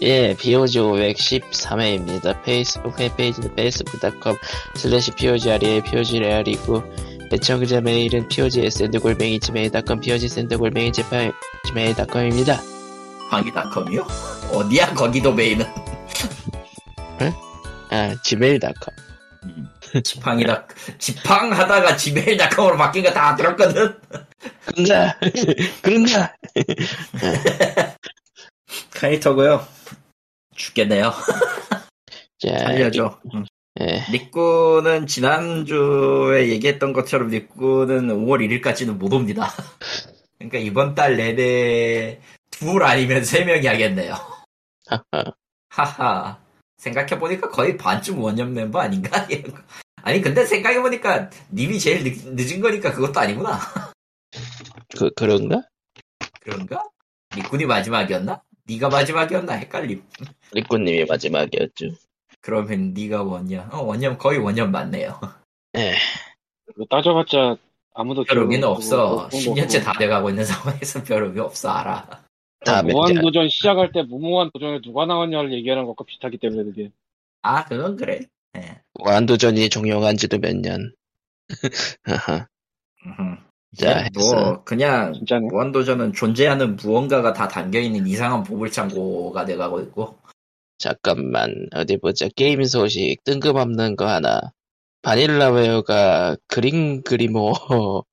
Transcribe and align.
예, 0.00 0.34
POG 0.38 0.78
513회입니다. 0.78 2.42
페이스북 2.44 2.94
fan 2.96 3.11
page는 3.11 3.50
facebook.com 3.52 4.36
slash 4.76 5.10
POGREA 5.12 5.82
POGREA이고 5.82 6.82
애청자 7.32 7.80
메일은 7.80 8.28
POGSND골뱅이 8.28 9.40
Gmail.com 9.40 10.00
POGSND골뱅이 10.00 10.92
Gmail.com입니다. 10.92 12.60
방이닷컴이요? 13.30 14.06
어디야 14.52 14.94
거기도 14.94 15.32
메인은? 15.32 15.66
아, 17.90 18.14
Gmail.com. 18.22 18.94
지팡이다 20.04 20.66
지팡 20.98 21.50
하다가 21.50 21.96
Gmail닷컴으로 21.96 22.76
바뀐 22.76 23.02
거 23.02 23.10
다 23.12 23.34
들었거든. 23.34 23.94
그런가? 24.66 25.16
그런가? 25.82 26.34
카이터고요. 28.94 29.66
죽겠네요. 30.58 31.12
자, 32.38 32.68
알려줘. 32.68 33.20
응. 33.34 33.44
예, 33.80 34.04
니꾸는 34.10 35.06
지난주에 35.06 36.48
얘기했던 36.48 36.92
것처럼 36.92 37.28
니꾸는 37.28 38.08
5월 38.08 38.62
1일까지는 38.62 38.96
못 38.98 39.12
옵니다. 39.12 39.48
그러니까 40.38 40.58
이번 40.58 40.94
달 40.94 41.16
내내 41.16 42.20
둘 42.50 42.82
아니면 42.82 43.24
세 43.24 43.44
명이 43.44 43.66
하겠네요. 43.66 44.14
하하. 44.86 45.24
하하. 45.70 46.38
생각해보니까 46.78 47.50
거의 47.50 47.76
반쯤 47.76 48.18
원년 48.20 48.54
멤버 48.54 48.80
아닌가? 48.80 49.26
아니, 50.02 50.20
근데 50.20 50.44
생각해보니까 50.44 51.30
님이 51.52 51.78
제일 51.78 52.04
늦, 52.04 52.52
은 52.52 52.60
거니까 52.60 52.92
그것도 52.92 53.18
아니구나. 53.18 53.58
그, 54.96 55.10
그런가? 55.14 55.62
그런가? 56.40 56.84
니꾼이 57.36 57.66
마지막이었나? 57.66 58.42
니가 58.68 58.88
마지막이었나? 58.88 59.54
헷갈림. 59.54 60.02
리꾸님이 60.52 61.06
마지막이었죠. 61.06 61.86
그러면 62.40 62.92
니가 62.94 63.22
원년. 63.22 63.72
어, 63.72 63.82
원년, 63.82 64.18
거의 64.18 64.38
원년 64.38 64.70
맞네요. 64.70 65.18
예, 65.76 65.94
뭐 66.76 66.86
따져봤자 66.88 67.56
아무도 67.94 68.24
별 68.24 68.38
의미는 68.38 68.68
없어. 68.68 68.96
뭐, 68.96 69.16
뭐, 69.16 69.28
10년째 69.28 69.82
뭐, 69.82 69.84
다 69.84 69.92
돼가고 69.98 70.30
있는 70.30 70.44
상황에서 70.44 71.02
별 71.02 71.24
의미 71.24 71.40
없어, 71.40 71.70
알아. 71.70 72.24
다음에 72.64 72.88
이제 72.88 72.92
무한 72.92 73.14
도전 73.20 73.48
시작할 73.48 73.92
때 73.92 74.02
무모한 74.02 74.50
도전에 74.52 74.80
누가 74.82 75.06
나왔냐를 75.06 75.52
얘기하는 75.52 75.84
것과 75.86 76.04
비슷하기 76.04 76.38
때문에 76.38 76.64
그게 76.64 76.90
아, 77.42 77.64
그건 77.64 77.96
그래. 77.96 78.20
예. 78.56 78.80
무한 78.94 79.26
도전이 79.26 79.68
종영한 79.68 80.16
지도 80.16 80.38
몇 80.38 80.56
년. 80.56 80.92
자, 83.76 84.08
뭐, 84.14 84.22
했어. 84.22 84.64
그냥, 84.64 85.12
진짜네. 85.12 85.46
무한도전은 85.50 86.12
존재하는 86.12 86.76
무언가가 86.76 87.32
다 87.32 87.48
담겨 87.48 87.78
있는 87.78 88.06
이상한 88.06 88.42
보물창고가 88.42 89.44
돼가고 89.44 89.80
있고, 89.80 90.18
잠깐만 90.78 91.52
어디 91.74 91.96
보자 91.96 92.28
게임 92.36 92.62
소식 92.64 93.22
뜬금없는 93.24 93.96
거 93.96 94.06
하나 94.06 94.40
바닐라웨어가 95.02 96.36
그린 96.46 97.02
그리모 97.02 97.52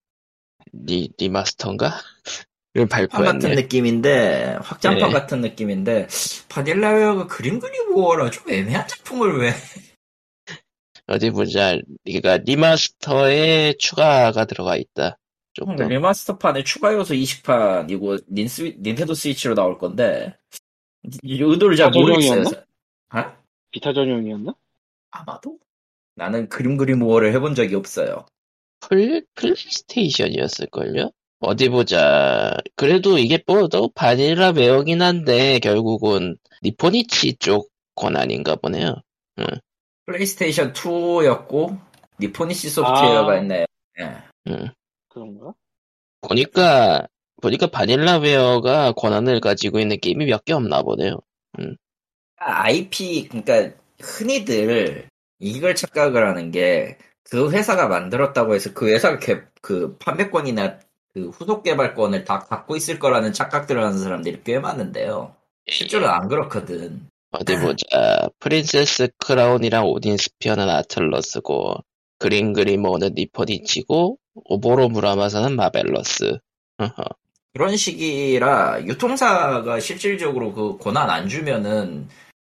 리, 0.74 1.10
리마스터인가? 1.18 1.94
를판 2.74 3.08
같은 3.08 3.56
느낌인데, 3.56 4.58
확장판 4.62 5.08
네. 5.08 5.14
같은 5.14 5.40
느낌인데, 5.40 6.08
바닐라웨어가 6.50 7.28
그림 7.28 7.60
그리고라 7.60 8.30
좀 8.30 8.52
애매한 8.52 8.86
작품을 8.86 9.40
왜, 9.40 9.54
어디 11.08 11.30
보자 11.30 11.78
그러니까 12.04 12.38
remaster에 12.38 13.76
추가가 13.78 14.46
들어가 14.46 14.76
있다 14.76 15.18
좀 15.56 15.76
더. 15.76 15.88
remaster판에 15.88 16.64
추가 16.64 16.94
요소 16.94 17.14
20판, 17.16 17.90
이거 17.90 18.20
닌스, 18.32 18.76
닌텐도 18.80 19.14
스위치로 19.14 19.56
나올 19.56 19.78
건데, 19.78 20.36
이 21.24 21.42
의도를 21.42 21.78
잘 21.78 21.88
아, 21.88 21.90
모르겠어요. 21.92 22.44
아? 23.10 23.38
비타 23.72 23.94
전용이었나? 23.94 24.54
아마도? 25.12 25.58
나는 26.16 26.50
그림 26.50 26.78
그리모어를 26.78 27.34
해본 27.34 27.56
적이 27.56 27.76
없어요. 27.76 28.26
플, 28.82 29.26
플레이스테이션이었을걸요? 29.36 31.12
어디 31.40 31.70
보자 31.70 32.56
그래도 32.76 33.18
이게 33.18 33.42
뭐또 33.46 33.92
바닐라웨어긴 33.94 35.02
한데 35.02 35.60
결국은 35.60 36.38
니폰이치 36.64 37.36
쪽 37.38 37.70
권한인가 37.96 38.56
보네요 38.56 38.96
플레이스테이션 40.06 40.74
2였고, 40.74 41.80
니폰이치 42.20 42.70
소프트웨어가 42.70 43.34
아. 43.34 43.38
있네요. 43.40 43.66
예. 44.00 44.16
음. 44.48 44.70
그런가? 45.16 45.54
보니까 46.22 47.08
보니까 47.42 47.68
바닐라웨어가 47.68 48.92
권한을 48.94 49.40
가지고 49.40 49.80
있는 49.80 50.00
게임이 50.00 50.26
몇 50.26 50.44
개 50.46 50.54
없나 50.54 50.82
보네요. 50.84 51.20
IP, 52.38 53.28
그러니까 53.30 53.76
흔히들 54.02 55.10
이걸 55.40 55.76
착각을 55.76 56.28
하는 56.28 56.52
게 56.52 56.98
그 57.28 57.52
회사가 57.52 57.88
만들었다고 57.88 58.54
해서 58.54 58.72
그 58.76 58.88
회사가 58.88 59.18
개- 59.18 59.42
그 59.60 59.98
판매권이나 59.98 60.78
그 61.12 61.30
후속 61.30 61.64
개발권을 61.64 62.24
다 62.24 62.38
갖고 62.38 62.76
있을 62.76 63.00
거라는 63.00 63.34
착각들을 63.34 63.84
하는 63.84 63.98
사람들이 63.98 64.44
꽤 64.44 64.60
많은데요. 64.60 65.36
실제로는 65.68 66.14
안 66.14 66.28
그렇거든. 66.28 67.10
어디 67.32 67.58
보자. 67.58 68.30
프린세스 68.38 69.08
크라운이랑 69.18 69.88
오딘 69.88 70.18
스피어는 70.18 70.70
아틀러스고 70.70 71.78
그린 72.20 72.54
그리모는 72.54 73.14
니폰이치고 73.16 74.20
오보로 74.36 74.90
무라마사는 74.90 75.56
마벨러스. 75.56 76.40
그런 77.54 77.78
식이라 77.78 78.86
유통사가 78.86 79.80
실질적으로 79.80 80.54
그 80.54 80.78
권한 80.78 81.10
안 81.10 81.30
주면은 81.30 82.10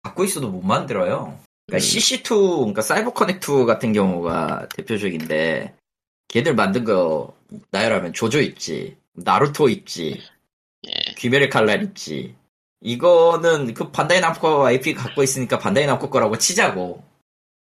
갖고 0.02 0.24
있어도 0.24 0.50
못 0.50 0.62
만들어요. 0.64 1.38
그러니까 1.68 1.76
음. 1.76 1.78
CC2, 1.78 2.58
그러니까 2.58 2.82
사이버 2.82 3.14
커넥트2 3.14 3.66
같은 3.66 3.94
경우가 3.94 4.70
대표적인데 4.76 5.76
걔들 6.30 6.56
만든 6.56 6.84
거 6.84 7.36
나열하면 7.72 8.14
죠죠 8.14 8.42
있지, 8.42 8.98
나루토 9.14 9.70
있지, 9.70 10.22
예. 10.88 11.14
귀멸의 11.18 11.50
칼날 11.50 11.84
있지. 11.84 12.36
이거는 12.82 13.74
그 13.74 13.92
반다이 13.92 14.20
남코 14.20 14.66
IP 14.66 14.94
갖고 14.94 15.24
있으니까 15.24 15.58
반다이 15.58 15.86
남코 15.86 16.10
거라고 16.10 16.38
치자고. 16.38 17.04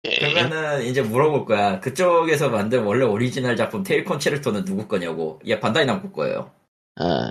예. 0.05 0.33
그러면은 0.33 0.85
이제 0.85 1.01
물어볼 1.01 1.45
거야. 1.45 1.79
그쪽에서 1.79 2.49
만든 2.49 2.83
원래 2.83 3.05
오리지널 3.05 3.55
작품 3.55 3.83
테일 3.83 4.03
컨체르토는 4.03 4.65
누구 4.65 4.87
거냐고. 4.87 5.39
얘 5.47 5.59
반다이 5.59 5.85
남코 5.85 6.11
거예요. 6.11 6.51
아, 6.95 7.29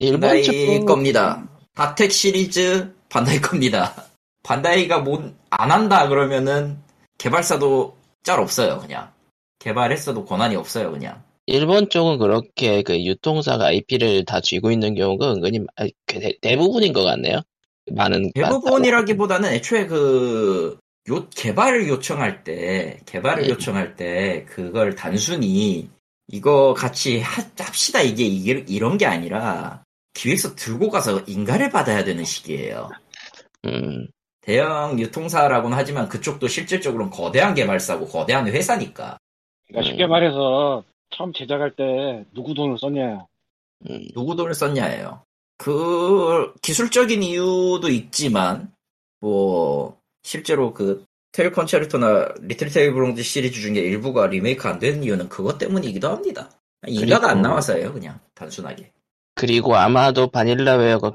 반다이 0.00 0.42
일본 0.42 0.80
쪽 0.80 0.86
겁니다. 0.86 1.48
닷핵 1.74 2.10
시리즈 2.12 2.92
반다이 3.08 3.40
겁니다. 3.40 3.94
반다이가 4.42 5.00
못, 5.00 5.34
안 5.50 5.70
한다 5.70 6.08
그러면은 6.08 6.78
개발사도 7.18 7.96
짤 8.22 8.40
없어요, 8.40 8.78
그냥. 8.78 9.12
개발했어도 9.58 10.24
권한이 10.24 10.56
없어요, 10.56 10.90
그냥. 10.90 11.22
일본 11.46 11.88
쪽은 11.88 12.18
그렇게 12.18 12.82
그 12.82 13.04
유통사가 13.04 13.66
IP를 13.66 14.24
다 14.24 14.40
쥐고 14.40 14.70
있는 14.70 14.94
경우가 14.94 15.32
은근히 15.32 15.60
아, 15.76 15.86
대, 16.06 16.38
대부분인 16.40 16.92
것 16.92 17.02
같네요. 17.02 17.40
많은 17.92 18.30
대부분이라기보다는 18.34 19.50
애초에 19.50 19.86
그, 19.86 20.78
요, 21.10 21.28
개발을 21.30 21.88
요청할 21.88 22.44
때, 22.44 22.98
개발을 23.06 23.44
네. 23.44 23.48
요청할 23.50 23.96
때, 23.96 24.44
그걸 24.48 24.94
단순히, 24.94 25.90
이거 26.28 26.74
같이 26.74 27.20
하- 27.20 27.42
합시다, 27.58 28.00
이게, 28.00 28.24
이게, 28.24 28.64
이런 28.68 28.96
게 28.96 29.06
아니라, 29.06 29.84
기획서 30.14 30.54
들고 30.54 30.90
가서 30.90 31.20
인가를 31.26 31.70
받아야 31.70 32.04
되는 32.04 32.24
시기예요. 32.24 32.90
음, 33.66 34.06
대형 34.40 34.98
유통사라고는 34.98 35.76
하지만 35.76 36.08
그쪽도 36.08 36.48
실질적으로는 36.48 37.10
거대한 37.10 37.54
개발사고 37.54 38.06
거대한 38.06 38.46
회사니까 38.48 39.18
그러니까 39.68 39.90
쉽게 39.90 40.04
음. 40.04 40.10
말해서 40.10 40.82
처음 41.10 41.32
제작할 41.32 41.76
때 41.76 42.24
누구 42.32 42.54
돈을 42.54 42.78
썼냐 42.78 43.26
음, 43.88 44.08
누구 44.14 44.36
돈을 44.36 44.54
썼냐예요. 44.54 45.24
그 45.56 46.54
기술적인 46.62 47.22
이유도 47.22 47.88
있지만 47.90 48.72
뭐 49.20 49.98
실제로 50.22 50.72
그 50.72 51.04
테일 51.32 51.52
컨체르토나 51.52 52.28
리틀 52.40 52.68
테일 52.70 52.92
브롱즈 52.92 53.22
시리즈 53.22 53.60
중에 53.60 53.74
일부가 53.80 54.26
리메이크 54.26 54.66
안 54.68 54.78
되는 54.78 55.02
이유는 55.04 55.28
그것 55.28 55.58
때문이기도 55.58 56.08
합니다. 56.08 56.50
인가가 56.86 57.28
안 57.30 57.34
그리고- 57.36 57.48
나와서예요, 57.48 57.92
그냥 57.92 58.18
단순하게. 58.34 58.90
그리고 59.34 59.76
아마도 59.76 60.28
바닐라웨어가 60.30 61.12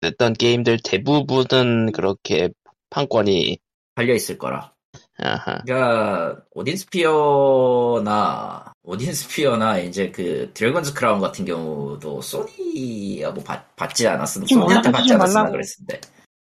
냈던 0.00 0.32
게임들 0.34 0.78
대부분은 0.84 1.92
그렇게 1.92 2.50
판권이 2.90 3.58
달려 3.94 4.14
있을 4.14 4.38
거라. 4.38 4.72
아하. 5.18 5.60
그러니까 5.66 6.40
오딘 6.52 6.76
스피어나 6.76 8.72
오딘 8.84 9.12
스피어나 9.12 9.78
이제 9.80 10.10
그 10.10 10.50
드래곤즈 10.54 10.94
크라운 10.94 11.20
같은 11.20 11.44
경우도 11.44 12.22
소니하고 12.22 13.42
받, 13.44 13.74
받지 13.76 14.06
않았으면 14.06 14.46
소니한테 14.46 14.90
받지 14.92 15.14
말라고. 15.16 15.50
그랬을 15.52 15.84
때 15.86 16.00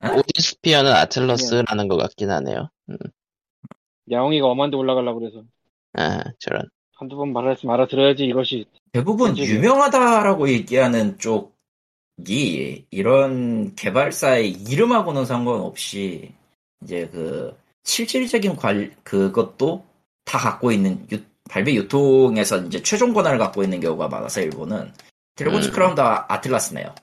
오딘 0.01 0.23
스피어는 0.41 0.91
아틀러스라는 0.91 1.87
것 1.87 1.97
같긴 1.97 2.31
하네요. 2.31 2.69
음, 2.89 2.97
야옹이가 4.11 4.47
엄한데 4.47 4.75
올라가려고 4.77 5.19
그래서 5.19 5.43
아, 5.93 6.23
저런. 6.39 6.63
한두 6.95 7.15
번 7.15 7.31
말했으면 7.33 7.73
알아들어야지 7.75 8.25
이것이 8.25 8.65
대부분 8.91 9.35
그치. 9.35 9.43
유명하다라고 9.53 10.49
얘기하는 10.49 11.17
쪽 11.19 11.53
이런 12.91 13.75
개발사의 13.75 14.51
이름하고는 14.51 15.25
상관없이 15.25 16.31
이제 16.83 17.07
그 17.11 17.57
실질적인 17.83 18.55
관 18.55 18.93
그것도 19.03 19.85
다 20.23 20.37
갖고 20.37 20.71
있는 20.71 21.05
유- 21.11 21.21
발매 21.49 21.73
유통에서 21.73 22.59
이제 22.59 22.81
최종 22.81 23.13
권한을 23.13 23.37
갖고 23.37 23.63
있는 23.63 23.79
경우가 23.81 24.07
많아서 24.07 24.41
일본은 24.41 24.93
드래곤즈 25.35 25.69
음. 25.69 25.73
크라운도 25.73 26.01
아- 26.01 26.25
아틀라스네요. 26.29 26.93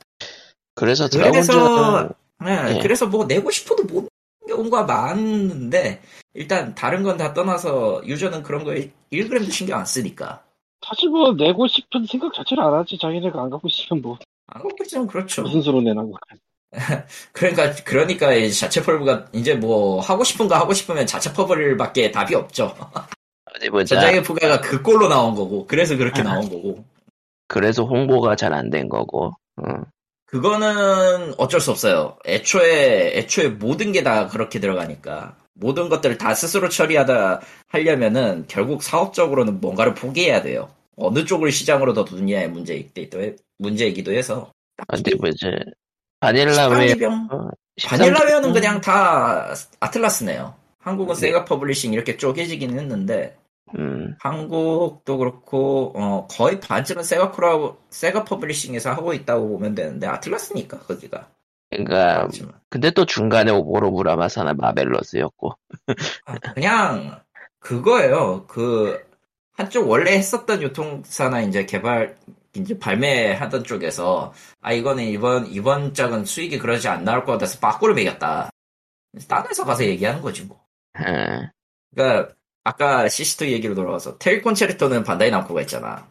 그래서 0.75 1.09
그래서 1.09 1.09
드래곤즈 1.09 2.15
네, 2.45 2.77
예. 2.77 2.79
그래서 2.81 3.07
뭐 3.07 3.25
내고 3.25 3.51
싶어도 3.51 3.85
못 3.85 4.09
경우가 4.49 4.85
많은데 4.85 6.01
일단 6.35 6.75
다른 6.75 7.03
건 7.03 7.17
다 7.17 7.33
떠나서 7.35 8.03
유저는 8.07 8.43
그런 8.43 8.65
거에 8.65 8.91
1g도 9.13 9.51
신경 9.51 9.79
안 9.81 9.87
쓰니까 9.87 10.43
사실 10.87 11.09
뭐 11.11 11.33
내고 11.33 11.67
싶은 11.69 12.07
생각 12.07 12.33
자체를 12.35 12.63
안 12.65 12.75
하지 12.75 12.99
자기네가 12.99 13.41
안 13.41 13.51
갖고 13.51 13.69
있으면 13.69 14.03
뭐 14.03 14.19
안 14.53 14.63
갖고 14.63 14.77
있으면 14.85 15.07
그렇죠. 15.07 15.43
무슨 15.43 15.63
수로 15.63 15.81
내라고 15.81 16.13
그러니까 17.33 17.73
그러니까 17.85 18.33
이 18.33 18.51
자체 18.53 18.83
펄브가 18.83 19.27
이제 19.33 19.55
뭐 19.55 20.01
하고 20.01 20.25
싶은 20.25 20.49
거 20.49 20.57
하고 20.57 20.73
싶으면 20.73 21.07
자체 21.07 21.33
퍼블밖에 21.33 22.11
답이 22.11 22.35
없죠. 22.35 22.75
보자. 23.71 23.97
전장의 23.97 24.23
부가가 24.23 24.61
그 24.61 24.83
꼴로 24.83 25.09
나온 25.09 25.35
거고 25.35 25.67
그래서 25.67 25.97
그렇게 25.97 26.21
아. 26.23 26.25
나온 26.25 26.49
거고 26.49 26.85
그래서 27.49 27.85
홍보가 27.85 28.37
잘 28.37 28.53
안 28.53 28.71
된 28.71 28.89
거고. 28.89 29.33
응. 29.67 29.85
그거는 30.31 31.35
어쩔 31.39 31.61
수 31.61 31.71
없어요. 31.71 32.17
애초에 32.27 33.19
애초에 33.19 33.49
모든 33.49 33.93
게 33.93 34.03
다 34.03 34.29
그렇게 34.29 34.61
들어가니까 34.61 35.37
모든 35.55 35.89
것들을 35.89 36.17
다 36.19 36.35
스스로 36.35 36.69
처리하다 36.69 37.41
하려면은 37.69 38.45
결국 38.49 38.83
사업적으로는 38.83 39.61
뭔가를 39.61 39.95
포기해야 39.95 40.43
돼요. 40.43 40.71
어느 40.97 41.25
쪽을 41.25 41.51
시장으로 41.53 41.93
더 41.95 42.05
두느냐의 42.05 42.49
문제이기도 42.51 43.21
해- 43.23 43.37
문제이기도 43.59 44.13
해서 44.13 44.53
어디 44.89 45.15
보자. 45.17 45.49
바닐라 46.21 46.69
웨어 46.69 46.89
시간이병 46.89 47.29
바닐라웨어는 47.85 48.53
그냥 48.53 48.81
다 48.81 49.53
아틀라스네요. 49.81 50.55
한국은 50.79 51.15
네. 51.15 51.21
세가 51.21 51.45
퍼블리싱 51.45 51.93
이렇게 51.93 52.17
쪼개지긴 52.17 52.79
했는데 52.79 53.37
음, 53.79 54.17
한국도 54.21 55.19
그렇고 55.19 55.93
어, 55.97 56.27
거의 56.31 56.61
반쯤은 56.61 57.03
세가 57.03 57.31
크라 57.33 57.73
세가 57.91 58.25
퍼블리싱에서 58.25 58.91
하고 58.91 59.13
있다고 59.13 59.49
보면 59.49 59.75
되는데 59.75 60.07
아틀라스니까 60.07 60.81
거기가 60.81 61.29
그러니까 61.71 62.19
그렇지만 62.19 62.55
근데 62.69 62.91
또 62.91 63.07
중간에 63.07 63.51
오보로 63.53 63.91
무라마사나 63.91 64.55
마벨러스였고. 64.55 65.53
아, 66.27 66.35
그냥 66.55 67.21
그거예요. 67.61 68.47
그 68.47 69.01
한쪽 69.53 69.89
원래 69.89 70.13
했었던 70.13 70.63
유통사나 70.63 71.43
이제 71.43 71.67
개발 71.67 72.17
이제 72.55 72.79
발매하던 72.79 73.65
쪽에서 73.65 74.33
아 74.61 74.73
이거는 74.73 75.05
이번 75.05 75.47
이번 75.47 75.95
작은 75.95 76.25
수익이 76.25 76.59
그러지 76.59 76.89
안 76.89 77.05
나올 77.05 77.25
것 77.25 77.33
같아서 77.33 77.59
빠꾸를 77.61 77.95
매겼다. 77.95 78.51
딴 79.29 79.47
회사 79.49 79.65
가서 79.65 79.85
얘기하는 79.85 80.23
거지 80.23 80.45
뭐. 80.45 80.61
응. 80.99 81.49
그러니까 81.95 82.35
아까 82.65 83.09
시스토 83.09 83.47
얘기로 83.47 83.75
돌아와서 83.75 84.19
테일 84.19 84.43
콘체르토는 84.43 85.05
반다이 85.05 85.31
남코가 85.31 85.63
있잖아. 85.63 86.09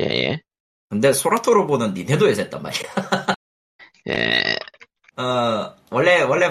예, 0.00 0.04
예. 0.04 0.42
근데 0.88 1.12
소라토로보는 1.12 1.94
닌텐도에서 1.94 2.42
했단 2.42 2.62
말이야. 2.62 2.90
예. 4.08 4.56
어 5.20 5.74
원래 5.90 6.22
원래 6.22 6.50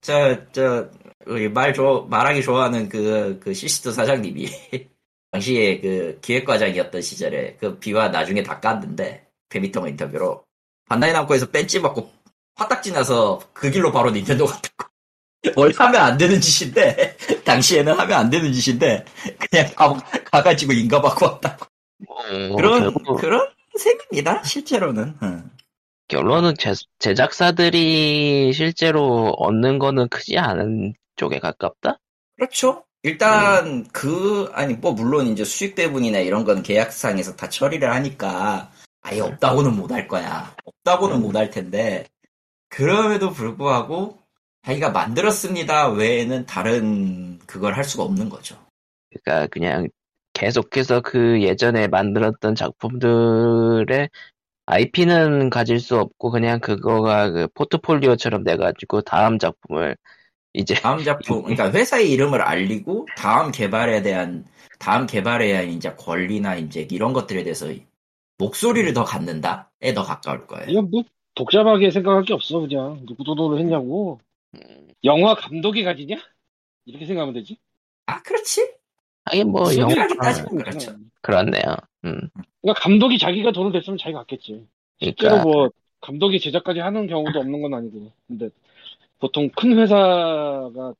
저저 0.00 0.88
말좋 1.52 2.08
말하기 2.08 2.42
좋아하는 2.42 2.88
그 2.88 3.38
그 3.40 3.52
시스토 3.54 3.90
사장님이 3.92 4.46
당시에 5.30 5.80
그 5.80 6.18
기획과장이었던 6.22 7.02
시절에 7.02 7.56
그 7.60 7.78
비와 7.78 8.08
나중에 8.08 8.42
다 8.42 8.60
깠는데 8.60 9.26
페미통 9.50 9.88
인터뷰로 9.88 10.44
반다이 10.88 11.12
남코에서 11.12 11.50
뺀지 11.50 11.82
받고 11.82 12.10
화딱지 12.54 12.92
나서 12.92 13.40
그 13.52 13.70
길로 13.70 13.92
바로 13.92 14.10
닌텐도 14.10 14.46
갔다고. 14.46 14.90
원래 15.56 15.72
하면 15.76 16.00
안 16.02 16.18
되는 16.18 16.40
짓인데 16.40 17.16
당시에는 17.44 17.92
하면 17.98 18.18
안 18.18 18.30
되는 18.30 18.52
짓인데 18.52 19.04
그냥 19.50 19.68
가, 19.74 19.94
가가지고 20.30 20.72
인가받고 20.72 21.26
왔다고. 21.26 21.66
뭐, 22.48 22.56
그런 22.56 22.80
결국 22.82 23.20
그런 23.20 23.48
셈입니다 23.78 24.42
실제로는. 24.42 25.16
응. 25.22 25.50
결론은 26.08 26.54
제, 26.58 26.72
제작사들이 26.98 28.52
실제로 28.52 29.30
얻는 29.38 29.78
거는 29.78 30.08
크지 30.08 30.38
않은 30.38 30.94
쪽에 31.16 31.38
가깝다? 31.38 31.98
그렇죠. 32.36 32.84
일단 33.02 33.86
그 33.92 34.50
아니 34.54 34.74
뭐 34.74 34.92
물론 34.92 35.26
이제 35.28 35.44
수익 35.44 35.74
배분이나 35.74 36.18
이런 36.18 36.44
건 36.44 36.62
계약상에서 36.62 37.36
다 37.36 37.48
처리를 37.48 37.92
하니까 37.94 38.72
아예 39.02 39.20
없다고는 39.20 39.76
못 39.76 39.92
할 39.92 40.08
거야. 40.08 40.54
없다고는 40.64 41.20
못할 41.20 41.50
텐데 41.50 42.06
그럼에도 42.68 43.30
불구하고 43.32 44.18
자기가 44.68 44.90
만들었습니다 44.90 45.88
외에는 45.88 46.44
다른 46.44 47.38
그걸 47.46 47.74
할 47.74 47.84
수가 47.84 48.02
없는 48.02 48.28
거죠. 48.28 48.54
그러니까 49.10 49.46
그냥 49.46 49.88
계속해서 50.34 51.00
그 51.00 51.40
예전에 51.40 51.88
만들었던 51.88 52.54
작품들의 52.54 54.10
IP는 54.66 55.48
가질 55.48 55.80
수 55.80 55.98
없고 55.98 56.30
그냥 56.30 56.60
그거가 56.60 57.30
그 57.30 57.48
포트폴리오처럼 57.54 58.44
돼가지고 58.44 59.00
다음 59.00 59.38
작품을 59.38 59.96
이제 60.52 60.74
다음 60.74 61.02
작품 61.02 61.44
그러니까 61.44 61.72
회사의 61.72 62.12
이름을 62.12 62.42
알리고 62.42 63.06
다음 63.16 63.50
개발에 63.50 64.02
대한 64.02 64.44
다음 64.78 65.06
개발에 65.06 65.46
대한 65.46 65.68
이제 65.70 65.94
권리나 65.94 66.56
이제 66.56 66.86
이런 66.90 67.14
것들에 67.14 67.42
대해서 67.42 67.68
목소리를 68.36 68.92
더 68.92 69.04
갖는다에 69.04 69.94
더 69.94 70.02
가까울 70.02 70.46
거예요. 70.46 70.66
이건 70.68 70.90
뭐 70.90 71.04
복잡하게 71.34 71.90
생각할 71.90 72.24
게 72.24 72.34
없어 72.34 72.60
그냥 72.60 73.00
누구 73.06 73.24
도도를 73.24 73.60
했냐고 73.60 74.20
영화 75.04 75.34
감독이 75.34 75.82
가지냐 75.84 76.16
이렇게 76.86 77.06
생각하면 77.06 77.34
되지 77.34 77.58
아 78.06 78.22
그렇지. 78.22 78.74
하긴 79.26 79.50
뭐 79.50 79.74
영화 79.76 80.06
따지면 80.08 80.56
그렇죠. 80.56 80.96
그렇네요. 81.20 81.76
음. 82.04 82.18
그러니까 82.62 82.80
감독이 82.82 83.18
자기가 83.18 83.52
돈을 83.52 83.72
냈으면 83.72 83.98
자기가 83.98 84.20
갖겠지 84.20 84.66
실제로 85.00 85.30
그러니까 85.36 85.44
뭐 85.44 85.70
감독이 86.00 86.40
제작까지 86.40 86.80
하는 86.80 87.06
경우도 87.06 87.38
없는 87.40 87.60
건 87.62 87.74
아니고 87.74 88.12
근데 88.26 88.48
보통 89.18 89.50
큰 89.50 89.78
회사가 89.78 90.94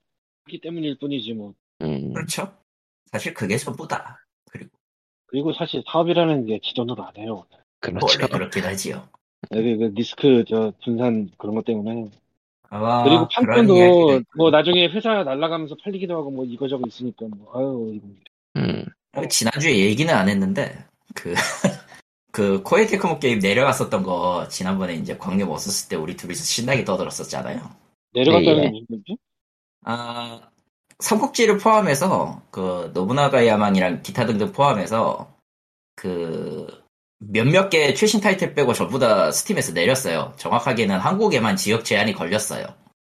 하기 0.45 0.61
때문일 0.61 0.99
뿐이지 0.99 1.33
뭐 1.35 1.55
음, 1.83 2.13
그렇죠. 2.13 2.53
사실 3.13 3.33
그게 3.33 3.57
전부다. 3.57 4.27
그리고 4.51 4.71
그리고 5.27 5.53
사실 5.53 5.83
사업이라는 5.87 6.47
게 6.47 6.59
지 6.61 6.75
돈으로 6.75 7.05
안 7.07 7.17
해요 7.17 7.47
그렇죠. 7.81 8.07
원래 8.07 8.27
그렇긴 8.27 8.65
하지요. 8.65 9.09
여기 9.55 9.77
그 9.77 9.85
리스크 9.95 10.45
저 10.49 10.73
분산 10.85 11.31
그런 11.39 11.55
것 11.55 11.65
때문에 11.65 12.11
아마 12.71 13.05
그리고 13.05 13.29
판권도. 13.33 14.23
뭐 14.37 14.51
나중에 14.51 14.89
회사 14.89 15.23
날아가면서 15.23 15.77
팔리기도 15.83 16.15
하고 16.15 16.31
뭐 16.31 16.45
이거저거 16.45 16.85
있으니까 16.87 17.27
뭐 17.37 17.53
아유 17.55 17.95
이거 17.95 18.07
음, 18.57 18.85
어, 19.15 19.27
지난주에 19.29 19.79
얘기는 19.79 20.13
안 20.13 20.29
했는데 20.29 20.85
그. 21.15 21.35
그 22.31 22.63
코에테크모 22.63 23.19
게임 23.19 23.41
내려갔었던 23.41 24.05
거 24.05 24.47
지난번에 24.49 24.95
이제 24.95 25.17
광역 25.17 25.51
없었을 25.51 25.89
때 25.89 25.97
우리 25.97 26.17
둘이서 26.17 26.45
신나게 26.45 26.85
떠들었었잖아요. 26.85 27.69
내려갔다는 28.15 28.59
예. 28.59 28.63
게 28.63 28.69
무슨 28.69 28.87
얘기지? 28.93 29.17
아 29.85 30.41
삼국지를 31.01 31.59
포함해서 31.59 32.43
그 32.53 32.93
노부나가 32.95 33.45
야망이랑 33.45 34.03
기타 34.03 34.27
등등 34.27 34.53
포함해서 34.53 35.35
그 35.97 36.67
몇몇 37.19 37.69
개 37.69 37.95
최신 37.95 38.21
타이틀 38.21 38.55
빼고 38.55 38.73
전부 38.73 38.99
다 38.99 39.31
스팀에서 39.31 39.73
내렸어요. 39.73 40.33
정확하게는 40.37 40.99
한국에만 40.99 41.57
지역 41.57 41.85
제한이 41.85 42.13
걸렸어요. 42.15 42.67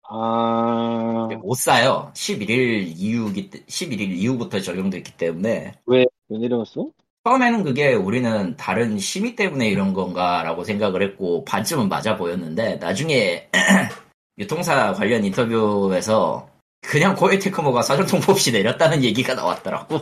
아 0.09 1.01
못 1.41 1.55
사요. 1.55 2.11
11일 2.13 2.93
이후기 2.95 3.49
11일 3.49 4.11
이후부터 4.11 4.59
적용됐기 4.59 5.13
때문에 5.17 5.73
왜 5.85 6.05
내려갔어? 6.27 6.87
처음에는 7.23 7.63
그게 7.63 7.93
우리는 7.93 8.55
다른 8.57 8.97
심의 8.97 9.35
때문에 9.35 9.69
이런 9.69 9.93
건가라고 9.93 10.63
생각을 10.63 11.03
했고 11.03 11.45
반쯤은 11.45 11.87
맞아 11.89 12.17
보였는데 12.17 12.75
나중에 12.77 13.49
유통사 14.39 14.93
관련 14.93 15.23
인터뷰에서 15.23 16.49
그냥 16.81 17.15
고에 17.15 17.37
테크모가 17.37 17.83
사전 17.83 18.07
통보 18.07 18.31
없이 18.31 18.51
내렸다는 18.51 19.03
얘기가 19.03 19.35
나왔더라고. 19.35 19.99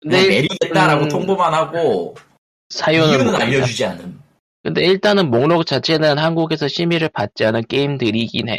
근데 0.00 0.16
그냥 0.16 0.28
내리겠다라고 0.28 1.04
음, 1.04 1.08
통보만 1.08 1.52
하고 1.52 2.14
사유는. 2.68 3.34
알려주지 3.34 3.84
않음. 3.84 4.20
근데 4.62 4.84
일단은 4.84 5.30
목록 5.30 5.64
자체는 5.66 6.18
한국에서 6.18 6.68
심의를 6.68 7.08
받지 7.08 7.44
않은 7.44 7.62
게임들이긴 7.68 8.48
해요. 8.48 8.58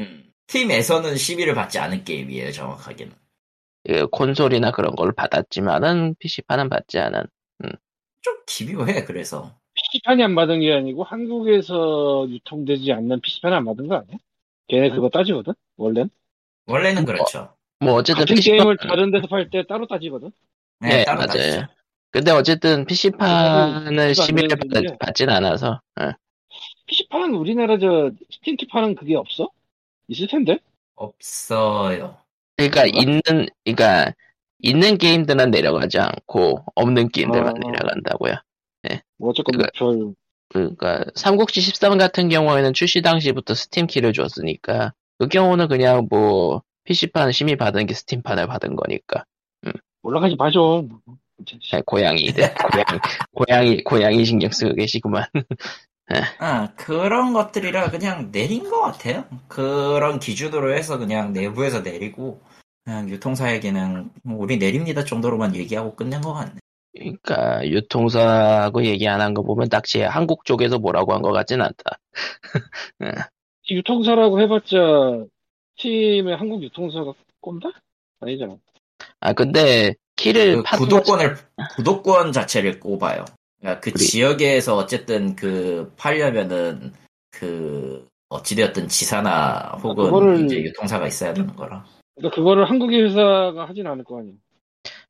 음. 0.00 0.32
팀에서는 0.48 1.16
시비를 1.16 1.54
받지 1.54 1.78
않은 1.78 2.04
게임이에요, 2.04 2.52
정확하게는. 2.52 3.12
그 3.86 4.06
콘솔이나 4.08 4.72
그런 4.72 4.94
걸 4.96 5.12
받았지만은 5.12 6.16
PC판은 6.18 6.68
받지 6.68 6.98
않은. 6.98 7.24
좀 8.22 8.34
기묘해, 8.46 9.04
그래서. 9.04 9.54
PC판이 9.74 10.24
안 10.24 10.34
받은 10.34 10.60
게 10.60 10.72
아니고 10.72 11.04
한국에서 11.04 12.26
유통되지 12.28 12.92
않는 12.92 13.20
PC판을 13.20 13.56
안 13.56 13.64
받은 13.64 13.88
거 13.88 13.96
아니야? 13.96 14.16
걔네 14.68 14.90
그거 14.90 15.08
따지거든? 15.10 15.52
원래는? 15.76 16.10
원래는 16.66 17.04
그렇죠. 17.04 17.54
뭐 17.80 17.94
어쨌든 17.94 18.22
같은 18.22 18.36
PC판 18.36 18.58
게임을 18.58 18.76
다른 18.78 19.10
데서 19.10 19.26
팔 19.28 19.50
때 19.50 19.64
따로 19.68 19.86
따지거든? 19.86 20.32
네, 20.80 20.88
네, 20.88 21.04
따로 21.04 21.18
맞아요. 21.18 21.28
따지죠. 21.28 21.66
근데 22.10 22.30
어쨌든 22.30 22.84
PC판을 22.86 23.84
그래서 23.86 24.22
심의를 24.24 24.48
받, 24.56 24.98
받진 24.98 25.28
않아서. 25.28 25.80
예. 26.00 26.12
PC판 26.86 27.34
우리나라 27.34 27.78
저 27.78 28.10
스팀키판은 28.30 28.94
그게 28.94 29.16
없어? 29.16 29.50
있을 30.08 30.28
텐데? 30.28 30.58
없어요. 30.94 32.16
그러니까 32.56 32.82
그런가? 32.84 33.00
있는 33.02 33.20
그러니까 33.64 34.12
있는 34.62 34.96
게임들은 34.98 35.50
내려가지 35.50 35.98
않고 35.98 36.64
없는 36.74 37.08
게임들만 37.10 37.48
어. 37.56 37.58
내려간다고요. 37.58 38.34
뭐 39.18 39.30
어쨌건 39.30 39.58
그거- 39.58 39.68
별 39.74 40.14
그러니까 40.48 41.04
삼국지 41.16 41.60
13 41.60 41.98
같은 41.98 42.28
경우에는 42.28 42.72
출시 42.72 43.02
당시부터 43.02 43.54
스팀 43.54 43.88
키를 43.88 44.12
줬으니까 44.12 44.92
그 45.18 45.26
경우는 45.28 45.66
그냥 45.68 46.06
뭐 46.08 46.62
PC판 46.84 47.32
심의 47.32 47.56
받은 47.56 47.86
게 47.86 47.94
스팀판을 47.94 48.46
받은 48.46 48.76
거니까 48.76 49.24
올라가지 50.02 50.36
마죠. 50.36 50.86
네, 51.72 51.82
고양이들 51.84 52.54
고양이 52.54 53.00
고양이 53.32 53.82
고양이 53.84 54.24
신경 54.24 54.50
쓰고 54.50 54.74
계시구만. 54.74 55.24
아, 56.38 56.72
그런 56.76 57.32
것들이라 57.32 57.90
그냥 57.90 58.30
내린 58.30 58.68
것 58.70 58.80
같아요. 58.80 59.24
그런 59.48 60.18
기준으로 60.20 60.74
해서 60.74 60.98
그냥 60.98 61.32
내부에서 61.32 61.80
내리고, 61.80 62.40
그냥 62.84 63.08
유통사에게는 63.10 64.10
뭐 64.22 64.38
우리 64.38 64.56
내립니다 64.58 65.04
정도로만 65.04 65.56
얘기하고 65.56 65.96
끝낸 65.96 66.20
것 66.20 66.32
같네. 66.34 66.54
그러니까 66.94 67.66
유통사하고 67.66 68.84
얘기 68.84 69.08
안 69.08 69.20
한 69.20 69.34
거 69.34 69.42
보면 69.42 69.68
딱지 69.68 70.00
한국 70.02 70.44
쪽에서 70.44 70.78
뭐라고 70.78 71.12
한 71.12 71.22
것 71.22 71.32
같진 71.32 71.60
않다. 71.60 71.98
유통사라고 73.70 74.40
해봤자 74.40 74.76
팀의 75.76 76.36
한국 76.36 76.62
유통사가 76.62 77.12
꼰다? 77.40 77.68
아니잖아. 78.20 78.56
아 79.20 79.32
근데 79.32 79.94
키를 80.32 80.56
그파 80.56 80.76
구독권을, 80.76 81.36
구독권 81.76 82.32
자체를 82.32 82.80
꼽아요. 82.80 83.24
그러니까 83.60 83.80
그 83.80 83.92
그리- 83.92 84.04
지역에서 84.04 84.76
어쨌든 84.76 85.34
그 85.36 85.92
팔려면은 85.96 86.92
그 87.30 88.06
어찌되었든 88.28 88.88
지사나 88.88 89.78
혹은 89.82 90.04
그거를- 90.10 90.44
이제 90.44 90.56
유통사가 90.62 91.06
있어야 91.06 91.32
되는 91.32 91.54
거라. 91.54 91.84
그러니까 92.16 92.34
그거를 92.34 92.68
한국의 92.68 93.02
회사가 93.04 93.66
하진 93.68 93.86
않을 93.86 94.04
거 94.04 94.18
아니야. 94.18 94.32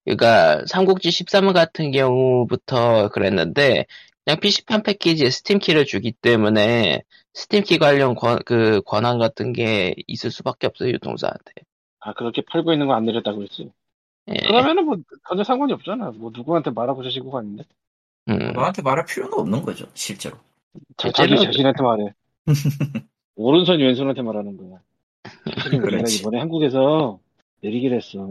그러니까 0.05 0.65
삼국지 0.67 1.11
13 1.11 1.53
같은 1.53 1.91
경우부터 1.91 3.09
그랬는데 3.09 3.87
그냥 4.25 4.41
PC판 4.41 4.83
패키지에 4.83 5.31
스팀 5.31 5.59
키를 5.59 5.85
주기 5.85 6.13
때문에 6.13 7.03
스팀 7.35 7.63
키 7.65 7.79
관련 7.79 8.15
권, 8.15 8.39
그 8.45 8.81
권한 8.87 9.19
같은 9.19 9.53
게 9.53 9.95
있을 10.07 10.31
수밖에 10.31 10.67
없어요 10.67 10.91
유통사한테. 10.91 11.53
아 12.01 12.13
그렇게 12.15 12.43
팔고 12.43 12.73
있는 12.73 12.87
거 12.87 12.95
안 12.95 13.05
내렸다고 13.05 13.39
그랬지. 13.39 13.71
예. 14.29 14.47
그러면은 14.47 14.85
뭐 14.85 14.97
전혀 15.29 15.45
상관이 15.45 15.73
없잖아. 15.73 16.11
뭐 16.13 16.31
누구한테 16.35 16.71
말하고 16.71 17.03
자시고 17.03 17.31
갔는데. 17.31 17.65
음. 18.29 18.53
너한테 18.55 18.83
말할 18.83 19.05
필요는 19.07 19.39
없는 19.39 19.63
거죠, 19.63 19.87
실제로. 19.95 20.37
자, 20.97 21.11
자기 21.13 21.37
자신한테 21.37 21.83
말해. 21.83 22.13
오른손이 23.37 23.83
왼손한테 23.83 24.23
말하는 24.23 24.57
거야. 24.57 24.81
그렇지. 25.81 26.21
이번에 26.21 26.39
한국에서 26.39 27.19
내리기로 27.61 27.97
했어. 27.97 28.29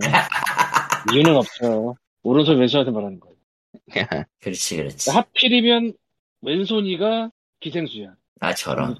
이유는 1.13 1.35
없어. 1.35 1.95
오른손 2.23 2.57
왼손한테 2.59 2.91
말하는 2.91 3.19
거야. 3.19 3.33
그렇지, 4.41 4.77
그렇지. 4.77 5.11
하필이면 5.11 5.93
왼손이가 6.41 7.31
기생수야. 7.59 8.15
아, 8.41 8.53
저런. 8.53 8.95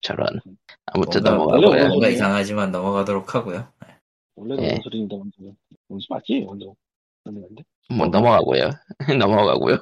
저런. 0.00 0.28
아무튼 0.86 1.22
뭔가, 1.22 1.44
원래 1.44 1.66
넘어가고요. 1.66 1.68
오른손- 1.70 1.88
뭔가 1.88 2.08
이상하지만 2.08 2.70
넘어가도록 2.72 3.34
하고요. 3.34 3.68
원래도 4.36 4.62
예. 4.64 4.72
원소리입니다, 4.72 5.16
원소 5.88 6.06
맞지? 6.10 6.44
원소. 6.46 6.76
맞는데? 7.24 7.62
뭐 7.90 8.06
넘어가고요. 8.06 8.70
넘어가고요. 9.18 9.78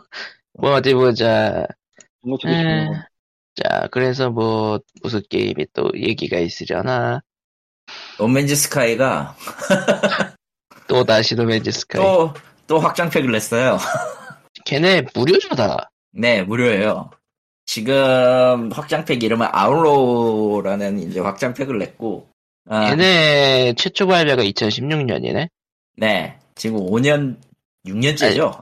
뭐 0.55 0.75
어디 0.75 0.95
보자. 0.95 1.67
정말 2.23 2.39
되게 2.43 2.55
에, 2.55 2.61
중요한 2.63 2.87
거. 2.87 2.95
자 3.57 3.89
그래서 3.91 4.31
뭐 4.31 4.81
무슨 5.03 5.23
게임이 5.29 5.67
또 5.73 5.91
얘기가 5.95 6.39
있으려나. 6.39 7.21
노맨즈 8.19 8.55
스카이가 8.55 9.37
또 10.89 11.05
다시 11.05 11.35
노맨즈 11.35 11.71
스카이. 11.71 12.03
또, 12.03 12.33
또 12.67 12.79
확장팩을 12.79 13.31
냈어요. 13.31 13.79
걔네 14.65 15.03
무료죠 15.15 15.49
다. 15.51 15.91
네, 16.13 16.43
무료예요. 16.43 17.11
지금 17.67 18.71
확장팩 18.73 19.23
이름은 19.23 19.49
아울로라는 19.51 20.99
이제 21.01 21.21
확장팩을 21.21 21.79
냈고, 21.79 22.29
아, 22.69 22.91
걔네 22.91 23.75
최초 23.77 24.07
발매가 24.07 24.43
2016년이네. 24.43 25.49
네, 25.97 26.39
지금 26.55 26.79
5년, 26.79 27.37
6년째죠? 27.87 28.61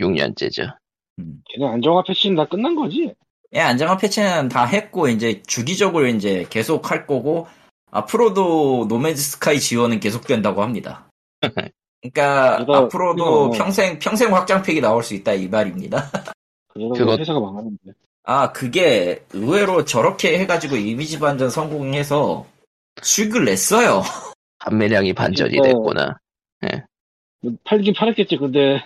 6년째죠. 0.00 0.74
음. 1.18 1.42
걔네 1.46 1.66
안정화 1.66 2.02
패치는 2.06 2.36
다 2.36 2.44
끝난 2.46 2.74
거지? 2.74 3.12
예, 3.54 3.60
안정화 3.60 3.96
패치는 3.96 4.48
다 4.48 4.64
했고, 4.64 5.08
이제 5.08 5.42
주기적으로 5.46 6.06
이제 6.06 6.46
계속 6.50 6.90
할 6.90 7.06
거고, 7.06 7.46
앞으로도 7.90 8.86
노매즈 8.88 9.20
스카이 9.22 9.60
지원은 9.60 10.00
계속된다고 10.00 10.62
합니다. 10.62 11.08
그러니까 12.02 12.58
이거- 12.62 12.76
앞으로도 12.76 13.22
이거- 13.22 13.50
평생 13.56 13.98
평생 13.98 14.34
확장팩이 14.34 14.80
나올 14.80 15.02
수 15.02 15.14
있다 15.14 15.32
이 15.32 15.48
말입니다. 15.48 16.10
그거- 16.68 16.88
보니 17.04 17.18
회사가 17.20 17.40
망하는데. 17.40 17.92
아 18.24 18.52
그게 18.52 19.24
의외로 19.32 19.84
저렇게 19.84 20.38
해가지고 20.40 20.76
이미지 20.76 21.18
반전 21.18 21.48
성공해서 21.48 22.44
수익을 23.02 23.44
냈어요. 23.44 24.02
판매량이 24.58 25.14
반전이 25.14 25.52
진짜- 25.52 25.68
됐구나. 25.68 26.16
뭐 27.40 27.52
팔긴 27.64 27.94
팔았겠지, 27.94 28.36
근데. 28.36 28.82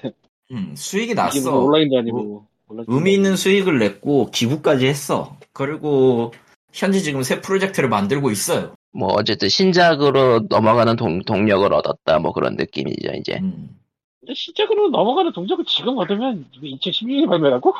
음, 0.53 0.75
수익이 0.77 1.15
났어. 1.15 1.51
뭐 1.51 1.65
온라인도 1.65 1.99
아니고. 1.99 2.47
온라인도 2.69 2.93
의미 2.93 3.15
있는. 3.15 3.37
수익을 3.37 3.79
냈고 3.79 4.31
기부까지 4.31 4.87
했어. 4.87 5.37
그리고 5.53 6.33
현재 6.73 7.01
지금 7.01 7.23
새 7.23 7.41
프로젝트를 7.41 7.89
만들고 7.89 8.31
있어요. 8.31 8.75
뭐 8.93 9.09
어쨌든 9.13 9.49
신작으로 9.49 10.47
넘어가는 10.49 10.97
동, 10.97 11.21
동력을 11.23 11.73
얻었다 11.73 12.19
뭐 12.19 12.33
그런 12.33 12.57
느낌이죠 12.57 13.13
이제. 13.15 13.39
음. 13.41 13.77
근데 14.21 14.35
시작으로 14.35 14.91
넘어가는 14.91 15.33
동작을 15.33 15.65
지금 15.67 15.97
얻으면 15.99 16.47
2016년에 16.53 17.29
발매라고? 17.29 17.75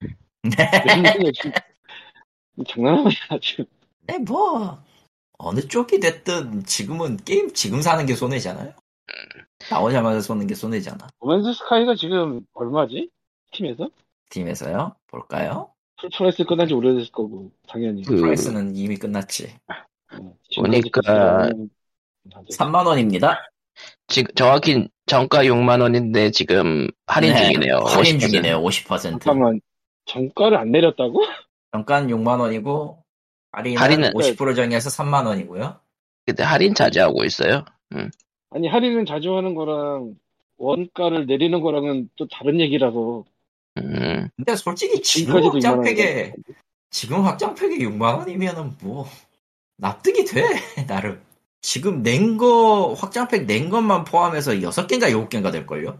네. 0.42 1.32
장난하냐, 2.66 3.14
지금. 3.40 3.64
네, 4.06 4.18
뭐 4.18 4.82
어느 5.38 5.60
쪽이 5.60 6.00
됐든 6.00 6.64
지금은 6.64 7.18
게임 7.18 7.52
지금 7.52 7.80
사는 7.80 8.04
게 8.06 8.14
손해잖아요. 8.14 8.72
나오자마자 9.70 10.20
쏘는 10.20 10.46
게 10.46 10.54
손해잖아. 10.54 11.08
로맨스 11.20 11.52
스카이가 11.54 11.94
지금 11.94 12.40
얼마지? 12.54 13.10
스팀에서? 13.52 13.90
스팀에서요. 14.30 14.94
볼까요? 15.08 15.70
full 16.00 16.20
price 16.20 16.44
끝난 16.44 16.66
지 16.66 16.74
오래됐을 16.74 17.12
거고, 17.12 17.50
당연히. 17.68 18.02
그 18.04 18.16
price는 18.16 18.74
이미 18.76 18.96
끝났지. 18.96 19.52
어, 20.12 20.34
보니까 20.56 21.00
지금까지 21.02 21.10
안 22.34 22.44
돼. 22.44 22.56
3만 22.56 22.86
원입니다. 22.86 23.50
지금 24.08 24.32
정확히 24.34 24.88
정가 25.06 25.44
6만 25.44 25.80
원인데 25.80 26.30
지금 26.30 26.88
할인 27.06 27.32
네, 27.34 27.44
중이네요. 27.44 27.76
할인 27.86 28.16
50%. 28.18 28.20
중이네요. 28.20 28.60
50%. 28.62 29.02
잠깐만, 29.20 29.60
정가를 30.06 30.56
안 30.58 30.70
내렸다고? 30.70 31.22
정가는 31.72 32.08
6만 32.08 32.40
원이고 32.40 33.02
할인은 33.52 33.80
할인은- 33.80 34.14
50% 34.14 34.56
정해서 34.56 34.90
3만 34.90 35.26
원이고요. 35.26 35.80
근데 36.26 36.42
할인 36.42 36.74
자주 36.74 37.00
하고 37.00 37.24
있어요. 37.24 37.64
아니, 38.50 38.68
할인은 38.68 39.06
자주 39.06 39.36
하는 39.36 39.54
거랑, 39.54 40.16
원가를 40.58 41.26
내리는 41.26 41.60
거랑은 41.60 42.10
또 42.16 42.26
다른 42.28 42.60
얘기라서. 42.60 43.24
음, 43.78 44.28
근데 44.36 44.56
솔직히 44.56 45.00
지금 45.02 45.40
지금까지도 45.40 45.58
6만 45.58 45.64
확장팩에 45.64 46.32
지금 46.90 47.24
확장팩에 47.24 47.76
6만 47.78 48.18
원이면은 48.18 48.76
뭐 48.82 49.06
납득이 49.76 50.24
돼 50.24 50.42
나름. 50.88 51.22
지금 51.62 52.02
낸 52.02 52.36
거 52.36 52.94
확장팩 52.94 53.46
낸 53.46 53.68
것만 53.70 54.04
포함해서 54.04 54.52
6개인가 54.52 55.10
7개인가 55.10 55.52
될걸요? 55.52 55.98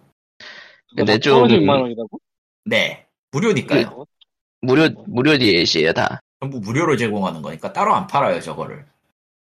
근데 0.97 1.19
좀- 1.19 1.45
6만 1.47 1.81
원이라고? 1.83 2.21
네. 2.65 3.07
무료니까요. 3.31 4.05
무료 4.63 4.89
무료 5.07 5.39
DLC에요 5.39 5.93
다. 5.93 6.21
전부 6.41 6.59
무료로 6.61 6.97
제공하는 6.97 7.41
거니까 7.43 7.73
따로 7.73 7.95
안 7.95 8.07
팔아요 8.07 8.41
저거를. 8.41 8.85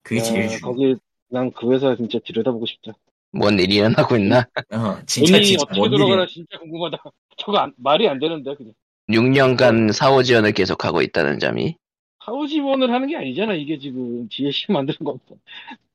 그게 0.02 0.20
제일 0.20 0.44
야, 0.44 0.48
중요해. 0.48 0.60
거기, 0.60 0.96
난 1.28 1.50
그 1.52 1.72
회사 1.72 1.96
진짜 1.96 2.18
들여다보고 2.24 2.66
싶다. 2.66 2.92
뭔 3.32 3.58
일이 3.58 3.76
일어나고 3.76 4.16
있나? 4.16 4.46
어, 4.70 4.98
진짜 5.06 5.40
진짜 5.40 5.62
어떻게 5.62 5.78
뭔 5.78 5.90
들어가나 5.90 6.22
일이야. 6.22 6.26
진짜 6.26 6.58
궁금하다. 6.58 7.02
저거 7.36 7.58
안- 7.58 7.74
말이 7.76 8.08
안 8.08 8.18
되는데, 8.18 8.54
그냥. 8.54 8.72
6년간 9.08 9.92
사후 9.92 10.22
지원을 10.22 10.52
계속하고 10.52 11.02
있다는 11.02 11.38
점이. 11.38 11.76
사후 12.24 12.46
지원을 12.48 12.90
하는 12.92 13.08
게 13.08 13.16
아니잖아, 13.16 13.54
이게 13.54 13.78
지금. 13.78 14.28
DLC 14.28 14.66
만드는 14.72 14.98
거. 15.04 15.18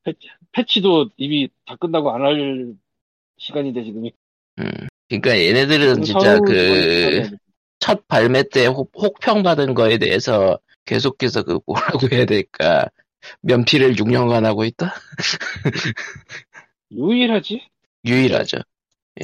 패치, 0.03 0.27
패치도 0.51 1.09
이미 1.17 1.49
다 1.65 1.75
끝나고 1.75 2.11
안 2.11 2.21
할 2.21 2.73
시간인데, 3.37 3.83
지금이. 3.83 4.11
음. 4.59 4.65
그러니까 5.09 5.37
얘네들은 5.39 6.03
진짜 6.03 6.39
그 6.39 7.29
첫 7.79 8.07
발매 8.07 8.43
때 8.53 8.67
혹, 8.67 8.91
혹평 8.95 9.41
받은 9.41 9.73
거에 9.73 9.97
대해서 9.97 10.59
계속해서 10.85 11.41
그 11.43 11.59
뭐라고 11.65 12.07
해야 12.11 12.25
될까 12.25 12.85
면피를 13.41 13.95
6년간 13.95 14.43
하고 14.43 14.63
있다? 14.65 14.93
유일하지? 16.91 17.61
유일하죠. 18.05 18.57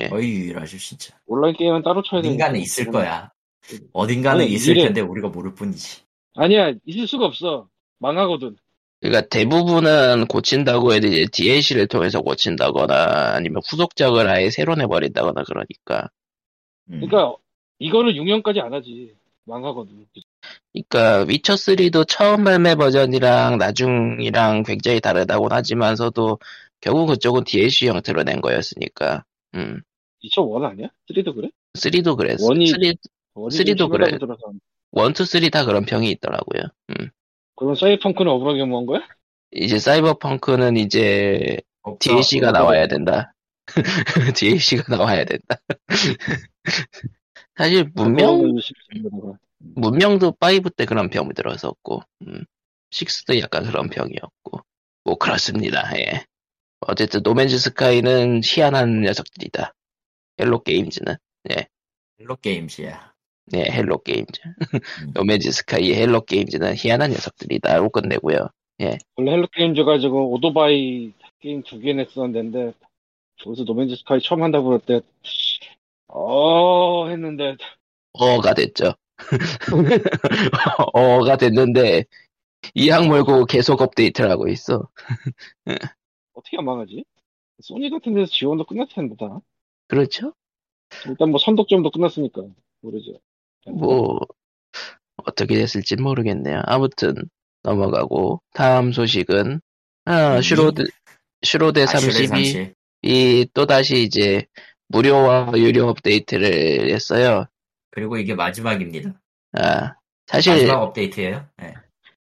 거의 0.10 0.32
유일하죠 0.32 0.78
진짜. 0.78 1.18
온라인 1.26 1.56
게임은 1.56 1.82
따로 1.84 2.02
쳐야 2.04 2.22
되니까. 2.22 2.46
어딘가는 2.46 2.60
있을 2.60 2.92
거야. 2.92 3.32
어딘가는 3.94 4.42
아니, 4.42 4.54
있을 4.54 4.76
이래. 4.78 4.86
텐데 4.86 5.02
우리가 5.02 5.30
모를 5.30 5.54
뿐이지. 5.54 6.02
아니야, 6.36 6.74
있을 6.86 7.08
수가 7.08 7.26
없어. 7.26 7.68
망하거든. 8.00 8.56
그러니까 9.02 9.28
대부분은 9.28 10.26
고친다고 10.28 10.94
해도 10.94 11.08
이제 11.08 11.26
DLC를 11.32 11.88
통해서 11.88 12.22
고친다거나 12.22 13.34
아니면 13.36 13.62
후속작을 13.70 14.28
아예 14.28 14.50
새로 14.50 14.76
내버린다거나 14.76 15.44
그러니까. 15.44 16.10
음. 16.90 17.02
그러니까 17.02 17.36
이거는 17.80 18.14
6년까지 18.14 18.60
안 18.60 18.74
하지. 18.74 19.14
망하거든. 19.46 20.06
그러니까 20.74 21.26
위쳐 21.28 21.54
3도 21.56 22.08
처음 22.08 22.44
발매 22.44 22.76
버전이랑 22.76 23.58
나중이랑 23.58 24.64
굉장히 24.64 25.00
다르다고는 25.00 25.56
하지만서도 25.56 26.40
결국 26.82 27.08
그쪽은 27.08 27.44
DLC 27.46 27.88
형태로 27.88 28.24
낸 28.24 28.42
거였으니까. 28.42 29.24
음. 29.56 29.82
2001 30.20 30.66
아니야? 30.66 30.88
3도 31.10 31.36
그래? 31.36 31.50
3도 31.76 32.16
그랬어. 32.18 32.46
원이- 32.48 32.68
3, 32.72 32.80
원이 33.34 33.76
좀 33.76 33.90
그래. 33.90 34.10
1, 34.10 34.20
2, 34.20 34.20
3다 35.24 35.66
그런 35.66 35.86
평이 35.86 36.10
있더라고요. 36.12 36.64
음. 36.90 37.10
그럼 37.56 37.76
사이펑크는 37.76 38.32
억울하게 38.32 38.66
모은 38.66 38.86
거야? 38.86 39.02
이제 39.52 39.80
사이버펑크는 39.80 40.78
이제 40.78 41.58
없어. 41.82 41.98
DLC가 42.00 42.52
나와야 42.52 42.88
된다. 42.88 43.34
DLC가 44.38 44.96
나와야 44.96 45.26
된다. 45.26 45.58
사실 47.56 47.90
문명 47.96 48.56
문명도 49.60 50.36
5 50.40 50.70
때 50.76 50.86
그런 50.86 51.10
병이 51.10 51.34
들었었고, 51.34 52.02
음, 52.28 52.44
6도 52.92 53.40
약간 53.42 53.66
그런 53.66 53.90
병이었고, 53.90 54.62
뭐 55.04 55.16
그렇습니다. 55.18 55.92
예. 56.00 56.26
어쨌든 56.82 57.22
노맨즈 57.24 57.58
스카이는 57.58 58.42
희한한 58.44 59.02
녀석들이다. 59.02 59.74
헬로 60.40 60.64
게임즈는 60.64 61.16
헬로 62.20 62.36
게임즈야. 62.38 63.14
예, 63.56 63.64
헬로 63.72 64.00
게임즈. 64.04 64.42
음. 65.04 65.12
노맨즈 65.16 65.52
스카이의 65.52 65.96
헬로 65.96 66.22
게임즈는 66.26 66.76
희한한 66.76 67.12
녀석들이다로 67.12 67.90
끝내고요. 67.90 68.50
원래 69.16 69.32
헬로 69.32 69.48
게임즈 69.54 69.84
가지고 69.86 70.32
오토바이 70.34 71.14
게임 71.40 71.64
두 71.64 71.80
개 71.80 71.94
냈었는데 71.94 72.74
저기서 73.38 73.64
노맨즈 73.64 73.96
스카이 73.98 74.20
처음 74.22 74.44
한다고 74.44 74.66
그럴 74.68 74.80
때 74.82 75.02
어, 76.08 77.08
했는데 77.10 77.56
어가 78.14 78.54
됐죠. 78.54 78.94
어가 80.94 81.38
됐는데 81.38 82.06
이악 82.74 83.08
물고 83.08 83.46
계속 83.46 83.82
업데이트를 83.82 84.30
하고 84.30 84.48
있어. 84.48 84.88
어떻게 86.34 86.58
안 86.58 86.66
망하지? 86.66 87.04
소니 87.62 87.90
같은 87.90 88.14
데서 88.14 88.32
지원도 88.32 88.66
끝났을 88.66 88.94
텐데 88.94 89.16
다. 89.20 89.40
그렇죠? 89.88 90.34
일단 91.08 91.32
뭐 91.32 91.40
선독점도 91.40 91.92
끝났으니까 91.92 92.44
모르죠. 92.82 93.20
뭐 93.68 94.20
어떻게 95.18 95.56
됐을지 95.56 95.96
모르겠네요. 95.96 96.62
아무튼 96.66 97.16
넘어가고 97.64 98.42
다음 98.54 98.92
소식은 98.92 99.62
아, 100.06 100.38
음, 100.38 100.42
슈로대 100.42 100.86
슈로대 101.44 101.84
아 101.84 101.94
슈로대 101.94 102.74
30이 103.04 103.50
또 103.54 103.66
다시 103.66 104.04
이제 104.04 104.46
무료와 104.88 105.52
유료 105.58 105.88
업데이트를 105.90 106.92
했어요. 106.92 107.46
그리고 107.98 108.16
이게 108.16 108.36
마지막입니다. 108.36 109.12
아, 109.54 109.96
사실 110.28 110.54
마지막 110.54 110.84
업데이트예요. 110.84 111.44
네. 111.58 111.74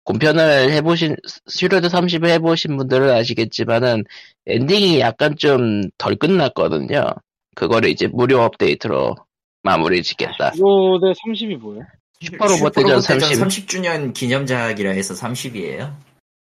본편을 0.05 0.71
해보신 0.71 1.17
슈로대 1.47 1.89
30을 1.89 2.29
해보신 2.29 2.77
분들은 2.77 3.11
아시겠지만은 3.11 4.05
엔딩이 4.45 5.01
약간 5.01 5.35
좀 5.35 5.81
덜 5.97 6.15
끝났거든요. 6.15 7.07
그거를 7.55 7.89
이제 7.89 8.07
무료 8.07 8.39
업데이트로 8.39 9.15
마무리 9.61 10.01
짓겠다. 10.01 10.51
대 10.51 10.57
30이 10.61 11.57
뭐야? 11.57 11.81
슈퍼로봇 12.21 12.73
대전 12.73 13.01
30. 13.01 13.37
30주년 13.39 14.13
기념작이라 14.13 14.91
해서 14.91 15.13
30이에요. 15.13 15.93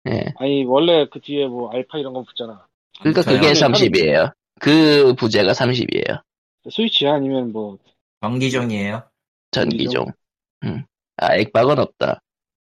예. 0.09 0.25
아니 0.38 0.64
원래 0.64 1.07
그 1.12 1.21
뒤에 1.21 1.47
뭐 1.49 1.71
알파 1.71 1.99
이런 1.99 2.14
거 2.14 2.23
붙잖아. 2.23 2.66
그러니까 3.00 3.21
그게 3.21 3.52
저요? 3.52 3.69
30이에요. 3.69 4.32
그 4.58 5.15
부제가 5.19 5.52
30이에요. 5.52 6.23
스위치야 6.71 7.13
아니면 7.13 7.52
뭐 7.52 7.76
정기종이에요. 8.23 9.02
전기종. 9.52 10.06
음. 10.65 10.84
아, 11.17 11.34
액박은 11.36 11.78
없다. 11.78 12.21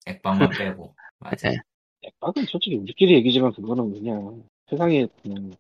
액방만 0.06 0.50
빼고. 0.58 0.94
맞아. 1.20 1.50
네. 1.50 1.58
액박은 2.04 2.46
솔직히 2.46 2.76
우리끼리 2.76 3.14
얘기지만 3.16 3.52
그거는 3.54 3.92
그냥 3.94 4.44
세상에 4.70 5.08
그냥 5.22 5.52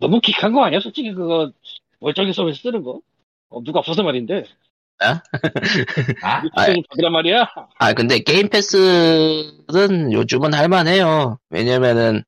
너무 0.00 0.20
킥한 0.20 0.52
거 0.52 0.64
아니야? 0.64 0.80
솔직히 0.80 1.12
그거 1.12 1.52
멀쩡히 2.00 2.32
서비스 2.32 2.62
쓰는 2.62 2.82
거? 2.82 3.00
어, 3.50 3.62
누가 3.62 3.78
없어서 3.78 4.02
말인데 4.02 4.44
아? 4.98 5.22
유튜브 6.44 6.82
받으란 6.88 7.12
말이야? 7.12 7.46
아, 7.78 7.92
근데 7.92 8.20
게임 8.20 8.48
패스는 8.48 10.12
요즘은 10.12 10.54
할만해요. 10.54 11.38
왜냐면은 11.50 12.22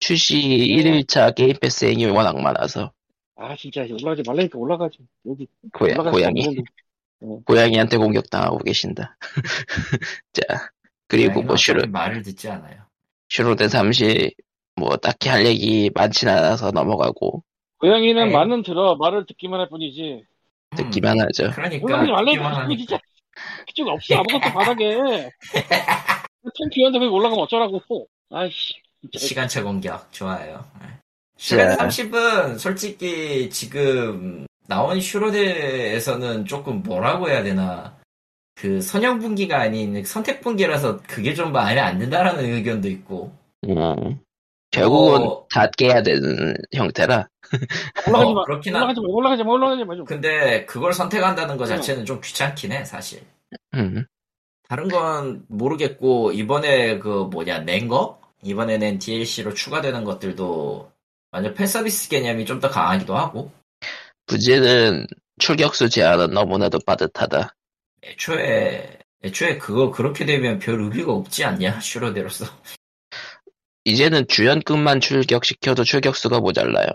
출시 0.00 0.36
1일차 0.36 1.34
게임 1.34 1.54
패스 1.60 1.84
행이 1.84 2.06
워낙 2.06 2.40
많아서. 2.40 2.92
아 3.36 3.56
진짜 3.56 3.82
올라가지 3.82 4.22
말라니까 4.26 4.58
올라가지 4.58 4.98
여기 5.26 5.46
고야, 5.72 5.94
고양이. 5.96 6.56
고양이한테 7.44 7.96
공격당하고 7.96 8.58
계신다. 8.58 9.16
자, 10.32 10.70
그리고 11.08 11.42
뭐 11.42 11.56
슈로, 11.56 11.86
말을 11.88 12.22
듣지 12.22 12.48
않아요. 12.48 12.82
슈로데 13.28 13.68
30, 13.68 14.34
뭐 14.76 14.96
딱히 14.96 15.28
할 15.28 15.46
얘기 15.46 15.90
많진 15.94 16.28
않아서 16.28 16.70
넘어가고 16.70 17.42
고양이는 17.78 18.28
네. 18.28 18.32
말은 18.32 18.62
들어 18.62 18.96
말을 18.96 19.26
듣기만 19.26 19.60
할 19.60 19.68
뿐이지 19.68 20.24
음, 20.70 20.76
듣기만 20.76 21.20
하죠. 21.20 21.50
그러니까 21.50 21.70
듣기만 21.70 22.06
말라니까 22.06 22.62
하니까. 22.62 22.76
진짜 22.78 22.98
그쪽 23.66 23.88
없어 23.88 24.14
아무것도 24.14 24.52
바닥에 24.52 24.94
템 24.94 26.68
비었는데 26.72 26.98
거기 26.98 27.08
올라가면 27.08 27.44
어쩌라고 27.44 27.80
아이씨 28.30 28.74
시간차 29.16 29.62
공격 29.62 30.12
좋아요. 30.12 30.64
자. 31.36 31.76
30은 31.76 32.58
솔직히 32.58 33.50
지금 33.50 34.46
나온 34.66 35.00
슈로드에서는 35.00 36.44
조금 36.46 36.82
뭐라고 36.82 37.28
해야 37.28 37.42
되나 37.42 37.96
그 38.54 38.80
선형 38.80 39.18
분기가 39.18 39.60
아닌 39.60 40.04
선택 40.04 40.40
분기라서 40.40 41.00
그게 41.08 41.34
좀 41.34 41.52
마음에 41.52 41.80
안 41.80 41.98
든다라는 41.98 42.44
의견도 42.44 42.88
있고. 42.88 43.32
음, 43.68 44.18
결국은 44.70 45.22
어. 45.22 45.46
다 45.52 45.66
깨야 45.76 46.02
되는 46.02 46.54
형태라. 46.72 47.28
올라가지 48.08 48.30
어, 48.30 48.34
마. 48.34 48.44
그렇긴 48.44 48.74
한- 48.74 48.82
올라가지 48.82 49.00
마. 49.00 49.06
올라가지 49.08 49.44
마. 49.44 49.52
올라가지 49.52 49.84
마. 49.84 49.96
좀. 49.96 50.04
근데 50.04 50.64
그걸 50.66 50.92
선택한다는 50.92 51.56
것 51.56 51.66
자체는 51.66 52.04
좀 52.04 52.20
귀찮긴 52.22 52.72
해 52.72 52.84
사실. 52.84 53.22
음, 53.74 54.04
다른 54.68 54.88
건 54.88 55.44
모르겠고 55.48 56.32
이번에 56.32 56.98
그 56.98 57.28
뭐냐 57.30 57.60
낸 57.60 57.88
거? 57.88 58.20
이번에 58.42 58.78
낸 58.78 58.98
DLC로 58.98 59.54
추가되는 59.54 60.04
것들도 60.04 60.90
완전 61.30 61.54
팬 61.54 61.66
서비스 61.66 62.08
개념이 62.08 62.44
좀 62.44 62.60
더 62.60 62.68
강하기도 62.68 63.16
하고 63.16 63.50
부제는 64.26 65.06
출격수 65.38 65.88
제한은 65.88 66.30
너무나도 66.30 66.80
빠듯하다. 66.86 67.54
애초에 68.04 68.98
애초에 69.24 69.58
그거 69.58 69.90
그렇게 69.90 70.24
되면 70.24 70.58
별 70.58 70.80
의미가 70.80 71.12
없지 71.12 71.44
않냐 71.44 71.80
슈로데로서 71.80 72.46
이제는 73.84 74.26
주연급만 74.28 75.00
출격시켜도 75.00 75.84
출격수가 75.84 76.40
모자라요. 76.40 76.88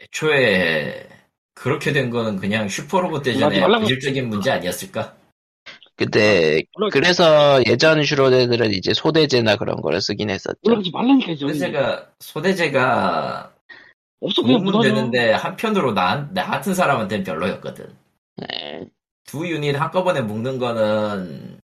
애초에 0.00 1.08
그렇게 1.54 1.92
된 1.92 2.10
거는 2.10 2.36
그냥 2.36 2.68
슈퍼로봇 2.68 3.22
대전의. 3.22 3.60
본질적인 3.60 4.28
문제 4.28 4.50
아니었을까? 4.50 5.16
근데 5.96 6.62
그래서 6.92 7.60
예전 7.66 8.02
슈로데들은 8.02 8.72
이제 8.72 8.94
소대제나 8.94 9.56
그런 9.56 9.82
거를 9.82 10.00
쓰긴 10.00 10.30
했었죠. 10.30 10.58
올라가지 10.62 10.90
말라니까 10.90 11.26
저기 11.34 11.38
소대제가 11.40 12.10
소대제가 12.20 13.52
없어 14.20 14.42
그냥 14.42 14.62
묻어줘 14.62 14.88
되는데 14.88 15.32
한편으로 15.32 15.92
나, 15.92 16.28
나 16.32 16.46
같은 16.46 16.74
사람한테는 16.74 17.24
별로였거든. 17.24 17.94
네. 18.36 18.86
두 19.24 19.48
유닛 19.48 19.74
한꺼번에 19.74 20.20
묶는 20.20 20.58
거는 20.58 21.60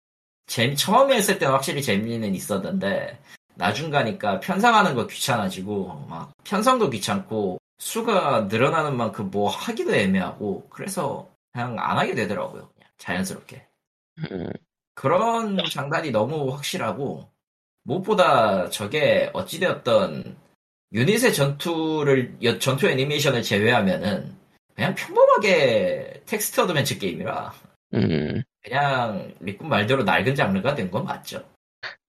재미 0.48 0.76
처음에 0.76 1.16
했을 1.16 1.40
때는 1.40 1.54
확실히 1.54 1.82
재미는 1.82 2.36
있었는데 2.36 3.20
나중 3.56 3.90
가니까 3.90 4.40
편성하는 4.40 4.96
거 4.96 5.08
귀찮아지고 5.08 6.06
막 6.10 6.32
편성도 6.44 6.90
귀찮고 6.90 7.58
수가 7.78 8.42
늘어나는 8.42 8.96
만큼 8.96 9.32
뭐 9.32 9.50
하기도 9.50 9.96
애매하고 9.96 10.68
그래서 10.70 11.30
그냥 11.52 11.78
안 11.80 11.98
하게 11.98 12.16
되더라고요. 12.16 12.70
그냥 12.74 12.90
자연스럽게. 12.98 13.66
음, 14.32 14.50
그런 14.94 15.58
장단이 15.72 16.12
너무 16.12 16.52
확실하고 16.54 17.30
무엇보다 17.84 18.70
저게 18.70 19.30
어찌되었던 19.34 20.38
유닛의 20.96 21.34
전투를 21.34 22.38
여- 22.44 22.58
전투 22.58 22.88
애니메이션을 22.88 23.44
제외하면은 23.44 24.34
그냥 24.74 24.96
평범하게 24.96 26.24
텍스트 26.26 26.62
어드벤처 26.62 26.98
게임이라 26.98 27.54
음. 27.96 28.42
그냥 28.64 29.34
리꾼 29.40 29.70
말대로 29.70 30.04
낡은 30.04 30.34
장르가 30.36 30.74
된 30.74 30.90
건 30.90 31.04
맞죠. 31.06 31.44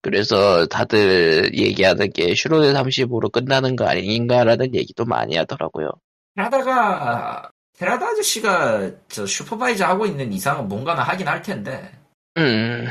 그래서 0.01 0.65
다들 0.67 1.51
얘기하는 1.53 2.11
게 2.13 2.33
슈로대 2.33 2.71
30으로 2.73 3.31
끝나는 3.31 3.75
거 3.75 3.85
아닌가라는 3.85 4.73
얘기도 4.73 5.05
많이 5.05 5.35
하더라고요. 5.35 5.91
테라다가 6.35 7.51
테라다 7.77 8.07
아저씨가 8.07 8.91
저 9.09 9.25
supervisor 9.25 9.85
하고 9.85 10.05
있는 10.05 10.31
이상은 10.31 10.67
뭔가는 10.67 11.03
하긴 11.03 11.27
할 11.27 11.41
텐데 11.41 11.91
음, 12.37 12.87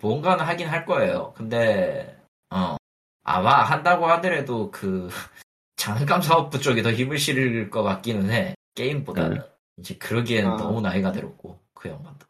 뭔가는 0.00 0.44
하긴 0.44 0.68
할 0.68 0.84
거예요. 0.84 1.32
근데 1.36 2.16
어 2.50 2.76
아마 3.28 3.62
한다고 3.64 4.06
하더라도 4.06 4.70
그 4.70 5.08
장난감 5.76 6.22
사업부 6.22 6.60
쪽이 6.60 6.82
더 6.82 6.92
힘을 6.92 7.18
실을 7.18 7.68
것 7.70 7.82
같기는 7.82 8.30
해. 8.30 8.54
게임보다는 8.76 9.40
이제 9.78 9.94
그러기에는 9.96 10.50
아. 10.52 10.56
너무 10.56 10.80
나이가 10.80 11.10
들었고 11.12 11.58
그 11.74 11.88
양반도. 11.88 12.26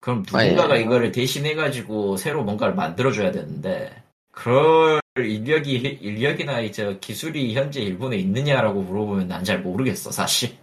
그럼 0.00 0.22
누군가가 0.26 0.76
예. 0.78 0.82
이거를 0.82 1.12
대신해가지고 1.12 2.16
새로 2.16 2.42
뭔가를 2.42 2.74
만들어줘야 2.74 3.30
되는데 3.32 4.02
그럴 4.32 5.00
인력이 5.18 5.72
인력이나 6.00 6.60
이제 6.60 6.96
기술이 7.00 7.54
현재 7.54 7.80
일본에 7.82 8.16
있느냐라고 8.16 8.82
물어보면 8.82 9.28
난 9.28 9.44
잘 9.44 9.60
모르겠어 9.60 10.10
사실. 10.10 10.56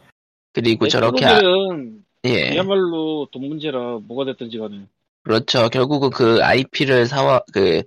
그리고 0.54 0.88
저렇게 0.88 1.24
아- 1.26 1.40
프로들은 1.40 2.04
예 2.26 2.50
그야말로 2.50 3.28
돈 3.32 3.48
문제라 3.48 4.00
뭐가 4.08 4.26
됐든지 4.26 4.58
간에 4.58 4.82
그렇죠 5.24 5.70
결국은 5.70 6.10
그 6.10 6.44
IP를 6.44 7.06
사와 7.06 7.42
그 7.54 7.84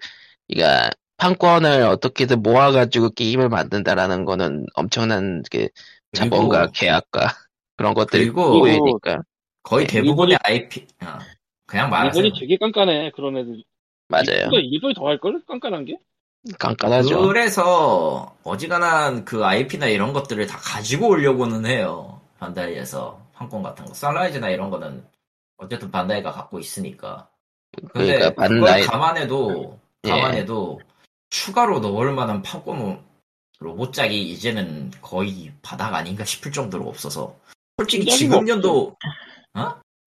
그러니까 0.48 0.90
판권을 1.20 1.82
어떻게든 1.82 2.42
모아가지고 2.42 3.10
게임을 3.10 3.48
만든다라는 3.48 4.24
거는 4.24 4.66
엄청난 4.74 5.42
그 5.50 5.68
자본과 6.14 6.58
그리고 6.58 6.72
계약과 6.72 7.20
그런 7.76 7.94
것들이 7.94 8.30
보이니까 8.30 9.22
거의 9.62 9.86
네. 9.86 10.00
대부분의 10.00 10.38
IP 10.42 10.86
어, 11.02 11.18
그냥 11.66 11.90
말하세요. 11.90 12.24
일본이 12.24 12.40
되게 12.40 12.56
깐깐해 12.56 13.12
그런 13.14 13.36
애들 13.36 13.62
맞아요 14.08 14.50
일본이, 14.52 14.94
더 14.94 15.06
할걸? 15.06 15.42
깐깐한 15.46 15.84
게? 15.84 15.98
깐깐하죠 16.58 17.28
그래서 17.28 18.34
어지간한 18.42 19.26
그 19.26 19.44
IP나 19.44 19.86
이런 19.86 20.12
것들을 20.14 20.46
다 20.46 20.58
가지고 20.58 21.10
오려고는 21.10 21.66
해요. 21.66 22.20
반다이에서 22.38 23.20
판권 23.34 23.62
같은 23.62 23.84
거. 23.84 23.92
선라이즈나 23.92 24.48
이런 24.48 24.70
거는 24.70 25.04
어쨌든 25.58 25.90
반다이가 25.90 26.32
갖고 26.32 26.58
있으니까. 26.58 27.28
근데 27.92 28.14
그러니까 28.18 28.30
그걸 28.30 28.60
반다이 28.60 28.82
감안해도 28.84 29.78
예. 30.04 30.10
감안해도 30.10 30.80
추가로 31.30 31.80
넣을 31.80 32.12
만한 32.12 32.42
판권 32.42 33.02
로봇작이 33.60 34.30
이제는 34.30 34.90
거의 35.00 35.52
바닥 35.62 35.94
아닌가 35.94 36.24
싶을 36.24 36.50
정도로 36.50 36.88
없어서. 36.88 37.36
솔직히 37.78 38.10
지금 38.10 38.38
없죠. 38.38 38.52
연도 38.52 38.96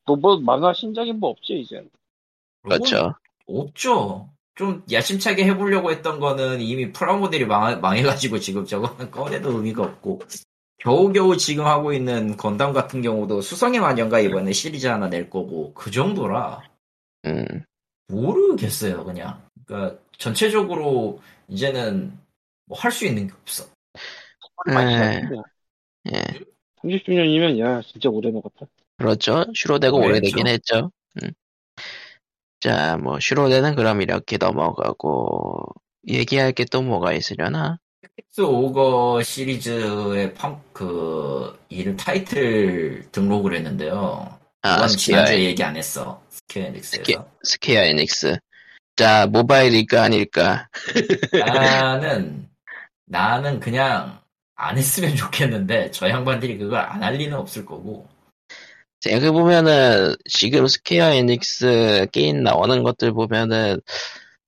또뭐 0.06 0.40
만화 0.42 0.74
신작이 0.74 1.14
뭐 1.14 1.32
없지 1.32 1.62
이제. 1.62 1.78
로봇 2.64 2.80
그렇죠. 2.82 3.16
없죠. 3.48 4.30
좀 4.56 4.84
야심차게 4.92 5.46
해보려고 5.46 5.92
했던 5.92 6.20
거는 6.20 6.62
이미 6.62 6.92
프라모델이 6.92 7.46
망, 7.46 7.82
망해가지고 7.82 8.40
지금 8.40 8.66
저거는 8.66 9.10
꺼내도 9.12 9.52
의미가 9.52 9.84
없고. 9.84 10.22
겨우겨우 10.78 11.38
지금 11.38 11.66
하고 11.66 11.94
있는 11.94 12.36
건담 12.36 12.74
같은 12.74 13.02
경우도 13.02 13.42
수성의 13.42 13.80
마녀가 13.80 14.20
이번에 14.20 14.52
시리즈 14.52 14.88
하나 14.88 15.08
낼 15.08 15.30
거고. 15.30 15.74
그 15.74 15.90
정도라. 15.92 16.62
음. 17.26 17.46
모르겠어요 18.08 19.06
그냥. 19.06 19.42
그러니까 19.66 20.03
전체적으로 20.18 21.22
이제는 21.48 22.18
뭐 22.66 22.78
할 22.78 22.92
수 22.92 23.06
있는 23.06 23.28
게 23.28 23.34
없어 23.42 23.66
예. 24.70 25.22
예. 26.14 26.24
30주년이면 26.84 27.60
야 27.60 27.82
진짜 27.82 28.10
오래 28.10 28.30
먹었다 28.32 28.66
그렇죠. 28.98 29.46
슈로데가 29.56 29.92
그랬죠. 29.98 30.10
오래되긴 30.10 30.48
했죠. 30.48 30.92
음. 31.24 31.32
자, 32.60 32.96
뭐, 32.98 33.20
슈로데는 33.20 33.76
그럼 33.76 34.02
이렇게 34.02 34.38
넘어가고, 34.38 35.66
얘기할 36.08 36.54
게 36.54 36.64
또 36.66 36.82
뭐가 36.82 37.12
있으려나? 37.14 37.80
Tactics 38.16 38.42
Ogre 38.42 39.22
시리즈의 39.24 40.34
판, 40.36 40.62
그 40.72 41.58
이름 41.70 41.98
타이틀 41.98 43.10
등록을 43.12 43.56
했는데요 43.56 44.40
아, 44.62 44.88
지난주에 44.88 45.44
얘기 45.44 45.64
안 45.64 45.76
했어 45.76 46.22
Square 46.30 46.66
Enix에서 46.68 47.28
Square 47.44 47.82
Enix. 47.84 48.38
자, 48.96 49.26
모바일일까 49.28 50.04
아닐까? 50.04 50.68
나는 51.32 52.48
나는 53.06 53.60
그냥 53.60 54.20
안 54.56 54.78
했으면 54.78 55.16
좋겠는데 55.16 55.92
저 55.92 56.08
양반들이 56.10 56.58
그걸 56.58 56.80
안 56.80 57.02
할 57.04 57.16
리는 57.16 57.36
없을 57.38 57.66
거고 57.66 58.08
제가 59.00 59.32
보면은, 59.32 60.16
지금 60.30 60.66
Square 60.66 61.12
Enix 61.12 62.08
게임 62.14 62.42
나오는 62.42 62.84
것들 62.84 63.12
보면은, 63.12 63.82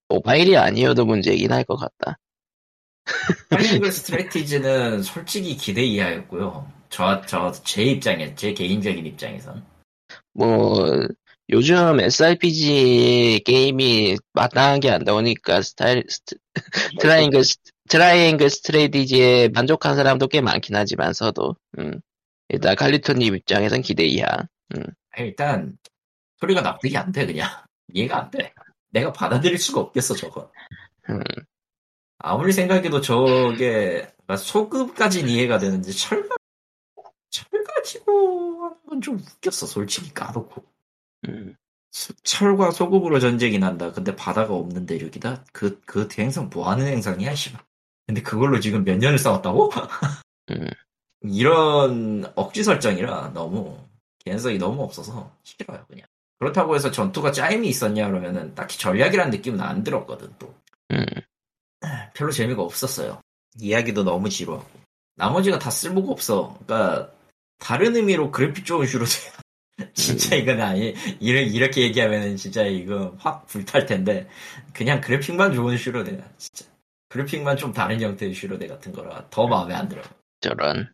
모바일이 0.08 0.56
아니어도 0.56 1.06
문제이긴 1.06 1.52
할 1.52 1.66
것 1.66 1.76
같다. 1.76 2.18
Triangle 3.50 3.92
Strategy는 3.92 5.04
솔직히 5.04 5.58
기대 5.58 5.84
이하였고요. 5.84 6.72
저 6.90 7.22
저 7.26 7.52
제 7.66 7.84
입장에 7.84 8.34
제 8.36 8.54
개인적인 8.54 9.06
입장에선 9.06 9.66
뭐, 10.34 11.06
요즘 11.50 12.00
SRPG 12.00 13.42
게임이 13.46 14.18
마땅한 14.34 14.80
게 14.80 14.92
안 14.92 15.04
나오니까 15.04 15.62
스타일, 15.62 16.04
스트, 16.10 16.36
Triangle, 17.02 17.44
S- 17.44 17.58
Triangle 17.90 18.50
Strategy에 18.50 19.50
만족한 19.50 19.96
사람도 19.96 20.28
꽤 20.28 20.42
많긴 20.42 20.76
하지만서도, 20.76 21.56
음. 21.78 22.00
일단 22.50 22.76
칼리토님 22.76 23.36
입장에선 23.36 23.82
기대 23.84 24.06
이하. 24.06 24.28
아, 24.32 25.22
일단 25.22 25.78
소리가 26.40 26.62
납득이 26.62 26.98
안 26.98 27.12
돼 27.12 27.26
그냥 27.28 27.48
이해가 27.94 28.18
안 28.24 28.32
돼. 28.32 28.52
내가 28.90 29.12
받아들일 29.14 29.60
수가 29.60 29.82
없겠어 29.82 30.16
저거. 30.16 30.52
음. 31.10 31.22
아무리 32.18 32.54
생각해도 32.54 33.02
저게 33.02 34.08
소급까지는 34.36 35.30
이해가 35.30 35.60
되는데 35.60 35.92
철가 35.92 36.36
철 37.30 37.46
가지고 37.64 38.64
하는 38.64 38.76
건 38.90 39.02
좀 39.02 39.16
웃겼어 39.20 39.68
솔직히 39.68 40.12
까놓고. 40.14 40.64
음. 41.28 41.56
수- 41.92 42.14
철과 42.24 42.72
소금으로 42.72 43.20
전쟁이 43.20 43.58
난다. 43.58 43.92
근데 43.92 44.16
바다가 44.16 44.54
없는 44.54 44.86
대륙이다. 44.86 45.46
그, 45.54 45.80
그 45.86 46.08
행성 46.18 46.50
뭐 46.50 46.70
하는 46.70 46.86
행성이야, 46.88 47.34
씨발. 47.36 47.62
근데 48.08 48.22
그걸로 48.22 48.60
지금 48.60 48.84
몇 48.84 48.98
년을 48.98 49.18
싸웠다고? 49.18 49.72
음. 50.52 50.70
이런 51.24 52.32
억지 52.36 52.64
설정이라 52.64 53.32
너무, 53.34 53.78
개연성이 54.24 54.58
너무 54.58 54.84
없어서 54.84 55.32
싫어요, 55.44 55.84
그냥. 55.88 56.06
그렇다고 56.38 56.76
해서 56.76 56.92
전투가 56.92 57.32
짜임이 57.32 57.68
있었냐, 57.70 58.08
그러면은 58.08 58.54
딱히 58.54 58.78
전략이란 58.78 59.30
느낌은 59.30 59.62
안 59.62 59.84
들었거든, 59.84 60.34
또. 60.38 60.54
음. 60.92 61.06
별로 62.14 62.32
재미가 62.32 62.62
없었어요. 62.62 63.22
이야기도 63.60 64.04
너무 64.04 64.30
지루하고. 64.30 64.66
나머지가 65.16 65.58
다 65.58 65.70
쓸모가 65.72 66.12
없어. 66.12 66.58
그러니까, 66.66 67.10
다른 67.58 67.96
의미로 67.96 68.32
그래픽 68.32 68.66
좋은 68.66 68.86
슈로대 68.86 69.12
진짜 69.94 70.36
이건 70.36 70.62
아니 70.62 70.94
이렇게, 71.20 71.44
이렇게 71.44 71.82
얘기하면은 71.82 72.38
진짜 72.38 72.64
이거 72.66 73.14
확 73.20 73.46
불탈 73.48 73.86
텐데 73.86 74.28
그냥 74.74 75.02
그래픽만 75.02 75.54
좋은 75.54 75.78
슈로대야 75.78 76.24
진짜. 76.38 76.66
그래픽만 77.10 77.58
좀 77.58 77.72
다른 77.74 78.02
형태의 78.02 78.34
슈로대 78.34 78.68
같은 78.68 78.92
거라 78.92 79.28
더 79.30 79.48
마음에 79.48 79.74
안 79.74 79.88
들어. 79.88 80.02
저런. 80.42 80.90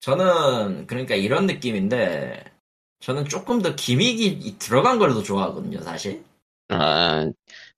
저는 0.00 0.86
그러니까 0.86 1.14
이런 1.14 1.46
느낌인데 1.46 2.44
저는 3.00 3.26
조금 3.26 3.62
더 3.62 3.74
gimmick이 3.74 4.56
들어간 4.58 4.98
걸 4.98 5.12
더 5.14 5.22
좋아하거든요 5.22 5.80
사실. 5.82 6.22
아, 6.68 7.26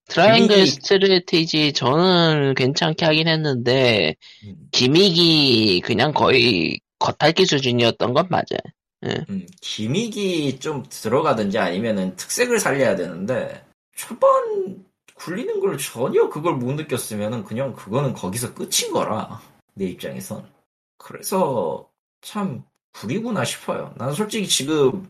Triangle 0.09 0.57
gimmick이- 0.57 0.67
Strategy 0.67 1.73
저는 1.75 2.55
괜찮게 2.55 3.05
하긴 3.05 3.29
했는데, 3.29 4.15
음, 4.45 4.69
gimmick이 4.73 5.81
그냥 5.85 6.13
거의 6.13 6.81
겉핥기 6.99 7.47
수준이었던 7.47 8.13
건 8.15 8.27
맞아요. 8.31 8.59
음, 9.05 9.47
gimmick이 9.61 10.59
좀 10.59 10.85
들어가든지 10.89 11.59
아니면은 11.59 12.17
특색을 12.17 12.59
살려야 12.59 12.97
되는데 12.97 13.65
초반 13.95 14.85
굴리는 15.15 15.61
걸 15.61 15.79
전혀 15.79 16.29
그걸 16.29 16.55
못 16.55 16.73
느꼈으면은 16.75 17.45
그냥 17.45 17.75
그거는 17.75 18.13
거기서 18.13 18.55
끝인 18.55 18.93
거라 18.93 19.41
내 19.75 19.87
입장에선 19.87 20.49
그래서 20.97 21.89
참 22.21 22.65
구리구나 22.93 23.45
싶어요 23.45 23.95
난 23.97 24.13
솔직히 24.13 24.49
지금 24.49 25.09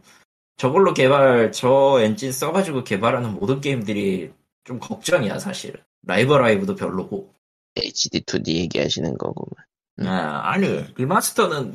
저걸로 0.57 0.93
개발 0.93 1.53
저 1.53 1.99
엔진 2.01 2.33
써가지고 2.33 2.85
개발하는 2.85 3.35
모든 3.35 3.61
게임들이 3.61 4.33
좀 4.65 4.79
걱정이야 4.79 5.39
사실 5.39 5.83
Live 6.03 6.35
A 6.35 6.40
Live도 6.40 6.75
별로고 6.75 7.33
HD2D 7.79 8.49
얘기하시는 8.49 9.17
거구만. 9.17 9.65
음. 10.01 10.07
아, 10.07 10.51
아니 10.51 10.85
remaster는 10.97 11.75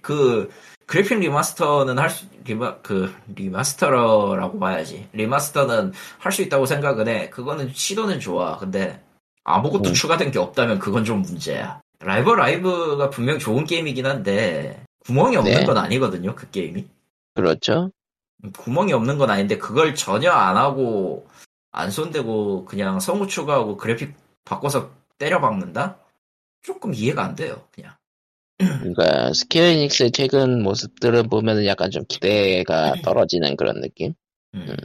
그 0.00 0.50
그래픽 0.86 1.18
remaster는 1.20 1.98
할 1.98 2.10
수 2.10 2.26
리마 2.44 2.78
그 2.82 3.14
remaster라고 3.34 4.58
봐야지 4.58 5.08
remaster는 5.12 5.92
할 6.18 6.32
수 6.32 6.42
있다고 6.42 6.66
생각은 6.66 7.08
해 7.08 7.30
그거는 7.30 7.72
시도는 7.72 8.20
좋아 8.20 8.58
근데 8.58 9.02
아무것도 9.44 9.90
음. 9.90 9.94
추가된 9.94 10.30
게 10.30 10.38
없다면 10.38 10.78
그건 10.78 11.04
좀 11.04 11.22
문제야 11.22 11.80
Live 12.00 12.30
A 12.30 12.41
Live가 12.41 13.10
분명 13.10 13.38
좋은 13.38 13.64
게임이긴 13.64 14.04
한데 14.06 14.84
구멍이 15.06 15.36
없는 15.36 15.60
네. 15.60 15.64
건 15.64 15.78
아니거든요 15.78 16.34
그 16.34 16.50
게임이 16.50 16.86
그렇죠. 17.34 17.90
구멍이 18.58 18.92
없는 18.92 19.16
건 19.18 19.30
아닌데 19.30 19.56
그걸 19.56 19.94
전혀 19.94 20.30
안 20.30 20.56
하고 20.56 21.26
안 21.72 21.90
손대고 21.90 22.66
그냥 22.66 23.00
성우 23.00 23.26
추가하고 23.26 23.76
그래픽 23.78 24.14
바꿔서 24.44 24.90
때려 25.18 25.40
박는다? 25.40 25.96
조금 26.62 26.92
이해가 26.94 27.24
안 27.24 27.34
돼요 27.34 27.62
그냥 27.72 27.94
그러니까 28.80 29.32
Square 29.32 29.62
Enix의 29.64 30.12
최근 30.12 30.62
모습들을 30.62 31.24
보면은 31.24 31.66
약간 31.66 31.90
좀 31.90 32.04
기대가 32.08 32.94
떨어지는 33.02 33.56
그런 33.56 33.80
느낌? 33.80 34.14
음. 34.54 34.76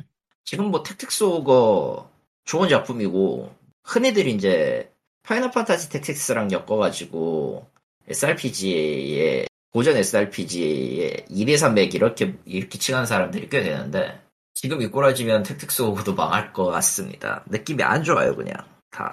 지금 0.43 0.71
뭐 0.71 0.83
Tactics 0.83 1.23
Ogre 1.23 2.09
좋은 2.45 2.69
작품이고 2.69 3.53
흔히들 3.83 4.27
이제 4.27 4.91
Final 5.23 5.51
Fantasy 5.51 5.89
Tactics랑 5.89 6.51
엮어가지고 6.51 7.67
SRPG의 8.07 9.47
고전 9.71 9.97
SRPG의 9.97 11.25
2대 11.29 11.73
산맥 11.73 11.93
이렇게 11.93 12.35
이렇게 12.45 12.79
칭한 12.79 13.05
사람들이 13.05 13.49
꽤 13.49 13.61
되는데 13.61 14.19
지금 14.55 14.81
이 14.81 14.87
꼬라지면 14.87 15.43
Tactics 15.43 15.83
Ogre도 15.83 16.15
망할 16.15 16.51
것 16.51 16.65
같습니다. 16.65 17.43
느낌이 17.47 17.83
안 17.83 18.03
좋아요 18.03 18.35
그냥 18.35 18.55
다. 18.89 19.11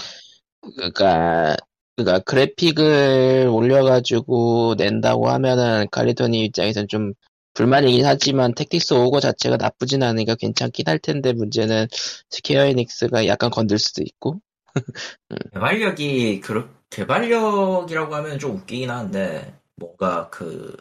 그러니까 0.61 1.55
그러니까 1.97 2.19
그래픽을 2.21 3.49
올려가지고 3.51 4.75
낸다고 4.77 5.31
하면은 5.31 5.87
칼리토님 5.91 6.45
입장에선 6.45 6.89
좀 6.89 7.13
불만이긴 7.55 8.05
하지만 8.05 8.55
Tactics 8.55 8.93
Ogre 8.93 9.21
자체가 9.21 9.57
나쁘진 9.57 10.03
않으니까 10.03 10.35
괜찮긴 10.35 10.89
할 10.89 10.99
텐데 10.99 11.33
문제는 11.33 11.87
Square 12.29 12.67
Enix가 12.67 13.27
약간 13.27 13.51
건들 13.51 13.79
수도 13.79 14.03
있고 14.03 14.41
개발력이 15.55 16.41
그렇 16.41 16.69
개발력이라고 16.91 18.15
하면 18.15 18.39
좀 18.39 18.57
웃기긴 18.57 18.91
한데 18.91 19.55
뭔가 19.77 20.29
그 20.29 20.77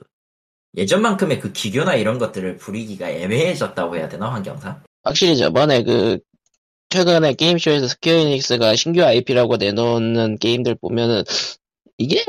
예전만큼의 0.75 1.39
그 1.39 1.53
기교나 1.53 1.95
이런 1.95 2.19
것들을 2.19 2.57
부리기가 2.57 3.09
애매해졌다고 3.09 3.95
해야 3.95 4.09
되나 4.09 4.31
환경상? 4.31 4.83
확실히 5.03 5.37
저번에 5.37 5.83
그 5.83 6.19
최근에 6.89 7.33
게임쇼에서 7.33 7.87
Square 7.87 8.13
Enix가 8.13 8.75
신규 8.75 9.03
IP라고 9.03 9.57
내놓는 9.57 10.37
게임들 10.37 10.75
보면은 10.75 11.23
이게 11.97 12.23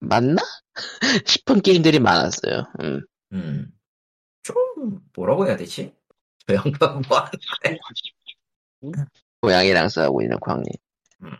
맞나? 0.00 0.42
싶은 1.26 1.60
게임들이 1.60 1.98
많았어요. 1.98 2.66
음. 2.80 3.00
음. 3.32 3.72
좀 4.42 4.56
뭐라고 5.14 5.46
해야 5.46 5.56
되지? 5.56 5.92
저 6.46 6.54
양반 6.54 7.02
뭐 7.08 7.18
하는데? 7.18 7.80
고양이랑 9.40 9.88
싸우고 9.88 10.22
있는 10.22 10.38
광님. 10.40 10.72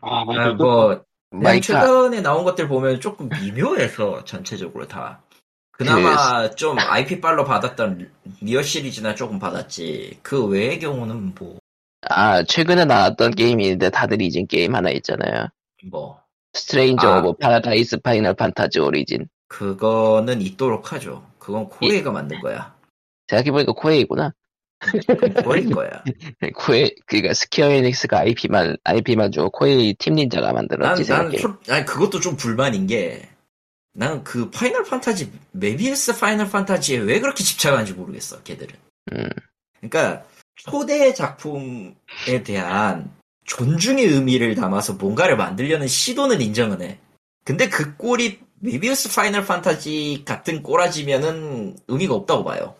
아, 0.00 0.22
아. 0.22 0.52
뭐 0.54 0.86
그냥 0.88 1.04
마이카 1.30 1.60
최근에 1.60 2.20
나온 2.20 2.44
것들 2.44 2.68
보면 2.68 3.00
조금 3.00 3.28
미묘해서 3.28 4.24
전체적으로 4.24 4.86
다. 4.86 5.22
그나마 5.72 6.50
좀 6.50 6.78
IP 6.78 7.20
빨로 7.20 7.44
받았던 7.44 8.12
NieR 8.42 8.62
시리즈나 8.62 9.14
조금 9.14 9.38
받았지. 9.38 10.20
그 10.22 10.46
외의 10.46 10.78
경우는 10.78 11.34
뭐, 11.34 11.58
아 12.08 12.42
최근에 12.42 12.84
나왔던 12.84 13.32
게임이 13.32 13.64
있는데 13.64 13.90
다들 13.90 14.20
잊은 14.22 14.46
게임 14.46 14.74
하나 14.74 14.90
있잖아요. 14.90 15.48
뭐, 15.90 16.20
Stranger 16.54 17.08
아. 17.08 17.18
of 17.20 17.38
Paradise 17.38 17.98
Final 18.00 18.34
Fantasy 18.34 18.80
Origin. 18.80 19.28
그거는 19.48 20.40
잊도록 20.40 20.92
하죠. 20.92 21.26
그건 21.38 21.68
코에이가 21.68 22.10
만든 22.12 22.40
거야. 22.40 22.74
생각해보니까 23.28 23.72
코에이구나. 23.72 24.32
코에이인 25.44 25.70
거야. 25.70 26.02
코에이 26.56 26.90
그러니까 27.06 27.34
Square 27.34 27.70
Enix가 27.70 28.18
IP만 28.20 28.76
IP만 28.82 29.30
주고 29.30 29.50
코에이 29.50 29.94
Team 29.94 30.14
Ninja가 30.14 30.46
난, 30.48 30.54
만들었지 30.56 31.04
난, 31.04 31.30
생각해. 31.30 31.36
좀- 31.38 31.58
아니, 31.68 31.84
그것도 31.84 32.18
좀 32.20 32.36
불만인 32.36 32.86
게, 32.88 33.28
난 33.94 34.24
그 34.24 34.50
Final 34.50 34.84
Fantasy, 34.84 35.30
Mobius 35.52 36.18
Final 36.18 36.50
Fantasy에 36.50 36.98
왜 36.98 37.20
그렇게 37.20 37.44
집착하는지 37.44 37.92
모르겠어, 37.92 38.42
걔들은. 38.42 38.74
음. 39.12 39.28
그러니까, 39.78 40.24
초대 40.56 41.12
작품에 41.14 42.42
대한 42.44 43.12
존중의 43.44 44.06
의미를 44.06 44.54
담아서 44.54 44.94
뭔가를 44.94 45.36
만들려는 45.36 45.88
시도는 45.88 46.40
인정은 46.40 46.82
해. 46.82 46.98
근데 47.44 47.68
그 47.68 47.96
꼴이 47.96 48.38
Mobius 48.60 49.12
Final 49.14 49.44
Fantasy 49.44 50.22
같은 50.24 50.62
꼬라지면은 50.62 51.76
의미가 51.88 52.14
없다고 52.14 52.44
봐요. 52.44 52.76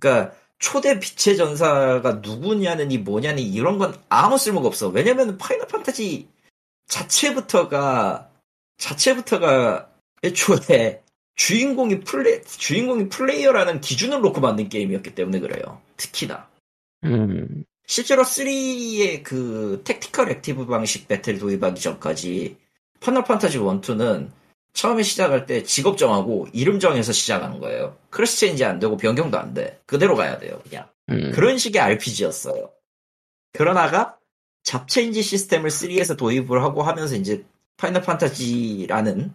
그러니까, 0.00 0.34
초대 0.58 0.98
빛의 0.98 1.36
전사가 1.36 2.20
누구냐느니 2.22 2.98
뭐냐니 2.98 3.42
이런 3.42 3.76
건 3.78 3.94
아무 4.08 4.38
쓸모가 4.38 4.66
없어. 4.68 4.88
왜냐면 4.88 5.36
Final 5.36 5.66
Fantasy 5.68 6.28
자체부터가 6.86 8.30
자체부터가 8.78 9.90
애초에 10.24 11.02
주인공이 11.34 12.00
플레 12.00 12.40
주인공이 12.42 13.10
플레이어라는 13.10 13.82
기준을 13.82 14.22
놓고 14.22 14.40
만든 14.40 14.68
게임이었기 14.70 15.14
때문에 15.14 15.40
그래요. 15.40 15.82
특히나 15.98 16.48
음. 17.06 17.64
실제로 17.86 18.22
3의 18.22 19.22
그 19.22 19.82
tactical 19.84 20.30
active 20.30 20.66
방식 20.66 21.06
배틀 21.08 21.38
도입하기 21.38 21.80
전까지 21.80 22.56
Final 23.00 23.24
Fantasy 23.24 23.58
1, 23.58 23.62
2는 23.62 24.30
처음에 24.72 25.02
시작할 25.02 25.46
때 25.46 25.62
직업 25.62 25.96
정하고 25.96 26.48
이름 26.52 26.78
정해서 26.80 27.12
시작하는 27.12 27.60
거예요. 27.60 27.96
class 28.10 28.40
change 28.40 28.64
안 28.64 28.78
되고 28.78 28.96
변경도 28.96 29.38
안 29.38 29.54
돼. 29.54 29.80
그대로 29.86 30.16
가야 30.16 30.38
돼요, 30.38 30.60
그냥. 30.64 30.88
음. 31.08 31.30
그런 31.32 31.56
식의 31.56 31.80
RPG였어요. 31.80 32.70
그러다가 33.52 34.18
job 34.64 34.83
change 34.83 35.22
시스템을 35.22 35.70
3에서 35.70 36.18
도입을 36.18 36.62
하고 36.62 36.82
하면서 36.82 37.14
이제 37.14 37.44
Final 37.76 38.02
Fantasy라는 38.02 39.32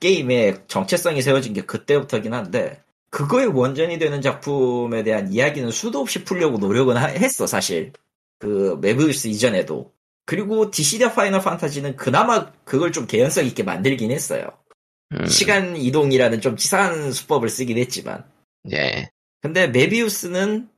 게임의 0.00 0.62
정체성이 0.68 1.20
세워진 1.20 1.52
게 1.52 1.62
그때부터긴 1.62 2.32
한데 2.32 2.82
그거의 3.12 3.46
원전이 3.46 3.98
되는 3.98 4.22
작품에 4.22 5.02
대한 5.04 5.30
이야기는 5.32 5.70
수도 5.70 6.00
없이 6.00 6.24
풀려고 6.24 6.56
노력은 6.56 6.96
하- 6.96 7.08
했어 7.08 7.46
사실. 7.46 7.92
그 8.38 8.78
메비우스 8.80 9.28
이전에도. 9.28 9.92
그리고 10.24 10.70
디시디아 10.70 11.12
파이널 11.12 11.42
판타지는 11.42 11.96
그나마 11.96 12.50
그걸 12.64 12.90
좀 12.90 13.06
개연성 13.06 13.44
있게 13.46 13.62
만들긴 13.64 14.10
했어요. 14.10 14.48
음. 15.12 15.26
시간 15.26 15.76
이동이라는 15.76 16.40
좀 16.40 16.56
치사한 16.56 17.12
수법을 17.12 17.50
쓰긴 17.50 17.76
했지만. 17.78 18.24
예. 18.72 19.10
근데 19.42 19.66
메비우스는 19.66 20.68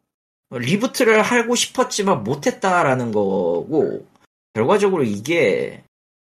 reboot를 0.50 1.22
하고 1.22 1.54
싶었지만 1.54 2.24
못했다라는 2.24 3.12
거고 3.12 4.06
결과적으로 4.54 5.04
이게 5.04 5.84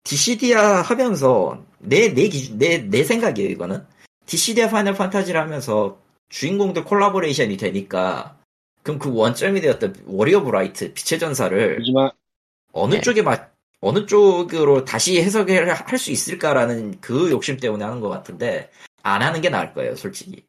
디시디아 0.05 0.83
하면서 0.83 1.65
내 1.79 2.13
내 2.15 2.29
기준 2.29 2.59
내 2.59 2.79
내 2.79 3.05
생각이에요 3.05 3.51
이거는 3.51 3.85
디시디아 4.27 4.69
파이널 4.69 4.95
판타지를 4.95 5.41
하면서 5.41 5.99
주인공들 6.29 6.85
collaboration이 6.85 7.57
되니까 7.57 8.39
그럼 8.83 8.99
그 8.99 9.13
원점이 9.15 9.61
되었던 9.61 10.05
Warrior 10.07 10.43
of 10.43 10.57
Light 10.57 10.93
빛의 10.95 11.19
전사를 11.21 11.79
하지만 11.81 12.11
어느 12.73 12.95
네. 12.95 13.01
쪽에 13.01 13.23
맞 13.23 13.53
어느 13.81 14.07
쪽으로 14.07 14.85
다시 14.85 15.21
해석을 15.21 15.69
할 15.69 15.99
수 15.99 16.11
있을까라는 16.13 17.01
그 17.01 17.31
욕심 17.31 17.59
때문에 17.59 17.85
하는 17.85 18.01
것 18.01 18.09
같은데 18.09 18.71
안 19.03 19.23
하는 19.23 19.41
게 19.41 19.51
나을 19.51 19.75
거예요, 19.75 19.97
솔직히. 19.97 20.45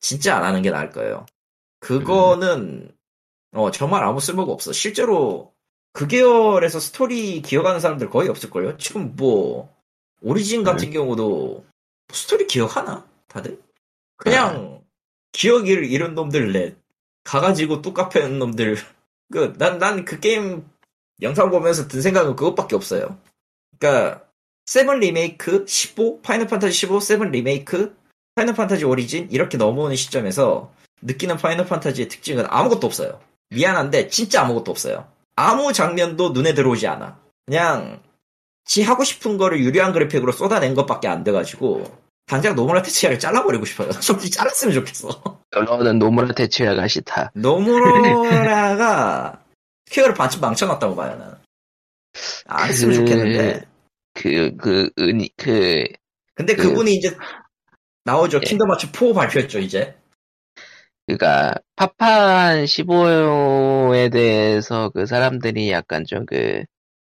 진짜 0.00 0.36
안 0.36 0.44
하는 0.44 0.62
게 0.62 0.70
나을 0.70 0.90
거예요. 0.90 1.26
그거는 1.80 2.90
어 3.52 3.70
정말 3.70 4.04
아무 4.04 4.20
쓸모가 4.20 4.52
없어. 4.52 4.72
실제로 4.72 5.52
그 5.92 6.06
계열에서 6.06 6.80
스토리 6.80 7.40
기억하는 7.42 7.80
사람들 7.80 8.10
거의 8.10 8.28
없을걸요. 8.28 8.76
지금 8.76 9.14
뭐 9.16 9.74
오리진 10.20 10.64
같은 10.64 10.90
경우도 10.90 11.64
스토리 12.12 12.46
기억하나? 12.46 13.06
다들? 13.28 13.60
그냥 14.16 14.82
기억을 15.32 15.84
잃은 15.84 16.14
놈들 16.14 16.52
넷 16.52 16.76
가가지고 17.24 17.82
뚝 17.82 17.94
패는 18.08 18.38
놈들 18.38 18.76
그 19.32 19.54
난 19.58 19.78
난 19.78 20.04
그 20.04 20.20
게임 20.20 20.64
영상 21.22 21.50
보면서 21.50 21.88
든 21.88 22.00
생각은 22.00 22.36
그것밖에 22.36 22.76
없어요. 22.76 23.18
그러니까 23.78 24.24
seven 24.66 25.00
리메이크 25.00 25.64
15 25.66 26.22
파이널 26.22 26.46
판타지 26.46 26.72
15 26.72 27.00
seven 27.00 27.30
리메이크 27.30 27.96
파이널 28.34 28.54
판타지 28.54 28.84
오리진 28.84 29.28
이렇게 29.30 29.56
넘어오는 29.58 29.96
시점에서 29.96 30.72
느끼는 31.02 31.36
파이널 31.36 31.66
판타지의 31.66 32.08
특징은 32.08 32.46
아무것도 32.48 32.86
없어요. 32.86 33.20
미안한데 33.50 34.08
진짜 34.08 34.42
아무것도 34.42 34.70
없어요. 34.70 35.08
아무 35.36 35.72
장면도 35.72 36.30
눈에 36.30 36.54
들어오지 36.54 36.86
않아. 36.86 37.18
그냥 37.46 38.02
지 38.66 38.82
하고 38.82 39.04
싶은 39.04 39.38
거를 39.38 39.60
유려한 39.60 39.92
그래픽으로 39.92 40.32
쏟아낸 40.32 40.74
것밖에 40.74 41.08
안 41.08 41.22
돼가지고 41.24 41.84
당장 42.26 42.54
노무라 42.56 42.82
테츠야를 42.82 43.18
잘라버리고 43.18 43.64
싶어요. 43.64 43.88
솔직히 44.02 44.30
잘랐으면 44.32 44.74
좋겠어. 44.74 45.40
결론은 45.52 45.98
노무라 45.98 46.34
테츠야가 46.34 46.88
싫다. 46.88 47.30
노무라가 48.26 49.42
스퀘어를 49.86 50.14
반쯤 50.14 50.40
망쳐놨다고 50.40 50.96
봐요, 50.96 51.16
나는. 51.16 51.34
안 52.46 52.68
했으면 52.68 52.94
그- 52.94 52.98
좋겠는데. 53.06 53.62
그, 54.14 54.56
그, 54.56 54.90
은이, 54.98 55.30
그, 55.36 55.84
근데 56.34 56.54
그- 56.56 56.70
그분이 56.70 56.94
이제 56.94 57.16
나오죠. 58.04 58.38
예. 58.42 58.46
킹덤 58.46 58.70
하츠 58.70 58.88
4 58.92 59.12
발표했죠, 59.12 59.58
이제. 59.60 59.96
그니까, 61.06 61.54
파판 61.76 62.64
15에 62.64 64.10
대해서 64.10 64.90
그 64.90 65.06
사람들이 65.06 65.70
약간 65.70 66.04
좀 66.04 66.26
그, 66.26 66.64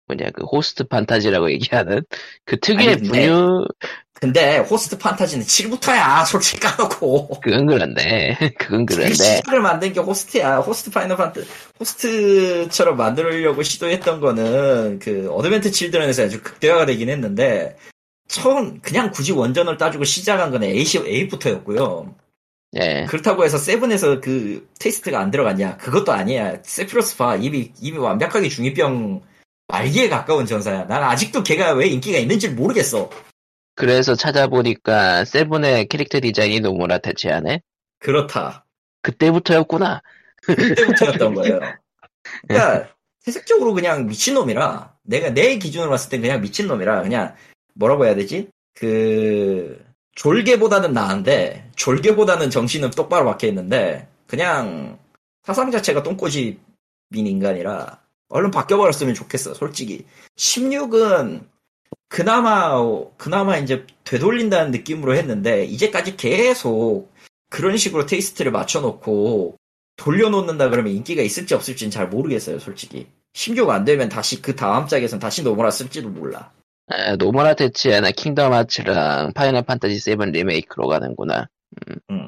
뭐냐, 0.08 0.32
그 0.32 0.44
호스트 0.46 0.86
판타지라고 0.88 1.50
얘기하는 1.52 2.04
그 2.46 2.60
특유의 2.60 2.88
아니, 2.88 3.02
근데- 3.02 3.28
분류, 3.28 3.66
근데 4.14 4.58
호스트 4.60 4.98
판타지는 4.98 5.46
7부터야, 5.46 6.26
솔직히 6.26 6.60
까놓고. 6.62 7.42
그건 7.42 7.66
그런데, 7.66 8.38
그건 8.58 8.86
그런데, 8.86 9.14
시작을 9.14 9.60
만든 9.62 9.92
게 9.92 10.00
호스트야. 10.00 10.58
호스트 10.60 10.90
파이널 10.90 11.18
판타 11.18 11.42
호스트처럼 11.80 12.96
만들려고 12.98 13.62
시도했던 13.62 14.22
거는 14.22 15.00
그 15.00 15.30
어드벤트 15.32 15.70
칠드런에서 15.70 16.24
아주 16.24 16.42
극대화가 16.42 16.86
되긴 16.86 17.10
했는데 17.10 17.76
처음 18.28 18.80
그냥 18.82 19.12
굳이 19.12 19.34
원전을 19.34 19.78
따지고 19.78 20.06
시작한 20.06 20.50
건 20.52 20.64
eight, 20.64 20.86
eight부터였고요. 21.06 22.16
예. 22.80 23.06
그렇다고 23.08 23.44
해서 23.46 23.58
seven에서 23.58 24.22
그 24.22 24.68
taste가 24.80 25.20
안 25.20 25.30
들어갔냐? 25.30 25.78
그것도 25.78 26.12
아니야. 26.14 26.56
세피로스 26.64 27.18
봐. 27.18 27.36
이미, 27.36 27.72
이미 27.82 27.98
완벽하게 27.98 28.50
중2병 28.50 29.22
말기에 29.68 30.10
가까운 30.10 30.46
전사야. 30.46 30.88
난 30.88 31.04
아직도 31.04 31.44
걔가 31.44 31.74
왜 31.74 31.88
인기가 31.88 32.18
있는지 32.18 32.50
모르겠어. 32.50 33.10
그래서 33.76 34.16
찾아보니까 34.16 35.26
seven의 35.26 35.88
캐릭터 35.88 36.20
디자인이 36.22 36.62
노무라 36.62 37.00
테츠야네. 37.00 37.62
그렇다. 38.00 38.66
그때부터였구나. 39.02 40.02
그때부터였던 40.44 41.34
거예요. 41.36 41.60
그러니까 42.48 42.90
태생적으로 43.20 43.74
그냥 43.74 44.06
미친놈이라 44.08 44.96
내가 45.04 45.30
내 45.32 45.58
기준으로 45.58 45.90
봤을 45.90 46.10
땐 46.10 46.22
그냥 46.22 46.42
미친놈이라 46.42 47.02
그냥 47.02 47.36
뭐라고 47.74 48.06
해야 48.06 48.16
되지? 48.16 48.50
그 48.76 49.84
졸개보다는 50.16 50.94
나은데 50.94 51.72
졸개보다는 51.76 52.50
정신은 52.50 52.92
똑바로 52.92 53.26
박혀 53.26 53.48
있는데 53.48 54.08
그냥 54.28 54.98
사상 55.44 55.72
자체가 55.72 56.04
똥꼬집인 56.04 56.58
인간이라 57.12 58.00
얼른 58.30 58.52
바뀌어버렸으면 58.52 59.14
좋겠어 59.14 59.54
솔직히 59.54 60.06
16은 60.38 61.46
그나마 62.08 62.76
그나마 63.18 63.58
이제 63.58 63.86
되돌린다는 64.04 64.72
느낌으로 64.72 65.16
했는데 65.16 65.66
이제까지 65.66 66.18
계속 66.18 67.12
그런 67.50 67.78
식으로 67.78 68.06
테이스트를 68.06 68.52
맞춰놓고 68.52 69.58
돌려놓는다 69.98 70.70
그러면 70.70 70.94
인기가 70.94 71.22
있을지 71.22 71.54
없을지는 71.54 71.92
잘 71.92 72.10
모르겠어요, 72.10 72.60
솔직히. 72.60 73.08
16 73.34 73.70
안 73.70 73.86
되면 73.86 74.10
다시 74.10 74.42
그 74.42 74.56
다음 74.56 74.88
짝에선 74.88 75.20
다시 75.20 75.44
노무라 75.44 75.72
쓸지도 75.72 76.10
몰라. 76.10 76.52
아, 76.88 77.16
노무라 77.16 77.56
테츠야가 77.56 78.12
킹덤 78.12 78.54
하츠랑 78.54 79.34
파이널 79.34 79.64
판타지 79.64 80.00
7 80.00 80.18
리메이크로 80.32 80.88
가는구나. 80.88 81.48
음. 82.12 82.25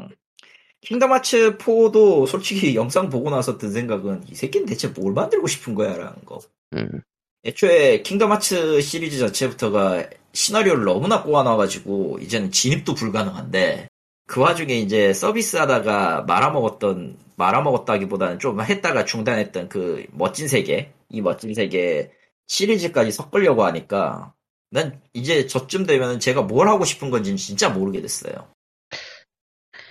킹덤 0.81 1.11
하츠 1.11 1.57
4도 1.57 2.27
솔직히 2.27 2.75
영상 2.75 3.09
보고 3.09 3.29
나서 3.29 3.57
든 3.57 3.71
생각은 3.71 4.23
이 4.29 4.35
새끼는 4.35 4.67
대체 4.67 4.87
뭘 4.89 5.13
만들고 5.13 5.47
싶은 5.47 5.75
거야 5.75 5.97
라는 5.97 6.13
거. 6.25 6.39
음. 6.73 7.01
애초에 7.45 8.01
킹덤 8.01 8.31
하츠 8.31 8.81
시리즈 8.81 9.17
자체부터가 9.19 10.09
시나리오를 10.33 10.83
너무나 10.83 11.23
꼬아놔가지고 11.23 12.19
이제는 12.21 12.51
진입도 12.51 12.93
불가능한데 12.93 13.87
그 14.27 14.41
와중에 14.41 14.75
이제 14.75 15.13
서비스 15.13 15.55
하다가 15.57 16.23
말아먹었던 16.23 17.17
말아먹었다기보다는 17.37 18.39
좀 18.39 18.61
했다가 18.61 19.05
중단했던 19.05 19.69
그 19.69 20.05
멋진 20.11 20.47
세계 20.47 20.91
이 21.09 21.21
멋진 21.21 21.53
세계 21.53 22.11
시리즈까지 22.47 23.11
섞으려고 23.11 23.63
하니까 23.63 24.33
난 24.69 24.99
이제 25.13 25.47
저쯤 25.47 25.85
되면 25.85 26.19
제가 26.19 26.41
뭘 26.41 26.67
하고 26.67 26.83
싶은 26.83 27.09
건지는 27.09 27.37
진짜 27.37 27.69
모르게 27.69 28.01
됐어요. 28.01 28.47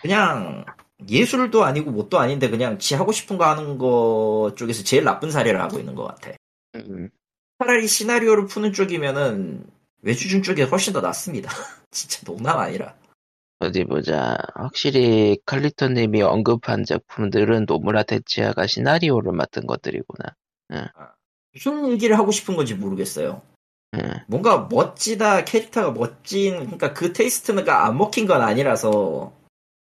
그냥 0.03 0.65
예술도 1.09 1.65
아니고 1.65 1.91
뭣도 1.91 2.19
아닌데 2.19 2.49
그냥 2.49 2.79
지 2.79 2.95
하고 2.95 3.13
싶은 3.13 3.37
거 3.37 3.45
하는 3.45 3.79
거 3.79 4.53
쪽에서 4.57 4.83
제일 4.83 5.05
나쁜 5.05 5.31
사례를 5.31 5.61
하고 5.61 5.79
있는 5.79 5.95
것 5.95 6.05
같아. 6.05 6.33
음. 6.77 7.11
차라리 7.59 7.87
시나리오를 7.87 8.47
푸는 8.47 8.73
쪽이면은 8.73 9.67
외주중 10.03 10.43
쪽이 10.43 10.63
훨씬 10.63 10.93
더 10.93 11.01
낫습니다. 11.01 11.51
진짜 11.91 12.21
농담 12.25 12.59
아니라. 12.59 12.95
어디 13.59 13.85
보자. 13.85 14.37
확실히 14.55 15.39
칼리토님이 15.47 16.23
언급한 16.23 16.85
작품들은 16.85 17.65
노무라 17.67 18.03
대체아가 18.03 18.67
시나리오를 18.67 19.33
맡은 19.33 19.67
것들이구나. 19.67 20.35
무슨 21.55 21.91
얘기를 21.91 22.19
하고 22.19 22.31
싶은 22.33 22.55
건지 22.55 22.75
모르겠어요. 22.75 23.41
음. 23.95 24.01
뭔가 24.27 24.69
멋지다, 24.71 25.45
캐릭터가 25.45 25.93
멋진, 25.93 26.57
그러니까 26.57 26.93
그 26.93 27.15
taste가 27.15 27.87
안 27.87 27.97
먹힌 27.97 28.27
건 28.27 28.43
아니라서 28.43 29.33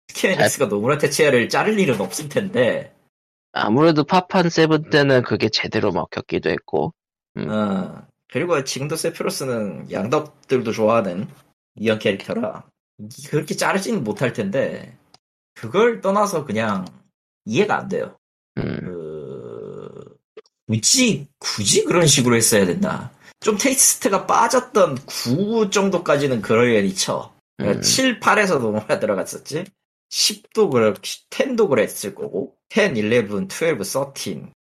스퀘어 0.08 0.36
에닉스가 0.36 0.68
노무라 0.68 0.98
테츠야를 0.98 1.48
자를 1.48 1.78
일은 1.78 2.00
없을 2.00 2.28
텐데, 2.28 2.94
아무래도 3.52 4.04
파판 4.04 4.50
seven 4.50 4.90
때는 4.90 5.22
그게 5.22 5.48
제대로 5.48 5.92
먹혔기도 5.92 6.50
했고. 6.50 6.92
음. 7.36 7.48
어, 7.48 8.06
그리고 8.30 8.62
지금도 8.64 8.96
세피로스는 8.96 9.92
양덕들도 9.92 10.72
좋아하는 10.72 11.28
이런 11.76 11.98
캐릭터라 11.98 12.64
그렇게 13.28 13.54
자르지는 13.54 14.04
못할 14.04 14.32
텐데 14.32 14.96
그걸 15.54 16.00
떠나서 16.00 16.44
그냥 16.44 16.84
이해가 17.44 17.78
안 17.78 17.88
돼요. 17.88 18.16
음. 18.58 18.80
그 18.80 20.16
굳이 20.66 21.28
굳이 21.38 21.84
그런 21.84 22.06
식으로 22.06 22.36
했어야 22.36 22.66
된다. 22.66 23.12
좀 23.40 23.58
taste가 23.58 24.26
빠졌던 24.26 24.98
9 25.06 25.70
정도까지는 25.70 26.40
그러려니 26.40 26.94
쳐. 26.94 27.32
그러니까 27.56 27.78
음. 27.78 27.82
7, 27.82 28.18
8에서 28.20 28.58
넘어가 28.58 28.98
들어갔었지. 28.98 29.64
10도 30.10 30.70
그렇, 30.70 30.94
10도 30.94 31.68
그랬을 31.68 32.14
거고, 32.14 32.54
10, 32.70 32.96
11, 32.96 33.28
12, 33.28 33.84
13, 33.84 34.52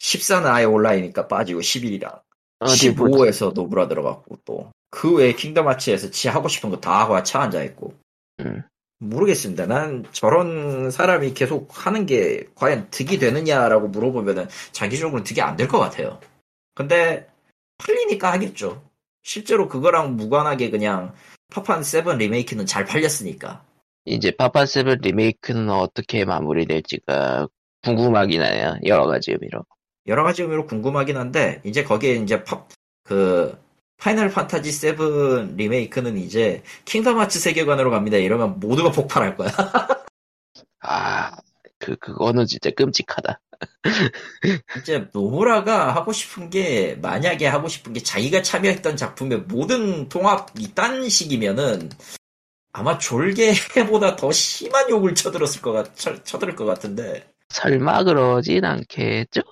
14는 0.00 0.46
아예 0.46 0.64
온라인이니까 0.64 1.28
빠지고 1.28 1.60
11이랑 1.60 2.20
어디 2.60 2.94
보자. 2.94 3.16
15에서 3.16 3.52
노무라 3.54 3.88
들어갔고 3.88 4.38
또 4.44 4.72
그 4.94 5.12
외에 5.16 5.32
킹덤 5.34 5.66
하츠에서 5.66 6.10
지 6.12 6.28
하고 6.28 6.46
싶은 6.46 6.70
거 6.70 6.80
다 6.80 7.00
하고 7.00 7.20
차 7.24 7.40
앉아 7.42 7.64
있고 7.64 7.94
음. 8.40 8.62
모르겠습니다. 9.00 9.66
난 9.66 10.04
저런 10.12 10.92
사람이 10.92 11.34
계속 11.34 11.68
하는 11.72 12.06
게 12.06 12.44
과연 12.54 12.90
득이 12.92 13.18
되느냐라고 13.18 13.88
물어보면은 13.88 14.46
장기적으로는 14.70 15.24
득이 15.24 15.40
안 15.42 15.56
될 15.56 15.66
것 15.66 15.80
같아요. 15.80 16.20
근데 16.76 17.26
팔리니까 17.78 18.32
하겠죠. 18.32 18.88
실제로 19.24 19.66
그거랑 19.68 20.14
무관하게 20.16 20.70
그냥 20.70 21.12
파판 21.52 21.82
7 21.82 22.04
리메이크는 22.18 22.64
잘 22.66 22.84
팔렸으니까. 22.84 23.64
이제 24.04 24.30
파판 24.30 24.66
세븐 24.66 24.98
리메이크는 25.00 25.70
어떻게 25.70 26.24
마무리될지가 26.24 27.48
궁금하긴 27.82 28.42
해요. 28.42 28.76
여러 28.84 29.06
가지 29.06 29.32
의미로. 29.32 29.64
여러 30.06 30.22
가지 30.22 30.42
의미로 30.42 30.66
궁금하긴 30.66 31.16
한데 31.16 31.60
이제 31.64 31.82
거기에 31.82 32.16
이제 32.16 32.44
팝, 32.44 32.68
그 33.04 33.58
파이널 33.98 34.30
판타지 34.30 34.72
7 34.72 35.56
리메이크는 35.56 36.18
이제 36.18 36.62
킹덤 36.84 37.18
하츠 37.18 37.38
세계관으로 37.38 37.90
갑니다. 37.90 38.16
이러면 38.18 38.60
모두가 38.60 38.90
폭발할 38.90 39.36
거야. 39.36 39.48
아, 40.80 41.36
그, 41.78 41.96
그거는 41.96 42.46
진짜 42.46 42.70
끔찍하다. 42.70 43.40
이제 44.82 45.08
노무라가 45.12 45.94
하고 45.94 46.12
싶은 46.12 46.50
게 46.50 46.98
만약에 47.00 47.46
하고 47.46 47.68
싶은 47.68 47.94
게 47.94 48.00
자기가 48.02 48.42
참여했던 48.42 48.96
작품의 48.96 49.38
모든 49.48 50.08
통합 50.10 50.50
이 50.58 50.74
딴 50.74 51.08
식이면은 51.08 51.88
아마 52.74 52.98
졸개르보다 52.98 54.16
더 54.16 54.32
심한 54.32 54.90
욕을 54.90 55.14
쳐들었을 55.14 55.62
것 55.62 55.72
같, 55.72 55.96
쳐, 55.96 56.20
쳐들을 56.24 56.56
것 56.56 56.64
같은데 56.64 57.24
설마 57.48 58.02
그러진 58.02 58.64
않겠죠? 58.64 59.42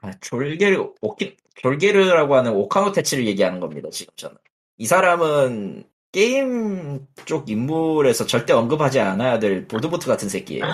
아, 0.00 0.10
졸게르 0.20 0.94
오키 1.00 1.36
졸게르라고 1.54 2.34
하는 2.34 2.52
오카노 2.54 2.90
테치를 2.90 3.24
얘기하는 3.28 3.60
겁니다 3.60 3.88
지금 3.92 4.12
저는 4.16 4.36
이 4.78 4.86
사람은 4.86 5.84
게임 6.10 7.06
쪽 7.24 7.48
인물에서 7.48 8.26
절대 8.26 8.52
언급하지 8.52 8.98
않아야 8.98 9.38
될 9.38 9.68
볼드모트 9.68 10.08
같은 10.08 10.28
새끼예요 10.28 10.64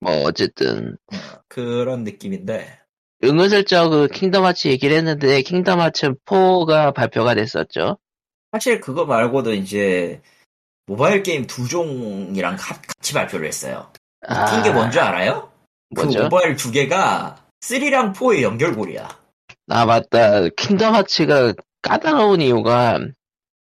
뭐, 0.00 0.12
어쨌든. 0.24 0.96
그런 1.48 2.02
느낌인데 2.02 2.80
은근슬쩍 3.22 3.90
그 3.90 4.08
킹덤 4.08 4.44
하츠 4.44 4.68
얘기를 4.68 4.94
했는데, 4.96 5.40
킹덤 5.40 5.80
하츠 5.80 6.12
4가 6.26 6.92
발표가 6.92 7.34
됐었죠. 7.34 7.96
사실 8.52 8.78
그거 8.78 9.06
말고도 9.06 9.54
이제 9.54 10.20
모바일 10.86 11.22
게임 11.22 11.46
두 11.46 11.66
종이랑 11.68 12.56
가- 12.56 12.80
같이 12.80 13.12
발표를 13.12 13.46
했어요. 13.48 13.90
웃긴 14.28 14.62
게 14.62 14.70
뭔지 14.70 14.98
알아요? 15.00 15.50
그 15.94 16.02
아, 16.02 16.04
뭐죠? 16.04 16.22
모바일 16.24 16.56
두 16.56 16.70
개가 16.70 17.44
3랑 17.60 18.14
4의 18.14 18.42
연결고리야. 18.42 19.08
아, 19.68 19.84
맞다. 19.84 20.48
킹덤 20.56 20.94
하츠가 20.94 21.54
까다로운 21.82 22.40
이유가 22.40 22.98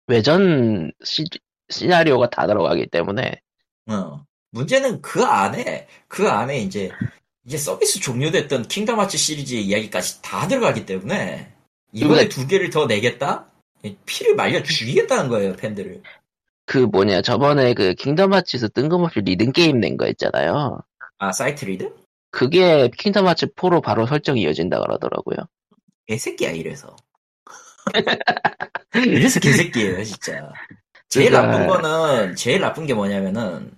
외전 0.07 0.93
시, 1.05 1.25
시나리오가 1.71 2.29
다 2.31 2.47
들어가기 2.47 2.87
때문에, 2.89 3.41
어. 3.91 4.23
문제는 4.53 5.03
그 5.03 5.25
안에 5.25 5.89
그 6.09 6.29
안에 6.29 6.59
이제 6.59 6.91
이제 7.45 7.57
서비스 7.59 8.01
종료됐던 8.01 8.69
킹덤 8.69 9.01
하츠 9.01 9.17
시리즈의 9.19 9.65
이야기까지 9.67 10.23
다 10.23 10.47
들어가기 10.49 10.87
때문에 10.87 11.53
이번에 11.93 12.21
근데- 12.23 12.29
두 12.29 12.47
개를 12.47 12.71
더 12.71 12.87
내겠다? 12.87 13.47
피를 14.05 14.35
말려 14.35 14.63
죽이겠다는 14.63 15.29
거예요 15.29 15.55
팬들을. 15.57 16.03
그 16.67 16.79
뭐냐, 16.79 17.23
저번에 17.23 17.75
그 17.75 17.95
킹덤 17.95 18.33
하츠에서 18.33 18.69
뜬금없이 18.69 19.21
리듬 19.21 19.53
게임 19.53 19.79
낸 19.81 19.97
거 19.97 20.07
있잖아요. 20.09 20.81
아 21.19 21.33
사이트 21.33 21.65
리드? 21.65 21.95
그게 22.31 22.91
킹덤 22.99 23.27
하츠 23.27 23.55
4로 23.55 23.83
바로 23.83 24.05
설정이 24.07 24.43
이어진다 24.43 24.81
그러더라고요. 24.81 25.37
개새끼야 26.07 26.51
이래서. 26.51 26.95
이래서 28.95 29.41
개새끼예요 29.41 30.03
진짜. 30.05 30.51
제일 31.09 31.31
그러니까- 31.31 31.59
나쁜 31.59 31.67
거는 31.69 32.37
제일 32.37 32.61
나쁜 32.61 32.87
게 32.87 32.95
뭐냐면은 32.95 33.73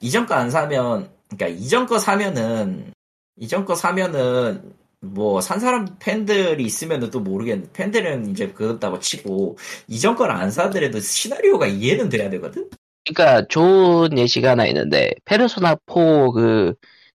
이전 0.00 0.26
거 0.26 0.34
안 0.34 0.50
사면 0.50 1.10
그러니까 1.28 1.48
이전 1.60 1.86
거 1.86 1.98
사면은 1.98 2.92
이전 3.36 3.64
거 3.64 3.74
사면은 3.74 4.72
뭐 5.00 5.40
산 5.40 5.60
사람 5.60 5.86
팬들이 6.00 6.64
있으면은 6.64 7.10
또 7.10 7.20
모르겠는데 7.20 7.72
팬들은 7.72 8.30
이제 8.30 8.48
그렇다고 8.48 8.98
치고 8.98 9.56
이전 9.86 10.16
걸안 10.16 10.50
사더라도 10.50 11.00
시나리오가 11.00 11.66
이해는 11.66 12.08
돼야 12.08 12.28
되거든. 12.30 12.68
그러니까 13.06 13.46
좋은 13.48 14.18
예시가 14.18 14.50
하나 14.50 14.66
있는데 14.66 15.12
페르소나 15.24 15.76
4 15.86 15.94
그 16.34 16.74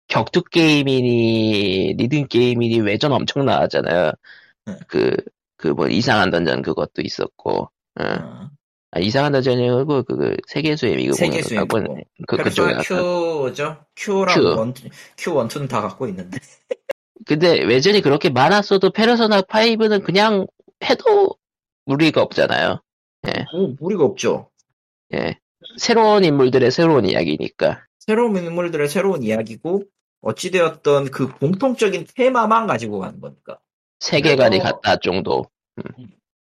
격투 0.08 0.44
게임이니 0.52 1.96
리듬 1.98 2.28
게임이니 2.28 2.82
외전 2.82 3.12
엄청 3.14 3.46
나왔잖아요. 3.46 4.12
네. 4.66 4.80
그그 4.88 5.68
뭐 5.76 5.88
이상한 5.88 6.32
던전 6.32 6.62
그것도 6.62 7.02
있었고. 7.02 7.70
응. 8.00 8.06
어. 8.06 8.50
아, 8.92 9.00
이상한 9.00 9.32
던전이 9.32 9.70
아니고 9.70 10.04
그, 10.04 10.16
그 10.18 10.36
세계수의 10.48 10.96
미국 10.96 11.14
세계수의 11.14 11.62
미국. 11.62 11.84
그 12.28 12.38
페르소나 12.38 12.78
그쪽에. 12.80 13.54
Q죠? 13.54 13.86
Q랑 13.96 14.28
Q. 14.34 14.42
원, 14.56 14.74
Q1, 14.74 15.48
2는 15.48 15.70
다 15.70 15.82
갖고 15.82 16.08
있는데. 16.08 16.40
근데 17.26 17.64
외전이 17.64 18.02
그렇게 18.02 18.30
많았어도 18.30 18.92
페르소나 18.92 19.42
5는 19.42 20.04
그냥 20.04 20.48
해도 20.84 21.36
무리가 21.86 22.22
없잖아요. 22.22 22.82
뭐, 23.54 23.76
무리가 23.80 24.04
없죠. 24.04 24.50
예. 25.14 25.38
새로운 25.78 26.24
인물들의 26.24 26.72
새로운 26.72 27.06
이야기니까. 27.06 27.84
새로운 28.00 28.38
인물들의 28.38 28.88
새로운 28.88 29.24
이야기고, 29.24 29.84
어찌되었던 30.22 31.12
그 31.12 31.30
공통적인 31.38 32.08
테마만 32.16 32.68
가지고 32.68 33.00
가는 33.00 33.20
거니까. 33.20 33.60
세계관이 34.00 34.60
같다 34.60 34.98
정도. 34.98 35.46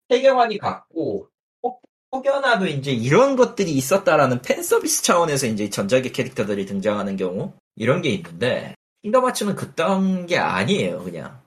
세계관이 0.10 0.58
같고, 0.60 1.28
혹- 1.64 1.82
혹여나도 2.12 2.68
이제 2.68 2.92
이런 2.92 3.36
것들이 3.36 3.72
있었다라는 3.72 4.42
팬 4.42 4.62
서비스 4.64 5.04
차원에서 5.04 5.48
이제 5.48 5.70
전작의 5.70 6.12
캐릭터들이 6.12 6.66
등장하는 6.66 7.18
경우, 7.18 7.54
이런 7.76 8.02
게 8.02 8.10
있는데, 8.10 8.76
킹덤 9.08 9.26
하츠는 9.26 9.56
그딴 9.56 10.26
게 10.26 10.38
아니에요, 10.38 11.02
그냥. 11.02 11.40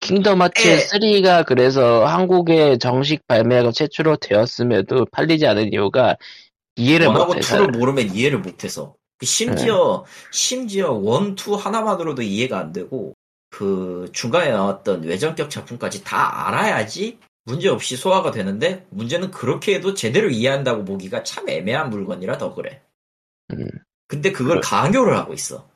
킹덤 0.00 0.40
하츠 0.40 0.66
예. 0.66 0.78
3가 0.78 1.44
그래서 1.44 2.06
한국에 2.06 2.78
정식 2.78 3.26
발매가 3.26 3.70
최초로 3.72 4.16
되었음에도 4.16 5.04
팔리지 5.12 5.46
않은 5.46 5.74
이유가 5.74 6.16
이해를 6.76 7.08
one하고 7.08 7.34
못해서 7.34 7.58
two를 7.58 7.78
모르면 7.78 8.14
이해를 8.14 8.38
못해서. 8.38 8.94
그 9.18 9.26
심지어, 9.26 10.06
심지어 10.32 10.92
one, 10.92 11.34
two 11.34 11.54
하나만으로도 11.54 12.22
이해가 12.22 12.58
안 12.58 12.72
되고, 12.72 13.14
그 13.50 14.08
중간에 14.14 14.50
나왔던 14.50 15.02
외전격 15.02 15.50
작품까지 15.50 16.02
다 16.02 16.48
알아야지 16.48 17.18
문제없이 17.44 17.96
소화가 17.96 18.30
되는데, 18.30 18.86
문제는 18.88 19.30
그렇게 19.30 19.74
해도 19.74 19.92
제대로 19.92 20.30
이해한다고 20.30 20.86
보기가 20.86 21.24
참 21.24 21.46
애매한 21.50 21.90
물건이라 21.90 22.38
더 22.38 22.54
그래. 22.54 22.80
음. 23.52 23.68
근데 24.08 24.32
그걸 24.32 24.60
그래. 24.60 24.70
강요를 24.70 25.18
하고 25.18 25.34
있어. 25.34 25.68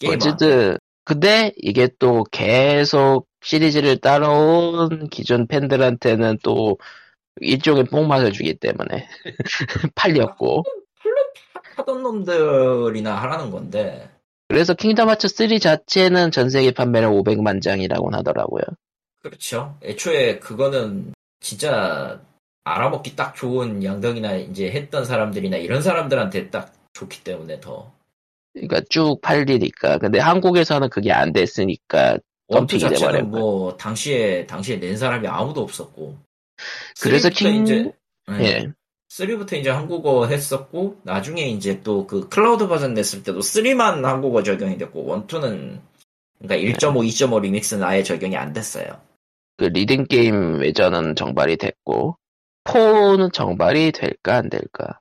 게임한테. 0.00 0.28
어쨌든 0.28 0.78
근데 1.04 1.52
이게 1.56 1.88
또 1.98 2.24
계속 2.30 3.26
시리즈를 3.40 3.98
따라온 3.98 5.08
기존 5.08 5.46
팬들한테는 5.46 6.38
또 6.42 6.78
일종의 7.40 7.84
뽕맛을 7.84 8.32
주기 8.32 8.54
때문에 8.54 9.08
팔렸고 9.94 10.64
하던 11.76 12.02
놈들이나 12.02 13.14
하라는 13.14 13.50
건데, 13.50 14.10
그래서 14.48 14.74
킹덤 14.74 15.08
하츠 15.08 15.28
3 15.28 15.58
자체는 15.58 16.30
전 16.30 16.50
세계 16.50 16.72
판매량 16.72 17.12
500만 17.12 17.62
장이라고 17.62 18.10
하더라고요. 18.10 18.62
그렇죠. 19.22 19.76
애초에 19.82 20.38
그거는 20.38 21.12
진짜 21.40 22.20
알아먹기 22.64 23.14
딱 23.14 23.34
좋은 23.34 23.84
양덕이나 23.84 24.36
이제 24.36 24.70
했던 24.70 25.04
사람들이나 25.04 25.56
이런 25.56 25.82
사람들한테 25.82 26.50
딱 26.50 26.72
좋기 26.94 27.24
때문에 27.24 27.60
더. 27.60 27.92
그러니까 28.60 28.80
쭉 28.90 29.20
팔리니까. 29.20 29.98
근데 29.98 30.18
한국에서는 30.18 30.88
그게 30.90 31.12
안 31.12 31.32
됐으니까 31.32 32.18
one 32.48 32.63
two 32.63 32.78
자체는 32.78 33.30
뭐 33.30 33.76
당시에 33.76 34.46
당시에 34.46 34.78
낸 34.80 34.96
사람이 34.96 35.26
아무도 35.28 35.62
없었고. 35.62 36.16
그래서 37.00 37.28
3부터 37.28 37.34
킹- 37.34 37.62
이제 37.62 37.92
예. 38.40 38.68
3부터 39.10 39.52
이제 39.54 39.70
한국어 39.70 40.26
했었고 40.26 41.00
나중에 41.02 41.42
이제 41.48 41.82
또 41.82 42.06
그 42.06 42.28
클라우드 42.28 42.68
버전 42.68 42.94
냈을 42.94 43.22
때도 43.22 43.40
3만 43.40 44.02
한국어 44.02 44.42
적용이 44.42 44.76
됐고 44.78 45.04
one 45.04 45.27
two는 45.27 45.80
그러니까 46.40 46.78
1.5, 46.78 46.94
2.5 47.06 47.40
리믹스는 47.40 47.82
아예 47.84 48.02
적용이 48.02 48.36
안 48.36 48.52
됐어요. 48.52 49.00
그 49.56 49.64
리듬 49.64 50.04
게임 50.06 50.60
외전은 50.60 51.16
정발이 51.16 51.56
됐고 51.56 52.16
4는 52.64 53.32
정발이 53.32 53.92
될까 53.92 54.36
안 54.36 54.48
될까. 54.50 55.00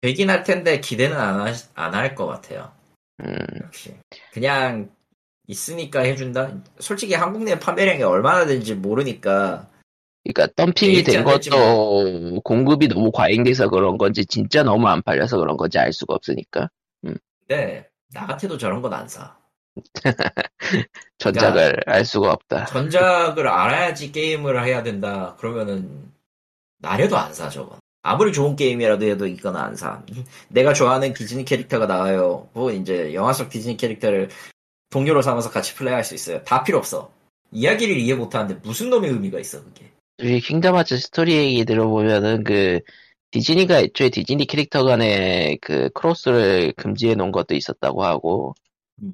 되긴 0.00 0.30
할 0.30 0.44
텐데 0.44 0.80
기대는 0.80 1.16
안 1.16 1.94
할 1.94 2.14
것 2.14 2.26
같아요. 2.26 2.72
음, 3.20 3.36
역시 3.64 3.94
그냥 4.32 4.90
있으니까 5.46 6.00
해준다. 6.00 6.52
솔직히 6.78 7.14
한국 7.14 7.42
내 7.44 7.58
판매량이 7.58 8.02
얼마나 8.02 8.44
되는지 8.46 8.74
모르니까 8.74 9.68
그러니까 10.24 10.52
덤핑이 10.56 11.02
된 11.04 11.24
것도 11.24 12.40
공급이 12.44 12.88
너무 12.88 13.10
과잉돼서 13.10 13.70
그런 13.70 13.96
건지 13.98 14.26
진짜 14.26 14.62
너무 14.62 14.86
안 14.88 15.00
팔려서 15.02 15.38
그런 15.38 15.56
건지 15.56 15.78
알 15.78 15.92
수가 15.92 16.14
없으니까 16.14 16.68
근데 17.46 17.88
나 18.12 18.26
같아도 18.26 18.58
저런 18.58 18.82
건 18.82 18.92
안 18.92 19.08
사. 19.08 19.36
전작을 21.18 21.54
그러니까 21.70 21.92
알 21.92 22.04
수가 22.04 22.32
없다. 22.32 22.64
전작을 22.66 23.46
알아야지 23.48 24.12
게임을 24.12 24.64
해야 24.64 24.82
된다. 24.82 25.34
그러면은 25.38 26.12
나래도 26.78 27.16
안 27.16 27.32
사 27.32 27.48
저건. 27.48 27.78
아무리 28.08 28.32
좋은 28.32 28.56
게임이라도 28.56 29.04
해도 29.06 29.26
이건 29.26 29.56
안 29.56 29.76
사. 29.76 30.02
내가 30.48 30.72
좋아하는 30.72 31.12
디즈니 31.12 31.44
캐릭터가 31.44 31.86
나와요. 31.86 32.48
뭐 32.54 32.72
이제 32.72 33.12
영화 33.14 33.32
속 33.32 33.50
디즈니 33.50 33.76
캐릭터를 33.76 34.28
동료로 34.90 35.20
삼아서 35.22 35.50
같이 35.50 35.74
플레이할 35.74 36.04
수 36.04 36.14
있어요. 36.14 36.42
다 36.44 36.64
필요 36.64 36.78
없어. 36.78 37.12
이야기를 37.52 37.96
이해 37.98 38.14
못하는데 38.14 38.60
무슨 38.62 38.90
놈의 38.90 39.10
의미가 39.10 39.38
있어 39.40 39.62
그게. 39.62 39.90
이 40.20 40.40
킹덤 40.40 40.74
하츠 40.74 40.98
스토리 40.98 41.36
얘기 41.36 41.64
들어보면은 41.64 42.44
그 42.44 42.80
디즈니가 43.30 43.80
애초에 43.80 44.08
디즈니 44.08 44.46
캐릭터 44.46 44.84
간의 44.84 45.58
그 45.60 45.90
크로스를 45.90 46.72
금지해 46.76 47.14
놓은 47.14 47.30
것도 47.30 47.54
있었다고 47.54 48.04
하고 48.04 48.54
음. 49.02 49.12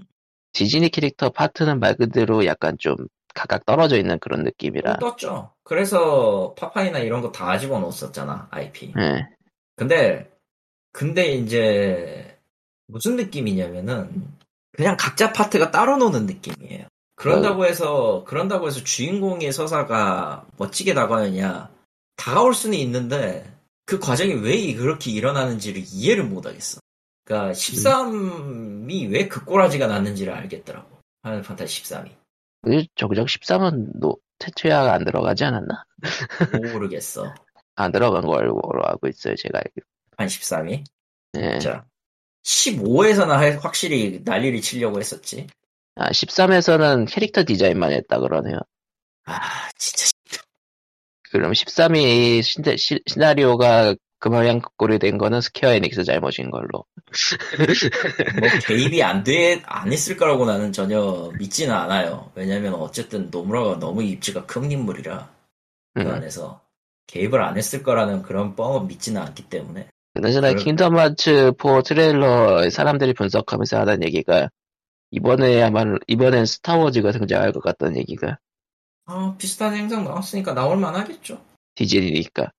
디즈니 0.53 0.89
캐릭터 0.89 1.31
파트는 1.31 1.81
말 1.81 1.97
그대로 1.97 2.47
약간 2.47 2.77
좀 2.79 2.95
각각 3.35 3.67
떨어져 3.67 3.97
있는 3.97 4.19
그런 4.21 4.45
느낌이라 4.45 4.99
떴죠. 4.99 5.51
그래서 5.65 6.55
파판이나 6.57 7.01
이런 7.01 7.21
거 7.21 7.33
다 7.33 7.59
집어넣었었잖아 7.59 8.49
IP. 8.51 8.93
예. 8.99 9.29
근데 9.77 10.31
근데 10.93 11.33
이제 11.33 12.39
무슨 12.87 13.17
느낌이냐면은 13.17 14.29
그냥 14.73 14.97
각자 14.99 15.33
파트가 15.33 15.71
따로 15.71 15.97
노는 15.97 16.27
느낌이에요. 16.27 16.87
그런다고 17.17 17.65
해서 17.67 18.25
그런다고 18.27 18.67
해서 18.67 18.83
주인공의 18.83 19.53
서사가 19.53 20.47
멋지게 20.57 20.95
다가오느냐 20.95 21.71
다가올 22.17 22.55
수는 22.55 22.79
있는데 22.79 23.53
그 23.87 23.99
과정이 23.99 24.33
왜 24.35 24.75
그렇게 24.75 25.11
일어나는지를 25.11 25.83
이해를 25.87 26.25
못 26.25 26.47
하겠어. 26.47 26.81
그러니까 27.25 27.53
13이 27.53 29.11
왜그 29.11 29.45
꼬라지가 29.45 29.87
났는지를 29.87 30.33
알겠더라고. 30.33 30.99
파이널 31.23 31.43
판타지 31.43 31.83
13이. 31.83 32.11
그 32.65 32.85
정작 32.95 33.27
13은 33.27 33.99
노, 33.99 34.19
테츠야가 34.39 34.95
안 34.95 35.05
들어가지 35.05 35.45
않았나? 35.45 35.85
모르겠어. 36.73 37.33
안 37.77 37.93
들어간 37.93 38.25
걸로 38.25 38.61
알고 38.85 39.09
있어요 39.09 39.35
제가. 39.37 39.61
한 40.17 40.27
13이. 40.29 40.85
예. 41.37 41.59
자, 41.59 41.85
15에서는 42.45 43.61
확실히 43.61 44.21
난리를 44.25 44.61
치려고 44.61 44.99
했었지. 44.99 45.47
아 45.97 46.11
13에서는 46.11 47.07
캐릭터 47.09 47.45
디자인만 47.45 47.93
했다 47.93 48.19
그러네요. 48.19 48.59
아, 49.27 49.69
진짜. 49.77 50.11
그럼 51.31 51.53
13이 51.53 52.43
시, 52.43 52.63
시, 52.77 53.01
시나리오가 53.07 53.95
그 54.25 54.31
모양 54.31 54.59
그 54.59 54.71
꼴이 54.79 54.99
된 55.01 55.19
거는 55.19 55.43
스퀘어 55.43 55.75
에닉스 55.75 56.05
잘못인 56.05 56.51
걸로. 56.51 56.87
뭐 58.41 58.49
개입이 58.67 59.03
안 59.03 59.23
돼, 59.23 59.61
안 59.67 59.93
했을 59.93 60.17
거라고 60.17 60.47
나는 60.47 60.73
전혀 60.73 61.31
믿지는 61.39 61.75
않아요. 61.75 62.33
왜냐면 62.35 62.73
어쨌든 62.73 63.29
노무라가 63.31 63.79
너무 63.79 64.03
입지가 64.03 64.47
큰 64.47 64.73
인물이라 64.73 65.31
그 65.93 66.01
음. 66.01 66.11
안에서 66.11 66.63
개입을 67.07 67.43
안 67.43 67.59
했을 67.59 67.83
거라는 67.83 68.23
그런 68.23 68.57
뻥은 68.57 68.87
믿지는 68.87 69.21
않기 69.21 69.51
때문에. 69.51 69.89
그나저나 70.15 70.53
그래. 70.53 70.65
킹덤 70.65 70.97
하츠 70.97 71.53
4 71.63 71.83
트레일러 71.83 72.71
사람들이 72.71 73.13
분석하면서 73.13 73.79
하는 73.79 74.03
얘기가 74.05 74.49
이번에야말로 75.11 75.99
이번엔 76.07 76.47
스타워즈가 76.47 77.13
등장할 77.13 77.53
것 77.53 77.63
같다는 77.63 77.99
얘기가 77.99 78.39
아, 79.05 79.35
비슷한 79.37 79.75
행성 79.75 80.03
나왔으니까 80.05 80.55
나올 80.55 80.79
만하겠죠. 80.79 81.45
디즈니니까 81.75 82.53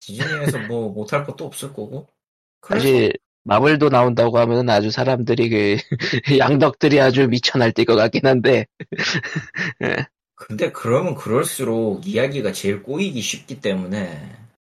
디즈니에서 0.00 0.58
뭐 0.66 0.90
못할 0.92 1.24
것도 1.24 1.44
없을 1.44 1.72
거고. 1.72 2.06
그래서 2.60 2.84
사실 2.84 3.12
마블도 3.44 3.88
나온다고 3.88 4.38
하면 4.38 4.68
아주 4.68 4.90
사람들이 4.90 5.48
그 5.48 5.76
양덕들이 6.38 7.00
아주 7.00 7.26
미쳐 7.28 7.58
날뛸 7.58 7.86
것 7.86 7.96
같긴 7.96 8.26
한데 8.26 8.66
근데 10.34 10.72
그러면 10.72 11.14
그럴수록 11.14 12.06
이야기가 12.06 12.52
제일 12.52 12.82
꼬이기 12.82 13.20
쉽기 13.20 13.60
때문에 13.60 14.20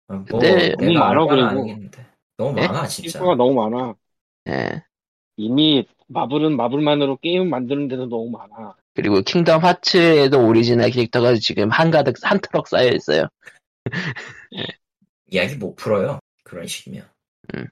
뭐 0.07 0.23
근데 0.25 0.75
너무 0.75 0.91
내가 0.91 0.99
많아, 0.99 1.27
그리고. 1.27 1.45
아니겠는데 1.45 2.05
너무 2.37 2.59
예? 2.59 2.67
많아 2.67 2.87
진짜 2.87 3.09
실수가 3.11 3.35
너무 3.35 3.53
많아. 3.53 3.95
예. 4.49 4.83
이미 5.37 5.85
마블은 6.07 6.57
마블만으로 6.57 7.17
게임 7.17 7.49
만드는 7.49 7.87
데도 7.87 8.07
너무 8.07 8.29
많아. 8.31 8.75
그리고 8.95 9.21
킹덤 9.21 9.63
하츠에도 9.63 10.45
오리지널 10.45 10.89
캐릭터가 10.89 11.35
지금 11.35 11.69
한가득 11.69 12.15
한 12.23 12.39
트럭 12.41 12.67
쌓여 12.67 12.89
있어요. 12.89 13.27
이야기 15.31 15.55
못 15.55 15.75
풀어요 15.75 16.19
그런 16.43 16.67
식이면 16.67 17.07
음. 17.55 17.67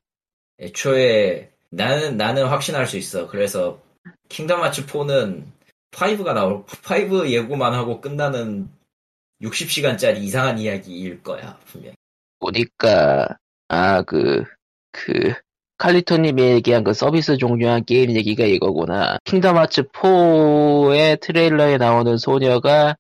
애초에 0.60 1.52
나는 1.70 2.18
나는 2.18 2.46
확신할 2.48 2.88
수 2.88 2.98
있어. 2.98 3.28
그래서 3.28 3.82
킹덤 4.30 4.62
하츠 4.64 4.86
4는 4.86 5.44
5가 5.92 6.34
나올 6.34 6.64
5 6.64 7.28
예고만 7.30 7.74
하고 7.74 8.02
끝나는 8.02 8.70
60시간짜리 9.42 10.18
이상한 10.18 10.58
이야기일 10.60 11.24
거야 11.24 11.58
분명. 11.66 11.94
보니까 12.40 13.38
아그그 13.68 14.44
칼리토님이 15.78 16.42
얘기한 16.42 16.84
그 16.84 16.94
서비스 16.94 17.38
종료한 17.38 17.86
게임 17.86 18.12
얘기가 18.12 18.46
이거구나. 18.46 19.18
킹덤 19.26 19.58
하츠 19.58 19.84
4의 19.90 21.20
트레일러에 21.20 21.78
나오는 21.78 22.18
소녀가 22.18 22.96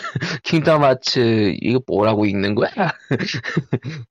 킹덤 0.44 0.82
하츠 0.82 1.56
이거 1.60 1.80
뭐라고 1.86 2.26
읽는 2.26 2.54
거야? 2.54 2.70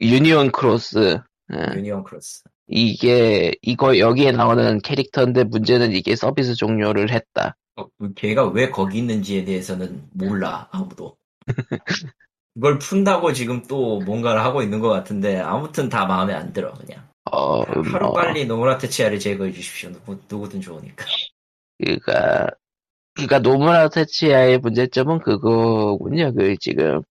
유니온 0.00 0.52
크로스. 0.52 1.20
예. 1.52 1.76
유니온 1.76 2.04
크로스. 2.04 2.44
이게 2.66 3.52
이거 3.62 3.98
여기에 3.98 4.32
나오는 4.32 4.80
캐릭터인데 4.80 5.44
문제는 5.44 5.92
이게 5.92 6.14
서비스 6.14 6.54
종료를 6.54 7.10
했다. 7.10 7.56
어, 7.76 7.86
걔가 8.14 8.46
왜 8.48 8.70
거기 8.70 8.98
있는지에 8.98 9.44
대해서는 9.44 10.08
몰라 10.12 10.68
아무도. 10.70 11.16
그걸 12.54 12.78
푼다고 12.78 13.32
지금 13.32 13.62
또 13.62 14.00
뭔가를 14.00 14.44
하고 14.44 14.62
있는 14.62 14.80
것 14.80 14.88
같은데 14.88 15.38
아무튼 15.40 15.88
다 15.88 16.06
마음에 16.06 16.34
안 16.34 16.52
들어 16.52 16.72
그냥. 16.74 17.08
어, 17.30 17.62
하루 17.62 18.06
뭐, 18.06 18.12
빨리 18.12 18.46
노무라 18.46 18.78
테츠야를 18.78 19.18
제거해 19.18 19.52
주십시오. 19.52 19.90
누구, 19.92 20.18
누구든 20.28 20.60
좋으니까. 20.60 21.04
그니까 21.78 22.48
그니까 23.14 23.38
노무라 23.38 23.88
테치아의 23.88 24.58
문제점은 24.58 25.20
그거군요. 25.20 26.32
그 26.34 26.56
지금 26.58 27.02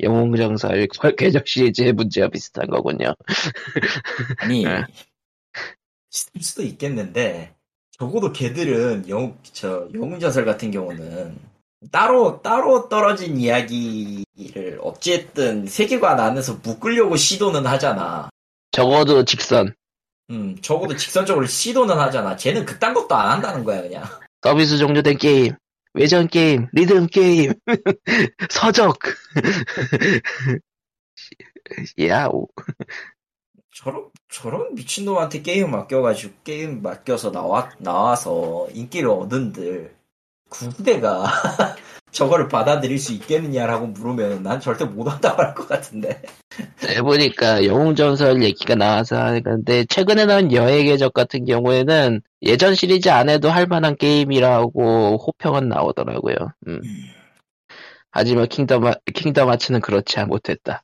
영웅정설 0.00 0.88
궤적 1.16 1.46
시리즈의 1.48 1.92
문제와 1.92 2.28
비슷한 2.28 2.66
거군요. 2.68 3.14
아니 4.38 4.64
네. 4.64 4.84
있을 6.12 6.42
수도 6.42 6.62
있겠는데 6.62 7.54
적어도 7.98 8.32
걔들은 8.32 9.08
영, 9.08 9.38
저 9.42 9.88
영웅전설 9.94 10.44
같은 10.44 10.70
경우는 10.70 11.38
따로 11.90 12.42
따로 12.42 12.88
떨어진 12.88 13.38
이야기를 13.38 14.80
어찌됐든 14.82 15.66
세계관 15.66 16.20
안에서 16.20 16.58
묶으려고 16.62 17.16
시도는 17.16 17.66
하잖아. 17.66 18.28
적어도 18.70 19.24
직선 19.24 19.74
음, 20.30 20.56
적어도 20.60 20.96
직선적으로 20.96 21.46
시도는 21.46 21.96
하잖아. 21.98 22.36
쟤는 22.36 22.66
그딴 22.66 22.94
것도 22.94 23.14
안 23.14 23.32
한다는 23.32 23.64
거야, 23.64 23.80
그냥. 23.80 24.04
서비스 24.46 24.78
종료된 24.78 25.18
게임, 25.18 25.56
외전 25.92 26.28
게임, 26.28 26.68
리듬 26.72 27.08
게임, 27.08 27.52
서적. 28.48 28.96
야오. 31.98 32.46
저런, 33.74 34.08
저런 34.28 34.72
미친놈한테 34.76 35.42
게임 35.42 35.72
맡겨가지고, 35.72 36.34
게임 36.44 36.80
맡겨서 36.80 37.32
나와, 37.32 37.72
나와서 37.80 38.68
인기를 38.72 39.10
얻은들, 39.10 39.95
그대가 40.48 41.24
저거를 42.12 42.48
받아들일 42.48 42.98
수 42.98 43.12
있겠느냐라고 43.12 43.88
물으면 43.88 44.42
난 44.42 44.60
절대 44.60 44.84
못 44.84 45.06
한다고 45.08 45.42
할 45.42 45.54
것 45.54 45.68
같은데. 45.68 46.22
해보니까 46.82 47.64
영웅전설 47.66 48.42
얘기가 48.42 48.74
나와서 48.74 49.16
하는데 49.16 49.84
최근에 49.86 50.24
나온 50.26 50.52
여의 50.52 50.84
궤적 50.84 51.12
같은 51.12 51.44
경우에는 51.44 52.22
예전 52.42 52.74
시리즈 52.74 53.08
안 53.10 53.21
해도 53.21 53.50
할 53.50 53.66
만한 53.66 53.96
게임이라고 53.96 55.18
호평은 55.18 55.68
나오더라고요. 55.68 56.34
음. 56.68 56.80
하지만 58.10 58.48
킹덤, 58.48 58.86
하- 58.86 58.94
킹덤 59.14 59.50
하츠는 59.50 59.80
그렇지 59.80 60.24
못했다. 60.24 60.82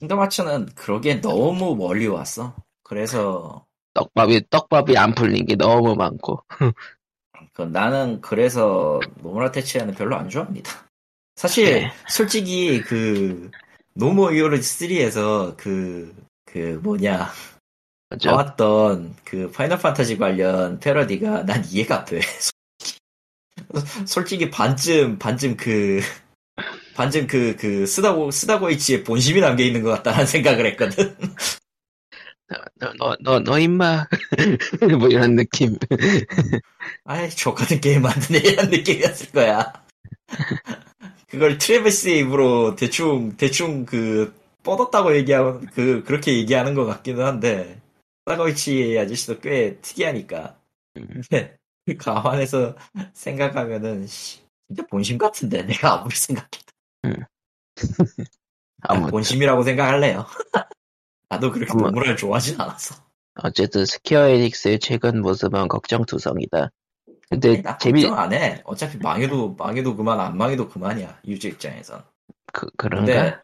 킹덤 0.00 0.20
하츠는 0.20 0.66
그러기엔 0.74 1.20
너무 1.20 1.76
멀리 1.76 2.06
왔어. 2.06 2.54
그래서, 2.82 3.66
떡밥이, 3.94 4.44
떡밥이 4.48 4.96
안 4.96 5.14
풀린 5.14 5.44
게 5.44 5.54
너무 5.56 5.94
많고. 5.96 6.42
그 7.52 7.62
나는 7.62 8.20
그래서 8.20 9.00
노무라 9.22 9.52
테츠야는 9.52 9.94
별로 9.94 10.16
안 10.16 10.28
좋아합니다. 10.28 10.70
사실 11.36 11.64
네. 11.64 11.92
솔직히 12.08 12.82
그 12.82 13.50
노 13.94 14.06
모어 14.06 14.30
히어로즈 14.32 14.58
3에서 14.58 15.56
그 15.56 16.14
그 16.52 16.78
뭐냐 16.82 17.30
그죠? 18.10 18.30
나왔던 18.30 19.16
그 19.24 19.50
파이널 19.50 19.78
판타지 19.78 20.18
관련 20.18 20.78
패러디가 20.80 21.46
난 21.46 21.64
이해가 21.64 22.00
안 22.00 22.04
돼. 22.04 22.20
솔직히 24.06 24.50
반쯤 24.50 25.18
반쯤 25.18 25.56
그 25.56 26.00
반쯤 26.94 27.26
그그 27.26 27.86
스다 27.86 28.17
고 28.17 28.30
스다 28.30 28.61
고이치의 28.61 29.04
본심이 29.04 29.40
담겨 29.40 29.64
있는 29.64 29.82
것 29.82 29.90
같다는 29.90 30.26
생각을 30.26 30.66
했거든. 30.66 31.16
너, 32.74 32.92
너, 32.98 33.16
너, 33.20 33.40
너 33.40 33.58
임마. 33.58 34.06
뭐 34.98 35.08
이런 35.08 35.36
느낌. 35.36 35.76
아이 37.04 37.30
저 37.30 37.54
같은 37.54 37.80
게임 37.80 38.02
만드네 38.02 38.38
이런 38.38 38.70
느낌이었을 38.70 39.30
거야. 39.32 39.72
그걸 41.28 41.58
트래비스의 41.58 42.18
입으로 42.20 42.76
대충 42.76 43.36
대충 43.36 43.86
그 43.86 44.34
뻗었다고 44.62 45.16
얘기하고 45.16 45.60
그 45.72 46.02
그렇게 46.04 46.36
얘기하는 46.36 46.74
것 46.74 46.84
같기는 46.86 47.24
한데 47.24 47.80
사고이치 48.26 48.98
아저씨도 48.98 49.40
꽤 49.40 49.78
특이하니까. 49.80 50.56
근데 50.94 51.56
그 51.86 51.96
감안해서 51.96 52.76
생각하면은 53.14 54.06
씨, 54.06 54.40
진짜 54.68 54.86
본심 54.86 55.18
같은데 55.18 55.62
내가 55.62 55.94
아무리 55.94 56.14
생각해도 56.14 56.72
아무, 58.82 59.08
본심이라고 59.08 59.62
생각할래요. 59.62 60.26
나도 61.34 61.50
그렇게 61.50 61.72
아무- 61.72 61.84
동물을 61.84 62.16
좋아하진 62.16 62.60
않았어. 62.60 62.94
어쨌든 63.42 63.86
스퀘어 63.86 64.28
에닉스의 64.28 64.78
최근 64.80 65.22
모습은 65.22 65.68
걱정투성이다. 65.68 66.70
근데 67.30 67.62
나 67.62 67.78
재미, 67.78 68.02
걱정 68.02 68.18
안 68.18 68.32
해. 68.34 68.60
어차피 68.64 68.98
망해도 68.98 69.54
망해도 69.54 69.96
그만 69.96 70.20
안 70.20 70.36
망해도 70.36 70.68
그만이야 70.68 71.20
유저 71.26 71.48
입장에선. 71.48 72.04
그, 72.52 72.66
그런가? 72.76 73.42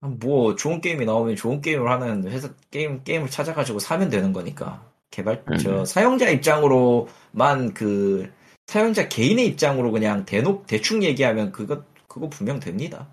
뭐 0.00 0.54
좋은 0.54 0.80
게임이 0.80 1.04
나오면 1.04 1.34
좋은 1.34 1.60
게임을 1.60 1.90
하는 1.90 2.28
회사 2.30 2.48
게임 2.70 3.02
게임을 3.02 3.28
찾아가지고 3.30 3.78
사면 3.80 4.08
되는 4.10 4.32
거니까 4.32 4.88
개발 5.10 5.42
음. 5.50 5.56
저 5.56 5.84
사용자 5.84 6.28
입장으로만 6.28 7.74
그 7.74 8.30
사용자 8.66 9.08
개인의 9.08 9.46
입장으로 9.48 9.90
그냥 9.90 10.24
대놓 10.24 10.66
대충 10.66 11.02
얘기하면 11.02 11.50
그거 11.52 11.82
그거 12.06 12.28
분명 12.28 12.60
됩니다. 12.60 13.08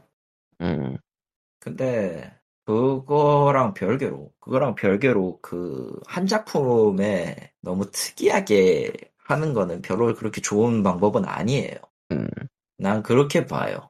음, 0.62 0.98
근데 1.60 2.32
그거랑 2.66 3.74
별개로 3.74 4.32
그거랑 4.40 4.76
별개로 4.76 5.40
그 5.42 6.00
한 6.08 6.28
작품에 6.28 7.52
너무 7.62 7.90
특이하게 7.92 8.92
하는 9.26 9.54
거는 9.54 9.82
별로 9.82 10.14
그렇게 10.16 10.42
좋은 10.42 10.84
방법은 10.84 11.26
아니에요. 11.26 11.76
음. 12.12 12.28
난 12.78 13.02
그렇게 13.04 13.46
봐요. 13.46 13.90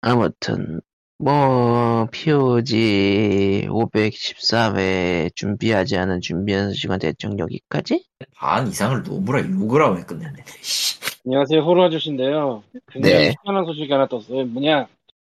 아무튼, 0.00 0.80
뭐, 1.18 2.06
POG 2.10 3.66
513회 3.70 5.34
준비하지 5.34 5.96
않은 5.96 6.20
준비한 6.20 6.72
시간 6.74 6.98
대충 6.98 7.38
여기까지? 7.38 8.04
반 8.34 8.66
이상을 8.68 9.02
노무라 9.04 9.40
욕을 9.48 9.82
하고 9.82 9.94
끝냈네. 10.04 10.44
씨. 10.60 10.98
안녕하세요, 11.24 11.60
호로 11.60 11.84
아저씨인데요. 11.84 12.64
굉장히 12.90 13.16
네. 13.16 13.34
희한한 13.44 13.64
소식이 13.66 13.92
하나 13.92 14.08
떴어요. 14.08 14.44
뭐냐, 14.46 14.88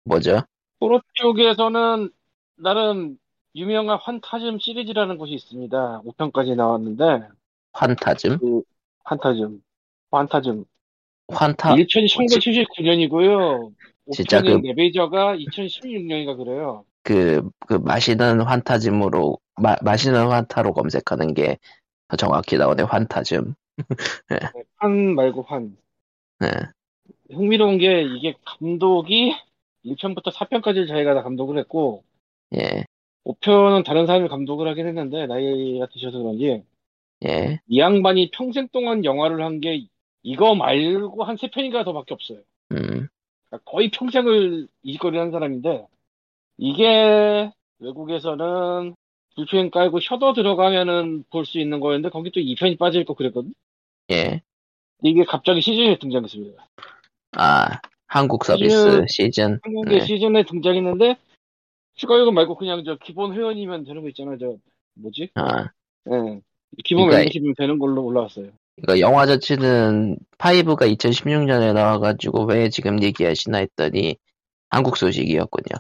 뭐죠? 0.04 0.42
호로 0.84 1.00
쪽에서는 1.14 2.10
나름 2.56 3.16
유명한 3.56 3.98
환타즘 4.02 4.58
시리즈라는 4.58 5.16
것이 5.16 5.32
있습니다. 5.32 6.02
5편까지 6.04 6.54
나왔는데, 6.56 7.28
환타즘? 7.72 8.38
그, 8.38 8.62
환타즘. 9.04 9.62
환타즘. 10.10 10.64
환타, 11.28 11.76
1편이 11.76 12.06
1979년이고요. 12.06 13.72
진짜 14.12 14.40
5편인 14.42 14.60
그- 14.60 14.66
네베이저가 14.66 15.36
2016년인가 15.36 16.36
그래요. 16.36 16.84
그, 17.02 17.48
그, 17.66 17.74
마시는 17.74 18.42
환타즘으로, 18.42 19.38
마, 19.56 19.76
마시는 19.82 20.26
환타로 20.28 20.74
검색하는 20.74 21.32
게더 21.32 22.16
정확히 22.18 22.58
나오네, 22.58 22.82
환타즘. 22.82 23.54
네, 24.28 24.38
환 24.76 25.14
말고 25.14 25.42
환. 25.44 25.76
네. 26.40 26.48
흥미로운 27.30 27.78
게 27.78 28.02
이게 28.02 28.34
감독이 28.44 29.34
1편부터 29.84 30.32
4편까지 30.32 30.88
자기가 30.88 31.14
다 31.14 31.22
감독을 31.22 31.58
했고, 31.58 32.04
예, 32.56 32.84
5편은 33.24 33.84
다른 33.84 34.06
사람이 34.06 34.28
감독을 34.28 34.68
하긴 34.68 34.86
했는데, 34.88 35.26
나이가 35.26 35.86
드셔서 35.88 36.18
그런지, 36.18 36.62
예, 37.26 37.60
이 37.68 37.78
양반이 37.80 38.30
평생 38.32 38.68
동안 38.72 39.04
영화를 39.04 39.42
한 39.44 39.60
게 39.60 39.86
이거 40.22 40.54
말고 40.54 41.24
한 41.24 41.36
세 41.36 41.48
편인가 41.50 41.84
더밖에 41.84 42.14
없어요. 42.14 42.38
음, 42.72 43.08
그러니까 43.50 43.58
거의 43.70 43.90
평생을 43.90 44.68
이짓거리 44.82 45.18
한 45.18 45.30
사람인데 45.30 45.86
이게 46.58 47.50
외국에서는 47.80 48.94
불편 49.36 49.70
깔고 49.70 50.00
셔더 50.00 50.32
들어가면은 50.34 51.24
볼 51.30 51.44
수 51.46 51.58
있는 51.58 51.80
거였는데 51.80 52.10
거기 52.10 52.30
또 52.30 52.40
2편이 52.40 52.78
빠져 52.78 53.00
있고 53.00 53.14
그랬거든. 53.14 53.52
예. 54.12 54.40
이게 55.02 55.24
갑자기 55.24 55.60
시즌에 55.60 55.98
등장했습니다. 55.98 56.66
아, 57.36 57.80
한국 58.06 58.44
서비스 58.44 58.76
시즌- 58.76 59.06
시즌. 59.08 59.60
한국의 59.62 59.98
네. 60.00 60.04
시즌에 60.06 60.44
등장했는데 60.44 61.16
추가 61.96 62.18
요금 62.18 62.34
말고 62.34 62.56
그냥 62.56 62.82
저 62.84 62.96
기본 62.96 63.34
회원이면 63.34 63.84
되는 63.84 64.02
거 64.02 64.08
있잖아. 64.08 64.36
저 64.38 64.56
뭐지? 64.94 65.30
아, 65.34 65.64
예. 66.10 66.40
기본 66.84 67.04
그러니까 67.06 67.18
멤버십이면 67.18 67.54
되는 67.56 67.78
걸로 67.78 68.04
올라왔어요. 68.04 68.50
그러니까 68.76 69.00
영화 69.06 69.26
자체는 69.26 70.18
5가 70.38 70.92
2016년에 70.96 71.72
나와가지고 71.72 72.44
왜 72.46 72.68
지금 72.68 73.00
얘기하시나 73.02 73.58
했더니 73.58 74.16
한국 74.70 74.96
소식이었군요. 74.96 75.78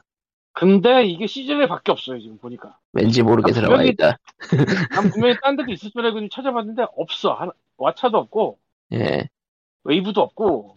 근데 0.52 1.04
이게 1.04 1.26
시즌에 1.26 1.66
밖에 1.66 1.90
없어요 1.90 2.20
지금 2.20 2.38
보니까. 2.38 2.78
왠지 2.92 3.24
모르게 3.24 3.50
아, 3.50 3.54
들어가 3.54 3.76
분명히- 3.76 3.90
있다. 3.90 4.18
난 4.90 5.10
분명히 5.26 5.34
딴 5.42 5.56
데도 5.56 5.72
있을 5.72 5.90
줄 5.90 6.04
알고 6.06 6.20
좀 6.20 6.28
찾아봤는데 6.28 6.84
없어. 6.96 7.32
하나, 7.34 7.50
왓챠도 7.76 8.14
없고 8.14 8.58
예, 8.92 9.28
웨이브도 9.82 10.20
없고 10.20 10.76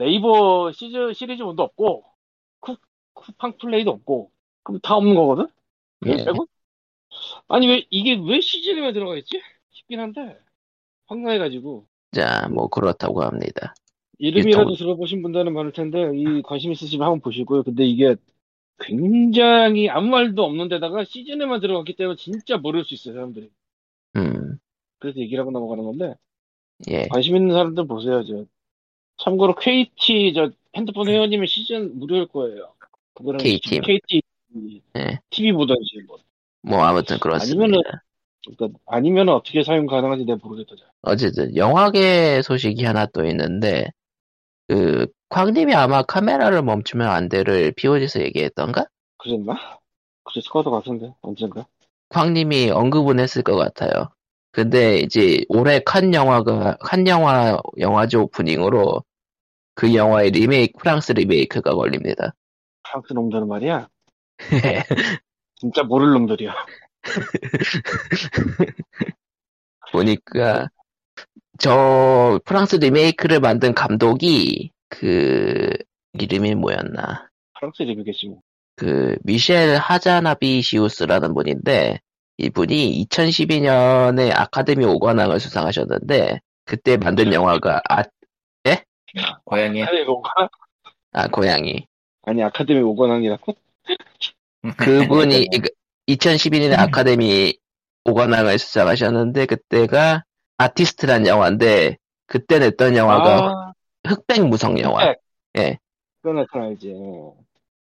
네이버 0.00 0.72
시즌 0.72 1.12
시리즈 1.12 1.42
원도 1.42 1.62
없고 1.62 2.04
쿠, 2.60 2.76
쿠팡 3.12 3.58
플레이도 3.58 3.90
없고 3.90 4.30
그럼 4.62 4.80
다 4.82 4.96
없는 4.96 5.14
거거든? 5.14 5.46
예. 6.06 6.24
빼고? 6.24 6.46
아니 7.48 7.68
왜 7.68 7.86
이게 7.90 8.18
왜 8.26 8.40
시즌에 8.40 8.94
들어가 8.94 9.16
있지? 9.18 9.42
싶긴 9.70 10.00
한데 10.00 10.38
황당해가지고 11.06 11.86
자, 12.12 12.48
뭐 12.48 12.68
그렇다고 12.68 13.22
합니다. 13.22 13.74
이름이라도 14.18 14.70
유튜브. 14.70 14.78
들어보신 14.78 15.20
분들은 15.20 15.52
많을 15.52 15.72
텐데 15.72 16.10
이 16.14 16.40
관심 16.42 16.72
있으시면 16.72 17.06
한번 17.06 17.20
보시고요. 17.20 17.62
근데 17.62 17.84
이게 17.84 18.16
굉장히 18.78 19.90
아무 19.90 20.08
말도 20.08 20.42
없는 20.42 20.68
데다가 20.68 21.04
시즌에만 21.04 21.60
들어갔기 21.60 21.96
때문에 21.96 22.16
진짜 22.16 22.56
모를 22.56 22.84
수 22.84 22.94
있어요 22.94 23.14
사람들이. 23.14 23.50
음, 24.16 24.58
그래서 24.98 25.20
얘기를 25.20 25.42
하고 25.42 25.50
넘어가는 25.50 25.84
건데 25.84 26.14
예, 26.88 27.06
관심 27.08 27.36
있는 27.36 27.52
사람들 27.52 27.86
보세요. 27.86 28.24
저 28.24 28.46
참고로 29.22 29.54
KT 29.54 30.32
저 30.34 30.50
핸드폰 30.76 31.08
회원이면 31.08 31.46
시즌 31.46 31.98
무료일 31.98 32.26
거예요. 32.28 32.72
그거는 33.14 33.38
KT. 33.38 33.80
KT 33.80 34.22
예. 34.96 35.18
TV 35.30 35.52
보던지 35.52 36.00
뭐. 36.06 36.18
뭐 36.62 36.82
아무튼 36.82 37.18
그렇습니다. 37.18 37.64
아니면은- 37.78 37.82
그러니까 38.56 38.78
아니면 38.86 39.28
어떻게 39.28 39.62
사용 39.62 39.86
가능한지 39.86 40.24
내가 40.24 40.38
모르겠다. 40.42 40.74
잘. 40.78 40.88
어쨌든 41.02 41.54
영화계 41.56 42.40
소식이 42.42 42.84
하나 42.84 43.06
또 43.06 43.24
있는데 43.26 43.90
그 44.68 45.06
쾅님이 45.28 45.74
아마 45.74 46.02
카메라를 46.02 46.62
멈추면 46.62 47.06
안 47.08 47.28
돼를 47.28 47.72
POG에서 47.72 48.20
얘기했던가? 48.22 48.86
그랬나? 49.18 49.78
그랬을 50.24 50.50
것 50.50 50.62
같은데 50.64 51.12
언젠가. 51.20 51.66
쾅님이 52.08 52.70
언급은 52.70 53.20
했을 53.20 53.42
것 53.42 53.56
같아요. 53.56 54.08
근데 54.52 54.98
이제 54.98 55.44
올해 55.48 55.80
칸 55.80 56.12
영화가 56.12 56.78
칸 56.80 57.06
영화 57.06 57.58
영화제 57.78 58.16
오프닝으로 58.16 59.02
그 59.80 59.94
영화의 59.94 60.32
리메이크 60.32 60.78
프랑스 60.78 61.12
리메이크가 61.12 61.74
걸립니다. 61.74 62.34
프랑스 62.82 63.14
놈들은 63.14 63.48
말이야. 63.48 63.88
진짜 65.56 65.82
모를 65.84 66.12
놈들이야. 66.12 66.54
보니까 69.90 70.68
저 71.58 72.38
프랑스 72.44 72.76
리메이크를 72.76 73.40
만든 73.40 73.72
감독이 73.72 74.70
그 74.90 75.72
이름이 76.12 76.56
뭐였나? 76.56 77.30
프랑스 77.58 77.82
리뷰겠지 77.82 78.28
뭐. 78.28 78.42
그 78.76 79.16
미셸 79.24 79.78
하자나비시우스라는 79.78 81.32
분인데 81.32 82.00
이분이 82.36 83.06
2012년에 83.08 84.30
아카데미 84.38 84.84
오관왕을 84.84 85.40
수상하셨는데 85.40 86.40
그때 86.66 86.98
만든 86.98 87.32
영화가 87.32 87.80
아, 87.88 88.02
고양이 89.44 89.82
아카데미 89.82 90.08
오관왕? 90.08 90.48
아 91.12 91.28
고양이 91.28 91.86
아니 92.22 92.42
아카데미 92.42 92.80
오관왕이라고? 92.80 93.54
그분이 94.76 95.48
2012년에 96.08 96.78
아카데미 96.78 97.56
오관왕을 98.04 98.58
수상하셨는데 98.58 99.46
그때가 99.46 100.24
아티스트란 100.58 101.26
영화인데 101.26 101.96
그때 102.26 102.58
냈던 102.58 102.96
영화가 102.96 103.46
아, 103.46 103.72
흑백 104.06 104.46
무성 104.46 104.78
영화 104.78 105.02
흑백. 105.02 105.20
예. 105.58 105.78
그건 106.22 106.46
알지. 106.52 106.94
어. 106.94 107.34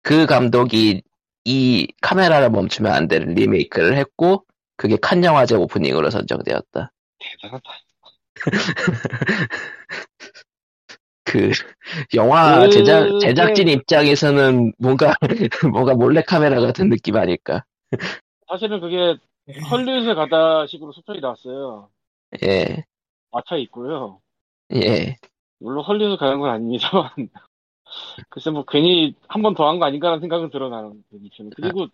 그 0.03 0.27
감독이 0.27 1.03
이 1.45 1.89
카메라를 2.01 2.51
멈추면 2.51 2.93
안 2.93 3.09
되는 3.09 3.35
리메이크를 3.35 3.97
했고 3.97 4.45
그게 4.77 4.97
칸 4.97 5.25
영화제 5.25 5.57
오프닝으로 5.57 6.11
선정되었다. 6.11 6.93
대단하다. 7.19 7.63
그 11.33 11.51
영화 12.15 12.61
그게- 12.61 12.71
제작 12.71 13.19
제작진 13.21 13.69
입장에서는 13.69 14.73
뭔가 14.79 15.15
뭔가 15.73 15.95
몰래 15.95 16.23
카메라 16.23 16.61
같은 16.61 16.91
느낌 16.91 17.17
아닐까? 17.17 17.65
사실은 18.49 18.81
그게 18.81 19.17
헐리우드에 19.71 20.15
가다 20.15 20.67
식으로 20.67 20.93
소설이 20.93 21.21
나왔어요. 21.21 21.89
예, 22.45 22.85
마차 23.31 23.57
있고요. 23.57 24.21
예, 24.75 25.17
물론 25.59 25.85
헐리우드 25.85 26.17
가는 26.19 26.39
건 26.39 26.51
아닙니다만 26.51 27.11
글쎄 28.31 28.51
뭐 28.51 28.65
괜히 28.65 29.15
한 29.29 29.43
번 29.43 29.55
더 29.55 29.65
한 29.69 29.79
거 29.79 29.87
아닌가라는 29.87 30.21
생각은 30.21 30.51
들어 30.51 30.69
나는 30.69 31.03
그 31.11 31.19
이쯤에. 31.23 31.51
그리고 31.57 31.89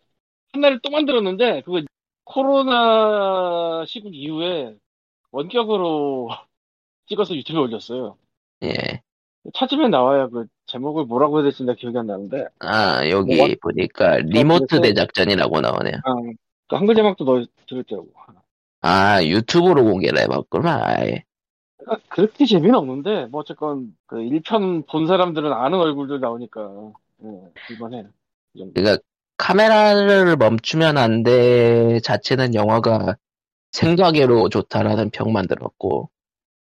하나를 0.53 0.81
또 0.83 0.91
만들었는데 0.91 1.63
그거 1.63 1.83
코로나 2.25 3.85
시국 3.87 4.15
이후에 4.15 4.77
원격으로 5.31 6.31
찍어서 7.09 7.35
유튜브에 7.37 7.63
올렸어요. 7.63 8.17
예. 8.65 9.01
찾으면 9.55 9.91
나와요. 9.91 10.31
그 10.31 10.47
제목을 10.67 11.05
뭐라고 11.05 11.39
해야 11.39 11.45
될지 11.45 11.65
나 11.65 11.75
기억이 11.75 11.97
안 11.99 12.07
나는데 12.07 12.47
아 12.61 13.09
여기 13.09 13.37
뭐? 13.37 13.49
보니까 13.63 14.17
리모트 14.19 14.67
그래서- 14.79 14.83
대작전이라고 14.83 15.61
나오네요. 15.61 15.95
아, 16.05 16.15
그 16.69 16.77
한글 16.77 16.95
자막도 16.95 17.25
넣어 17.25 17.45
들었더라고. 17.69 18.09
아 18.83 19.23
유튜브로 19.25 19.85
공개를 19.85 20.21
해봤구나. 20.23 20.81
아예. 20.85 21.25
그러니까 21.79 22.07
그렇게 22.09 22.45
재미는 22.47 22.75
없는데 22.77 23.27
뭐 23.27 23.41
어쨌건 23.41 23.95
그 24.07 24.17
1편 24.17 24.87
본 24.87 25.07
사람들은 25.07 25.53
아는 25.53 25.79
얼굴들 25.79 26.21
나오니까 26.21 26.71
예, 27.25 27.27
볼만해. 27.79 28.07
이 28.55 28.59
정도. 28.59 28.73
그러니까 28.75 29.03
카메라를 29.37 30.37
멈추면 30.37 30.99
안 30.99 31.23
돼 31.23 32.01
자체는 32.01 32.55
영화가 32.55 33.17
생각외로 33.73 34.49
좋다라는 34.49 35.11
평만 35.11 35.47
들었고 35.47 36.11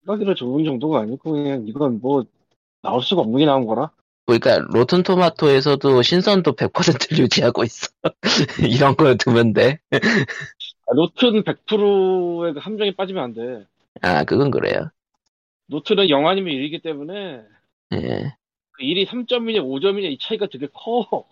생각 0.06 0.25
외로 0.25 0.34
좋은 0.36 0.64
정도가 0.66 1.02
아니고 1.02 1.32
그냥 1.34 1.66
이건 1.68 2.00
뭐 2.02 2.24
나올 2.84 3.02
수가 3.02 3.22
없는 3.22 3.40
게 3.40 3.46
나온 3.46 3.66
거라. 3.66 3.90
그러니까 4.26 4.60
로튼 4.70 5.04
토마토에서도 5.04 6.02
신선도 6.02 6.56
100%를 6.56 7.18
유지하고 7.20 7.64
있어. 7.64 7.88
이런 8.70 8.96
걸 8.96 9.18
두면 9.18 9.54
돼. 9.54 9.80
아, 9.92 10.94
로튼은 10.96 11.44
100%의 11.44 12.54
그 12.54 12.60
함정에 12.60 12.92
빠지면 12.96 13.24
안 13.24 13.34
돼. 13.34 13.66
아 14.02 14.24
그건 14.24 14.52
그래요. 14.52 14.90
로튼은 15.68 16.10
0 16.10 16.28
아니면 16.28 16.54
1이기 16.54 16.84
때문에 16.84 17.42
예. 17.94 18.36
그 18.72 18.84
1이 18.84 19.08
3점이냐 19.08 19.60
5점이냐 19.64 20.12
이 20.12 20.18
차이가 20.20 20.48
되게 20.52 20.68
커. 20.74 21.26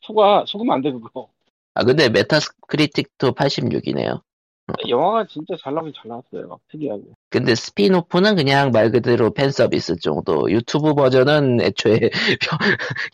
투가 0.00 0.44
속으면 0.46 0.74
안 0.74 0.82
돼 0.82 0.92
그거. 0.92 1.28
아 1.74 1.84
근데 1.84 2.08
메타크리틱도 2.08 3.32
86이네요. 3.32 4.20
영화가 4.88 5.26
진짜 5.28 5.54
잘 5.62 5.74
나오긴 5.74 5.92
잘 5.96 6.08
나왔어요. 6.08 6.48
막 6.48 6.58
특이하게. 6.70 7.02
근데 7.30 7.54
스핀오프는 7.54 8.36
그냥 8.36 8.70
말 8.70 8.90
그대로 8.90 9.30
팬 9.32 9.50
서비스 9.50 9.96
정도. 10.00 10.50
유튜브 10.50 10.94
버전은 10.94 11.60
애초에 11.60 11.98
평- 12.40 12.58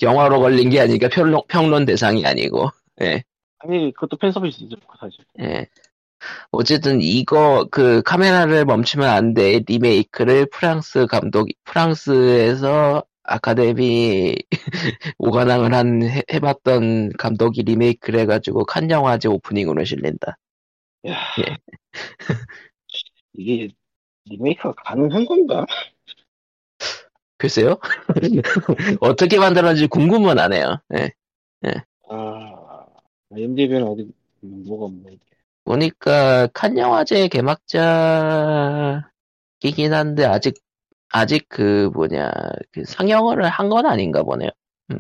영화로 0.03 0.41
걸린 0.41 0.71
게 0.71 0.81
아니니까 0.81 1.09
평론, 1.09 1.43
평론 1.49 1.85
대상이 1.85 2.27
아니고. 2.27 2.69
예. 3.03 3.23
아니 3.59 3.93
그것도 3.95 4.17
팬 4.19 4.31
서비스죠 4.33 4.77
사실. 5.01 5.25
예. 5.41 5.67
어쨌든 6.53 7.01
이거 7.03 7.67
그 7.71 8.03
카메라를 8.03 8.65
멈추면 8.65 9.09
안 9.09 9.35
돼 9.35 9.61
리메이크를 9.67 10.47
프랑스 10.51 11.07
감독 11.07 11.49
프랑스에서 11.65 13.05
아카데미 13.23 14.37
오관왕을 15.19 15.75
한 15.75 16.03
해, 16.03 16.23
해봤던 16.33 17.11
감독이 17.19 17.63
리메이크를 17.63 18.21
해가지고 18.21 18.65
칸 18.65 18.91
영화제 18.91 19.29
오프닝으로 19.29 19.85
실린다. 19.85 20.37
야, 21.07 21.17
예. 21.41 21.57
이게 23.35 23.69
리메이크가 24.27 24.73
가능한 24.85 25.27
건가? 25.27 25.67
글쎄요. 27.37 27.79
어떻게 29.01 29.39
만들었는지 29.39 29.87
궁금은 29.87 30.39
하네요. 30.39 30.79
예. 30.97 31.11
아, 32.09 32.87
IMDb는 33.33 33.83
어디 33.87 34.03
음, 34.45 34.65
뭐가 34.67 34.87
없네. 34.87 35.19
보니까 35.65 36.47
칸 36.49 36.77
영화제 36.79 37.29
개막작이긴 37.29 39.03
한데 39.93 40.25
아직 40.25 40.55
아직 41.11 41.47
그 41.49 41.91
뭐냐 41.95 42.31
그 42.71 42.85
상영을 42.85 43.45
한 43.45 43.69
건 43.69 43.87
아닌가 43.87 44.23
보네요. 44.23 44.51
음. 44.91 44.99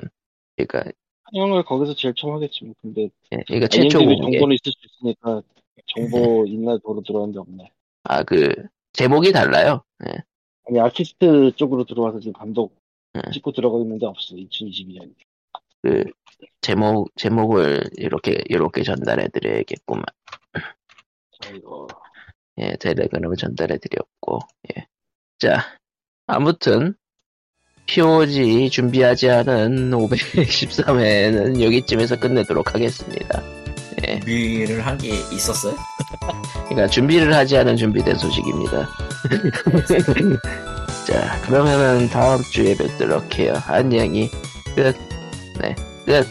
그러니까 0.57 0.91
한영을 1.25 1.65
거기서 1.65 1.95
제일 1.95 2.15
처음 2.15 2.35
하겠지 2.35 2.65
뭐. 2.65 2.75
근데 2.81 3.09
예, 3.33 3.39
그러니까 3.47 3.69
최초 3.69 3.99
공개. 4.01 4.17
정보는 4.17 4.57
있을 4.57 4.73
수 4.73 4.79
있으니까 4.87 5.43
정보 5.87 6.45
있나 6.47 6.79
도로 6.79 7.03
들어왔는데 7.03 7.39
없네. 7.41 7.71
아 8.05 8.23
그 8.25 8.53
제목이 8.93 9.33
달라요. 9.33 9.83
예. 10.07 10.23
아니 10.67 10.81
아티스트 10.81 11.53
쪽으로 11.57 11.85
들어와서 11.85 12.21
지금 12.21 12.33
감독 12.33 12.77
음. 13.17 13.23
찍고 13.33 13.53
들어가 13.53 13.79
있는데 13.81 14.07
없어. 14.07 14.35
2022년. 14.37 15.15
그 15.83 16.05
제목 16.61 17.15
제목을 17.17 17.83
이렇게 17.97 18.43
이렇게 18.49 18.83
전달해 18.83 19.29
드려야겠구만. 19.29 20.05
자, 21.41 21.51
이거. 21.51 21.87
예, 22.59 22.77
텔레그램을 22.79 23.37
전달해 23.37 23.79
드렸고, 23.79 24.39
예. 24.77 24.87
자, 25.41 25.77
아무튼, 26.27 26.95
POG 27.87 28.71
준비하지 28.71 29.29
않은 29.29 29.91
513회는 29.91 31.61
여기쯤에서 31.61 32.21
끝내도록 32.21 32.75
하겠습니다. 32.75 33.43
예. 34.07 34.19
준비를 34.21 34.85
한 34.87 34.99
게 34.99 35.11
있었어요? 35.33 35.75
그러니까 36.69 36.87
준비를 36.89 37.35
하지 37.35 37.57
않은 37.59 37.77
준비된 37.77 38.17
소식입니다. 38.17 38.89
자, 41.07 41.41
그러면은 41.43 42.09
다음 42.09 42.43
주에 42.43 42.75
뵙도록 42.77 43.39
해요. 43.39 43.55
안녕히 43.67 44.31
끝. 44.75 44.97
네, 45.61 45.75
끝. 46.07 46.27